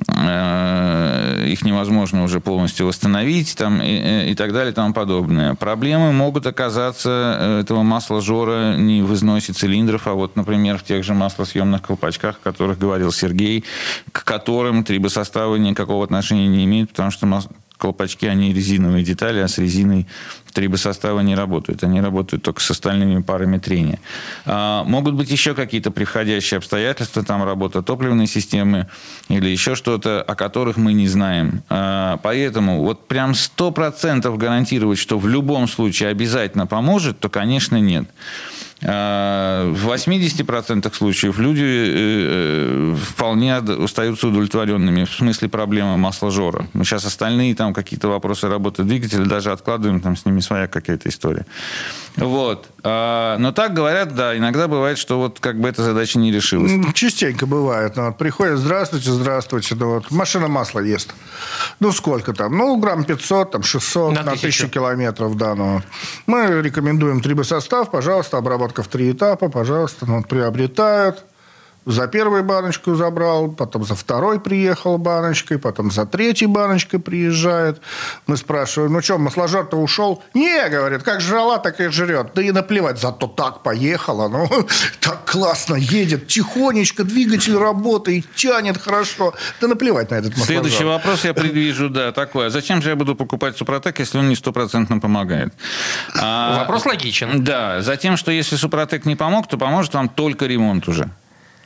э, 0.08 1.46
их 1.48 1.62
невозможно 1.62 2.24
уже 2.24 2.40
полностью 2.40 2.86
восстановить 2.86 3.56
там, 3.56 3.80
и, 3.80 3.86
э, 3.86 4.30
и 4.30 4.34
так 4.34 4.52
далее 4.52 4.72
и 4.72 4.74
тому 4.74 4.92
подобное. 4.92 5.54
Проблемы 5.54 6.12
могут 6.12 6.46
оказаться 6.46 7.38
э, 7.38 7.60
этого 7.60 7.82
масла 7.82 8.20
жора 8.20 8.76
не 8.76 9.02
в 9.02 9.12
износе 9.14 9.52
цилиндров, 9.52 10.06
а 10.06 10.14
вот, 10.14 10.36
например, 10.36 10.78
в 10.78 10.84
тех 10.84 11.04
же 11.04 11.14
маслосъемных 11.14 11.82
колпачках, 11.82 12.36
о 12.42 12.44
которых 12.44 12.78
говорил 12.78 13.12
Сергей, 13.12 13.64
к 14.12 14.24
которым 14.24 14.84
трибосоставы 14.84 15.58
никакого 15.58 16.04
отношения 16.04 16.48
не 16.48 16.64
имеют, 16.64 16.90
потому 16.90 17.10
что 17.10 17.26
колпачки, 17.84 18.26
они 18.26 18.54
резиновые 18.54 19.04
детали, 19.04 19.40
а 19.40 19.48
с 19.48 19.58
резиной 19.58 20.06
трибосоставы 20.54 21.22
не 21.22 21.34
работают. 21.34 21.84
Они 21.84 22.00
работают 22.00 22.42
только 22.42 22.62
с 22.62 22.70
остальными 22.70 23.20
парами 23.20 23.58
трения. 23.58 23.98
А, 24.46 24.84
могут 24.84 25.14
быть 25.14 25.30
еще 25.30 25.54
какие-то 25.54 25.90
приходящие 25.90 26.58
обстоятельства, 26.58 27.22
там 27.22 27.44
работа 27.44 27.82
топливной 27.82 28.26
системы 28.26 28.86
или 29.28 29.50
еще 29.50 29.74
что-то, 29.74 30.22
о 30.22 30.34
которых 30.34 30.78
мы 30.78 30.94
не 30.94 31.08
знаем. 31.08 31.62
А, 31.68 32.18
поэтому 32.22 32.82
вот 32.82 33.06
прям 33.06 33.32
100% 33.32 34.34
гарантировать, 34.38 34.98
что 34.98 35.18
в 35.18 35.28
любом 35.28 35.68
случае 35.68 36.08
обязательно 36.08 36.66
поможет, 36.66 37.20
то, 37.20 37.28
конечно, 37.28 37.76
нет. 37.76 38.08
А, 38.82 39.70
В 39.72 39.88
80% 39.88 40.92
случаев 40.94 41.38
люди 41.38 41.62
э, 41.62 42.92
э, 42.92 42.96
вполне 42.96 43.56
остаются 43.56 44.28
удовлетворенными 44.28 45.04
в 45.04 45.10
смысле 45.12 45.48
проблемы 45.48 45.96
масложора. 45.96 46.66
Мы 46.72 46.84
сейчас 46.84 47.04
остальные 47.04 47.54
там 47.54 47.72
какие-то 47.72 48.08
вопросы 48.08 48.48
работы 48.48 48.82
двигателя 48.82 49.24
даже 49.24 49.52
откладываем, 49.52 50.00
там 50.00 50.16
с 50.16 50.26
ними 50.26 50.40
своя 50.40 50.66
какая-то 50.66 51.08
история. 51.08 51.46
Вот. 52.16 52.66
А, 52.82 53.38
Но 53.38 53.52
так 53.52 53.72
говорят, 53.74 54.14
да, 54.14 54.36
иногда 54.36 54.68
бывает, 54.68 54.98
что 54.98 55.18
вот 55.18 55.40
как 55.40 55.58
бы 55.60 55.68
эта 55.68 55.82
задача 55.82 56.18
не 56.18 56.30
решилась. 56.30 56.72
Частенько 56.94 57.46
бывает. 57.46 57.96
Ну, 57.96 58.06
вот 58.06 58.18
приходят, 58.18 58.58
здравствуйте, 58.58 59.10
здравствуйте. 59.10 59.74
Ну, 59.76 59.94
вот 59.94 60.10
машина 60.10 60.48
масла 60.48 60.80
ест. 60.80 61.14
Ну, 61.80 61.92
сколько 61.92 62.32
там? 62.34 62.56
Ну, 62.56 62.76
грамм 62.76 63.04
500, 63.04 63.50
там, 63.50 63.62
600 63.62 64.12
На 64.14 64.22
на, 64.22 64.32
тысячу. 64.32 64.46
тысячу 64.46 64.68
километров, 64.68 65.36
да. 65.36 65.54
Ну, 65.54 65.80
мы 66.26 66.60
рекомендуем 66.62 67.20
трибосостав, 67.20 67.90
пожалуйста, 67.90 68.36
обработка 68.64 68.82
в 68.82 68.88
три 68.88 69.12
этапа, 69.12 69.48
пожалуйста. 69.48 70.06
Ну, 70.06 70.22
приобретают. 70.22 71.24
За 71.86 72.06
первую 72.06 72.44
баночку 72.44 72.94
забрал, 72.94 73.48
потом 73.48 73.84
за 73.84 73.94
второй 73.94 74.40
приехал 74.40 74.96
баночкой, 74.96 75.58
потом 75.58 75.90
за 75.90 76.06
третьей 76.06 76.46
баночкой 76.46 76.98
приезжает. 76.98 77.80
Мы 78.26 78.38
спрашиваем, 78.38 78.94
ну 78.94 79.02
что, 79.02 79.18
масложор-то 79.18 79.76
ушел? 79.76 80.22
Не, 80.32 80.68
говорит, 80.70 81.02
как 81.02 81.20
жрала, 81.20 81.58
так 81.58 81.80
и 81.80 81.88
жрет. 81.88 82.28
Да 82.34 82.42
и 82.42 82.52
наплевать, 82.52 82.98
зато 82.98 83.26
так 83.26 83.62
поехала. 83.62 84.28
Ну, 84.28 84.48
так 85.00 85.24
классно 85.30 85.74
едет, 85.74 86.26
тихонечко, 86.26 87.04
двигатель 87.04 87.56
работает, 87.56 88.24
тянет 88.34 88.78
хорошо. 88.78 89.34
Да 89.60 89.68
наплевать 89.68 90.10
на 90.10 90.14
этот 90.14 90.30
масложор. 90.30 90.46
Следующий 90.46 90.84
вопрос 90.84 91.24
я 91.24 91.34
предвижу, 91.34 91.90
да, 91.90 92.12
такой. 92.12 92.46
А 92.46 92.50
зачем 92.50 92.80
же 92.80 92.90
я 92.90 92.96
буду 92.96 93.14
покупать 93.14 93.58
Супротек, 93.58 93.98
если 93.98 94.18
он 94.18 94.28
не 94.30 94.36
стопроцентно 94.36 95.00
помогает? 95.00 95.52
А, 96.18 96.60
Вопрос 96.60 96.86
логичен. 96.86 97.44
Да, 97.44 97.82
за 97.82 97.96
тем, 97.98 98.16
что 98.16 98.30
если 98.30 98.56
Супротек 98.56 99.04
не 99.04 99.16
помог, 99.16 99.48
то 99.48 99.58
поможет 99.58 99.92
вам 99.92 100.08
только 100.08 100.46
ремонт 100.46 100.88
уже. 100.88 101.10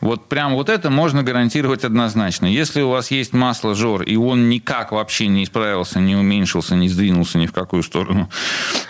Вот 0.01 0.28
прям 0.28 0.55
вот 0.55 0.68
это 0.68 0.90
можно 0.90 1.22
гарантировать 1.22 1.84
однозначно. 1.84 2.46
Если 2.46 2.82
у 2.82 2.90
вас 2.90 3.11
есть 3.11 3.32
масло 3.32 3.74
жор, 3.74 4.03
и 4.03 4.16
он 4.16 4.49
никак 4.49 4.92
вообще 4.92 5.26
не 5.28 5.44
исправился, 5.44 6.01
не 6.01 6.16
уменьшился, 6.16 6.76
не 6.76 6.88
сдвинулся 6.88 7.38
ни 7.38 7.46
в 7.46 7.53
какую 7.53 7.82
сторону, 7.82 8.30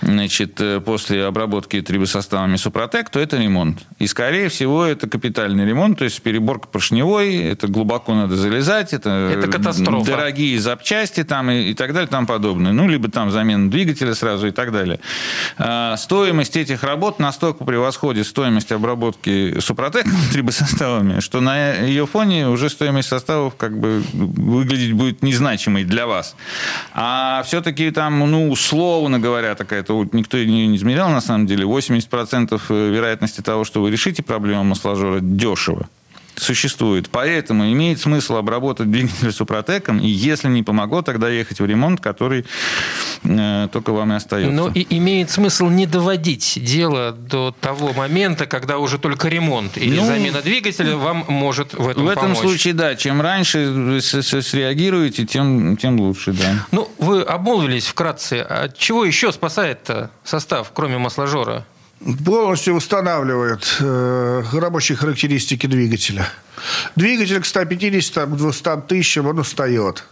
значит, 0.03 0.61
э, 0.61 0.81
после 0.81 1.25
обработки 1.25 1.81
трибосоставами 1.81 2.57
Супротек, 2.57 3.11
то 3.11 3.21
это 3.21 3.37
ремонт. 3.37 3.81
И, 3.99 4.07
скорее 4.07 4.49
всего, 4.49 4.85
это 4.85 5.09
капитальный 5.09 5.67
ремонт, 5.67 5.99
то 5.99 6.05
есть 6.05 6.21
переборка 6.23 6.69
поршневой, 6.69 7.37
это 7.37 7.69
глубоко 7.69 8.15
надо 8.15 8.37
залезать, 8.37 8.93
это, 8.93 9.11
Это 9.39 9.49
катастрофа. 9.49 10.11
дорогие 10.11 10.59
запчасти 10.61 11.25
там 11.25 11.51
и, 11.51 11.71
и 11.71 11.75
так 11.75 11.93
далее, 11.93 12.09
тому 12.09 12.27
подобное. 12.27 12.73
Ну, 12.73 12.89
либо 12.89 13.11
там 13.11 13.31
замена 13.31 13.71
двигателя 13.71 14.15
сразу 14.15 14.49
и 14.49 14.51
так 14.51 14.73
далее. 14.73 15.01
А, 15.57 15.97
стоимость 15.97 16.57
этих 16.57 16.83
работ 16.83 17.19
настолько 17.19 17.65
превосходит 17.65 18.27
стоимость 18.27 18.73
обработки 18.73 19.59
Супротек 19.61 20.07
трибосоставами, 20.33 20.98
экономия, 20.99 21.21
что 21.21 21.41
на 21.41 21.75
ее 21.75 22.07
фоне 22.07 22.49
уже 22.49 22.69
стоимость 22.69 23.09
составов 23.09 23.57
как 23.57 23.79
бы 23.79 24.03
выглядеть 24.13 24.93
будет 24.93 25.23
незначимой 25.23 25.85
для 25.85 26.07
вас. 26.07 26.37
А 26.93 27.43
все-таки 27.47 27.91
там, 27.91 28.19
ну, 28.31 28.51
условно 28.51 29.19
говоря, 29.19 29.55
такая-то, 29.55 30.09
никто 30.13 30.39
не, 30.39 30.67
не 30.67 30.77
измерял 30.77 31.11
на 31.11 31.21
самом 31.21 31.47
деле, 31.47 31.65
80% 31.65 32.91
вероятности 32.91 33.41
того, 33.41 33.65
что 33.65 33.83
вы 33.83 33.91
решите 33.91 34.23
проблему 34.23 34.65
масложора 34.65 35.21
дешево 35.21 35.89
существует. 36.41 37.09
Поэтому 37.11 37.71
имеет 37.73 38.01
смысл 38.01 38.37
обработать 38.37 38.91
двигатель 38.91 39.33
супротеком, 39.33 39.99
и 39.99 40.09
если 40.09 40.49
не 40.49 40.63
помогло, 40.63 41.03
тогда 41.03 41.29
ехать 41.29 41.61
в 41.61 41.67
ремонт, 41.67 42.01
который 42.01 42.45
э, 43.25 43.69
только 43.73 43.93
вам 43.93 44.13
и 44.13 44.17
остается. 44.17 44.53
Но 44.53 44.69
и 44.69 44.87
имеет 44.97 45.31
смысл 45.31 45.69
не 45.69 45.87
доводить 45.87 46.59
дело 46.63 47.13
до 47.13 47.55
того 47.61 47.93
момента, 47.93 48.47
когда 48.47 48.79
уже 48.79 48.99
только 48.99 49.29
ремонт 49.29 49.77
или 49.77 49.97
ну, 49.97 50.07
замена 50.07 50.43
двигателя 50.43 50.97
вам 50.97 51.25
может 51.29 51.75
в 51.75 51.89
этом 51.89 52.05
В 52.05 52.09
этом 52.09 52.23
помочь. 52.23 52.39
случае, 52.39 52.75
да, 52.75 52.95
чем 52.97 53.21
раньше 53.21 54.01
среагируете, 54.01 55.27
тем, 55.27 55.77
тем 55.77 56.01
лучше, 56.01 56.33
да. 56.33 56.67
Ну, 56.73 56.91
вы 56.99 57.23
обмолвились 57.23 57.87
вкратце. 57.87 58.41
От 58.41 58.79
чего 58.79 59.05
еще 59.05 59.33
спасает 59.33 59.91
состав, 60.25 60.71
кроме 60.75 60.99
масложора? 60.99 61.65
Полностью 62.25 62.75
устанавливает 62.75 63.77
э, 63.81 64.43
рабочие 64.53 64.97
характеристики 64.97 65.67
двигателя. 65.67 66.29
Двигатель 66.97 67.41
к 67.41 67.47
150, 67.47 68.29
к 68.29 68.37
200 68.37 68.83
тысячам 68.89 69.27
он 69.27 69.39
устает 69.39 70.05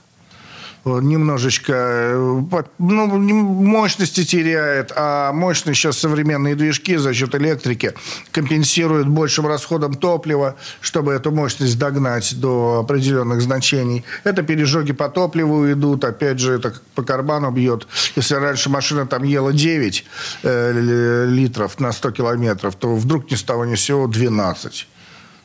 немножечко 0.87 1.73
э, 1.73 2.63
ну, 2.79 3.07
мощности 3.19 4.25
теряет, 4.25 4.93
а 4.95 5.33
мощные 5.33 5.75
сейчас 5.75 5.99
современные 5.99 6.55
движки 6.55 6.97
за 6.97 7.13
счет 7.13 7.35
электрики 7.35 7.93
компенсируют 8.31 9.09
большим 9.09 9.47
расходом 9.47 9.95
топлива, 9.95 10.57
чтобы 10.81 11.13
эту 11.13 11.33
мощность 11.33 11.79
догнать 11.79 12.39
до 12.41 12.81
определенных 12.85 13.41
значений. 13.43 14.05
Это 14.25 14.43
пережоги 14.43 14.93
по 14.93 15.09
топливу 15.09 15.71
идут, 15.73 16.05
опять 16.05 16.39
же, 16.39 16.55
это 16.55 16.75
по 16.95 17.03
карбану 17.03 17.51
бьет. 17.51 17.87
Если 18.15 18.35
раньше 18.35 18.71
машина 18.71 19.07
там 19.07 19.25
ела 19.25 19.53
9 19.53 20.05
э, 20.43 21.27
литров 21.29 21.81
на 21.81 21.93
100 21.93 22.11
километров, 22.13 22.77
то 22.77 22.95
вдруг 22.95 23.31
ни 23.31 23.35
с 23.35 23.43
того 23.43 23.65
ни 23.65 23.75
с 23.75 23.81
сего 23.81 24.07
12. 24.07 24.89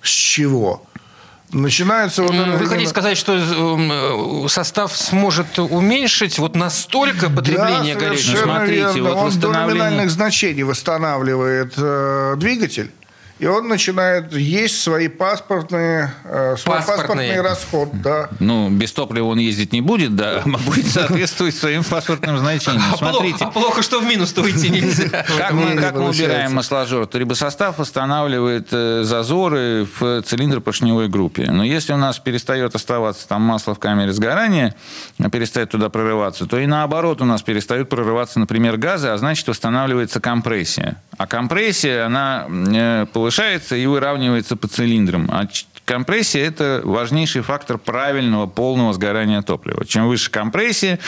С 0.02 0.10
чего? 0.10 0.86
Начинается... 1.54 2.24
Вы 2.24 2.66
хотите 2.68 2.90
сказать, 2.90 3.18
что 3.18 3.36
э, 3.36 4.48
состав 4.48 4.96
сможет 4.96 5.60
уменьшить 5.60 6.40
вот 6.40 6.56
настолько 6.56 7.30
потребление 7.30 7.96
да, 7.96 8.02
горючего? 8.02 8.44
Смотрите, 8.44 8.76
верно. 8.76 9.04
вот 9.04 9.18
Он 9.18 9.26
восстановление... 9.26 9.64
до 9.68 9.68
номинальных 9.68 10.12
значений 10.12 10.64
восстанавливает 10.64 11.74
э, 11.78 12.36
двигатель 12.38 12.92
и 13.42 13.48
он 13.48 13.68
начинает 13.68 14.32
есть 14.34 14.80
свои 14.80 15.08
паспортные, 15.08 16.14
э, 16.26 16.56
свой 16.60 16.78
паспортный 16.78 17.42
расход. 17.42 17.90
Да. 17.92 18.30
Ну, 18.40 18.70
без 18.70 18.92
топлива 18.92 19.26
он 19.26 19.40
ездить 19.40 19.74
не 19.74 19.82
будет, 19.82 20.16
да, 20.16 20.44
а 20.46 20.48
будет 20.48 20.86
соответствовать 20.92 21.56
своим 21.56 21.84
паспортным 21.84 22.38
значениям. 22.38 22.84
А 22.94 22.98
Смотрите. 22.98 23.40
Плохо, 23.40 23.50
а 23.50 23.60
плохо, 23.60 23.82
что 23.82 24.00
в 24.00 24.06
минус-то 24.06 24.42
уйти 24.42 24.70
нельзя. 24.70 25.10
Как 25.38 25.54
мы, 25.54 25.76
как 25.76 25.96
мы 25.96 26.10
убираем 26.10 26.54
масложор? 26.54 27.08
Трибосостав 27.08 27.80
восстанавливает 27.80 28.68
э, 28.74 29.02
зазоры 29.04 29.88
в 30.00 30.22
цилиндр-поршневой 30.22 31.08
группе. 31.10 31.50
Но 31.50 31.64
если 31.64 31.94
у 31.94 31.98
нас 31.98 32.20
перестает 32.20 32.76
оставаться 32.76 33.28
там 33.28 33.42
масло 33.42 33.74
в 33.74 33.80
камере 33.80 34.14
сгорания, 34.14 34.76
перестает 35.32 35.72
туда 35.72 35.90
прорываться, 35.90 36.46
то 36.46 36.60
и 36.60 36.68
наоборот 36.68 37.24
у 37.24 37.26
нас 37.26 37.42
перестают 37.42 37.90
прорываться, 37.90 38.40
например, 38.40 38.78
газы, 38.78 39.08
а 39.08 39.18
значит 39.18 39.48
восстанавливается 39.48 40.20
компрессия. 40.20 41.02
А 41.18 41.26
компрессия, 41.26 42.06
она 42.06 42.46
э, 42.48 43.08
повышается 43.32 43.78
и 43.78 43.86
выравнивается 43.86 44.58
по 44.58 44.68
цилиндрам. 44.68 45.30
А 45.32 45.48
компрессия– 45.92 46.46
это 46.48 46.82
важнейший 46.86 47.42
фактор 47.42 47.78
правильного 47.78 48.48
полного 48.48 48.94
сгорания 48.94 49.42
топлива. 49.42 49.86
Чем 49.86 50.08
выше 50.08 50.32
компрессия, 50.32 51.00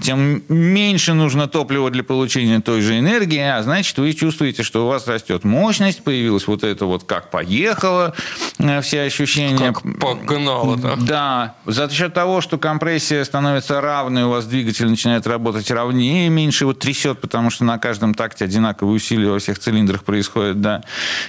тем 0.00 0.42
меньше 0.48 1.12
нужно 1.12 1.46
топлива 1.46 1.90
для 1.90 2.02
получения 2.02 2.60
той 2.60 2.80
же 2.80 2.98
энергии, 2.98 3.38
а 3.38 3.62
значит, 3.62 3.98
вы 3.98 4.14
чувствуете, 4.14 4.62
что 4.62 4.86
у 4.86 4.88
вас 4.88 5.06
растет 5.06 5.44
мощность, 5.44 6.02
появилась 6.02 6.46
вот 6.46 6.64
это 6.64 6.86
вот 6.86 7.04
как 7.04 7.30
поехало, 7.30 8.14
э, 8.58 8.80
все 8.80 9.02
ощущения. 9.02 9.58
Как 9.58 9.82
погнало, 9.98 10.78
да? 10.78 10.96
Да. 10.96 11.54
За 11.66 11.90
счет 11.90 12.14
того, 12.14 12.40
что 12.40 12.56
компрессия 12.56 13.22
становится 13.24 13.82
равной, 13.82 14.22
у 14.22 14.30
вас 14.30 14.46
двигатель 14.46 14.88
начинает 14.88 15.26
работать 15.26 15.70
ровнее, 15.70 16.30
меньше 16.30 16.64
его 16.64 16.72
трясет, 16.72 17.20
потому 17.20 17.50
что 17.50 17.64
на 17.64 17.76
каждом 17.76 18.14
такте 18.14 18.46
одинаковые 18.46 18.96
усилия 18.96 19.28
во 19.28 19.38
всех 19.38 19.58
цилиндрах 19.58 20.02
происходят, 20.02 20.62
да, 20.62 20.82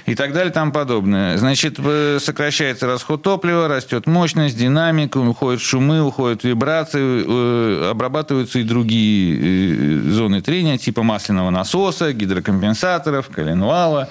и 0.06 0.14
так 0.14 0.32
далее, 0.32 0.50
там 0.50 0.72
подобное. 0.72 1.36
Значит, 1.36 1.74
э, 1.78 2.18
сокращается 2.18 2.86
расход 2.86 3.01
топлива, 3.16 3.68
растет 3.68 4.06
мощность, 4.06 4.56
динамика, 4.56 5.18
уходят 5.18 5.60
шумы, 5.60 6.02
уходят 6.02 6.44
вибрации, 6.44 7.24
э, 7.26 7.90
обрабатываются 7.90 8.58
и 8.58 8.62
другие 8.62 9.38
э, 9.38 10.10
зоны 10.10 10.42
трения, 10.42 10.78
типа 10.78 11.02
масляного 11.02 11.50
насоса, 11.50 12.12
гидрокомпенсаторов, 12.12 13.28
коленвала, 13.28 14.08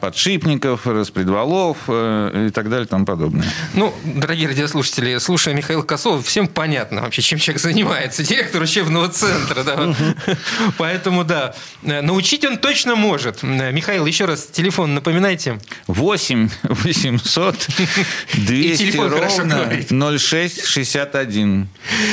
подшипников, 0.00 0.86
распредвалов 0.86 1.78
и 1.88 2.50
так 2.52 2.68
далее, 2.70 2.86
тому 2.86 3.04
подобное. 3.04 3.46
Ну, 3.74 3.94
дорогие 4.04 4.48
радиослушатели, 4.48 5.18
слушая 5.18 5.54
Михаила 5.54 5.82
Косова, 5.82 6.22
всем 6.22 6.48
понятно 6.48 7.02
вообще, 7.02 7.22
чем 7.22 7.38
человек 7.38 7.62
занимается. 7.62 8.22
Директор 8.22 8.62
учебного 8.62 9.08
центра, 9.08 9.62
да. 9.62 9.94
Поэтому, 10.78 11.24
да, 11.24 11.54
научить 11.82 12.44
он 12.44 12.58
точно 12.58 12.96
может. 12.96 13.42
Михаил, 13.42 14.06
еще 14.06 14.24
раз 14.24 14.46
телефон 14.46 14.94
напоминайте. 14.94 15.58
8 15.86 16.48
800 16.62 17.65
200 18.34 18.96
ровно 18.96 20.18
0661. 20.18 21.68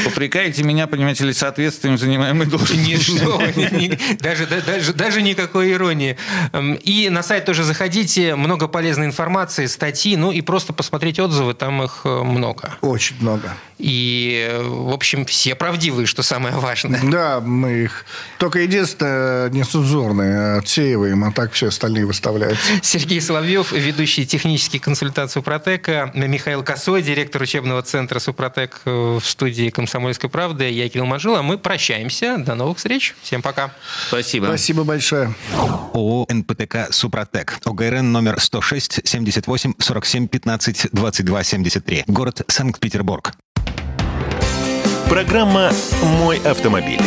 Попрекайте 0.05 0.63
меня, 0.63 0.87
понимаете 0.87 1.25
ли, 1.25 1.33
соответствием 1.33 1.97
занимаемой 1.97 2.47
должности. 2.47 3.97
даже, 4.19 4.47
даже, 4.47 4.93
даже 4.93 5.21
никакой 5.21 5.71
иронии. 5.71 6.17
Эм, 6.51 6.75
и 6.75 7.09
на 7.09 7.23
сайт 7.23 7.45
тоже 7.45 7.63
заходите, 7.63 8.35
много 8.35 8.67
полезной 8.67 9.05
информации, 9.07 9.65
статьи, 9.65 10.15
ну 10.15 10.31
и 10.31 10.41
просто 10.41 10.73
посмотреть 10.73 11.19
отзывы, 11.19 11.53
там 11.53 11.83
их 11.83 12.01
э, 12.05 12.09
много. 12.09 12.75
Очень 12.81 13.15
много. 13.19 13.53
И, 13.77 14.61
в 14.63 14.93
общем, 14.93 15.25
все 15.25 15.55
правдивые, 15.55 16.05
что 16.05 16.23
самое 16.23 16.55
важное. 16.55 17.01
Да, 17.03 17.41
мы 17.41 17.83
их... 17.83 18.05
Только 18.37 18.59
единственное, 18.59 19.49
нецензурные 19.49 20.57
отсеиваем, 20.57 21.23
а 21.23 21.31
так 21.31 21.51
все 21.51 21.67
остальные 21.67 22.05
выставляются. 22.05 22.63
Сергей 22.81 23.19
Соловьев, 23.19 23.71
ведущий 23.71 24.25
технический 24.25 24.79
консультант 24.79 25.31
Супротека, 25.43 26.09
Михаил 26.13 26.63
Косой, 26.63 27.01
директор 27.01 27.41
учебного 27.41 27.81
центра 27.81 28.19
Супротек 28.19 28.79
в 28.85 29.19
студии 29.19 29.69
«Комсомольской 29.71 30.29
правды». 30.29 30.69
Я 30.69 30.87
Кирилл 30.87 31.05
Манжула. 31.05 31.41
Мы 31.41 31.57
прощаемся. 31.57 32.37
До 32.37 32.55
новых 32.55 32.77
встреч. 32.77 33.13
Всем 33.21 33.41
пока. 33.41 33.73
Спасибо. 34.07 34.45
Спасибо 34.45 34.85
большое. 34.85 35.35
ООО 35.93 36.27
«НПТК 36.29 36.87
Супротек». 36.91 37.57
ОГРН 37.65 38.09
номер 38.09 38.39
106 38.39 39.01
78 39.03 39.73
47 39.79 40.29
15 40.29 40.87
22 40.93 41.43
73. 41.43 42.03
Город 42.07 42.41
Санкт-Петербург. 42.47 43.33
Программа 45.09 45.73
«Мой 46.21 46.39
автомобиль». 46.45 47.01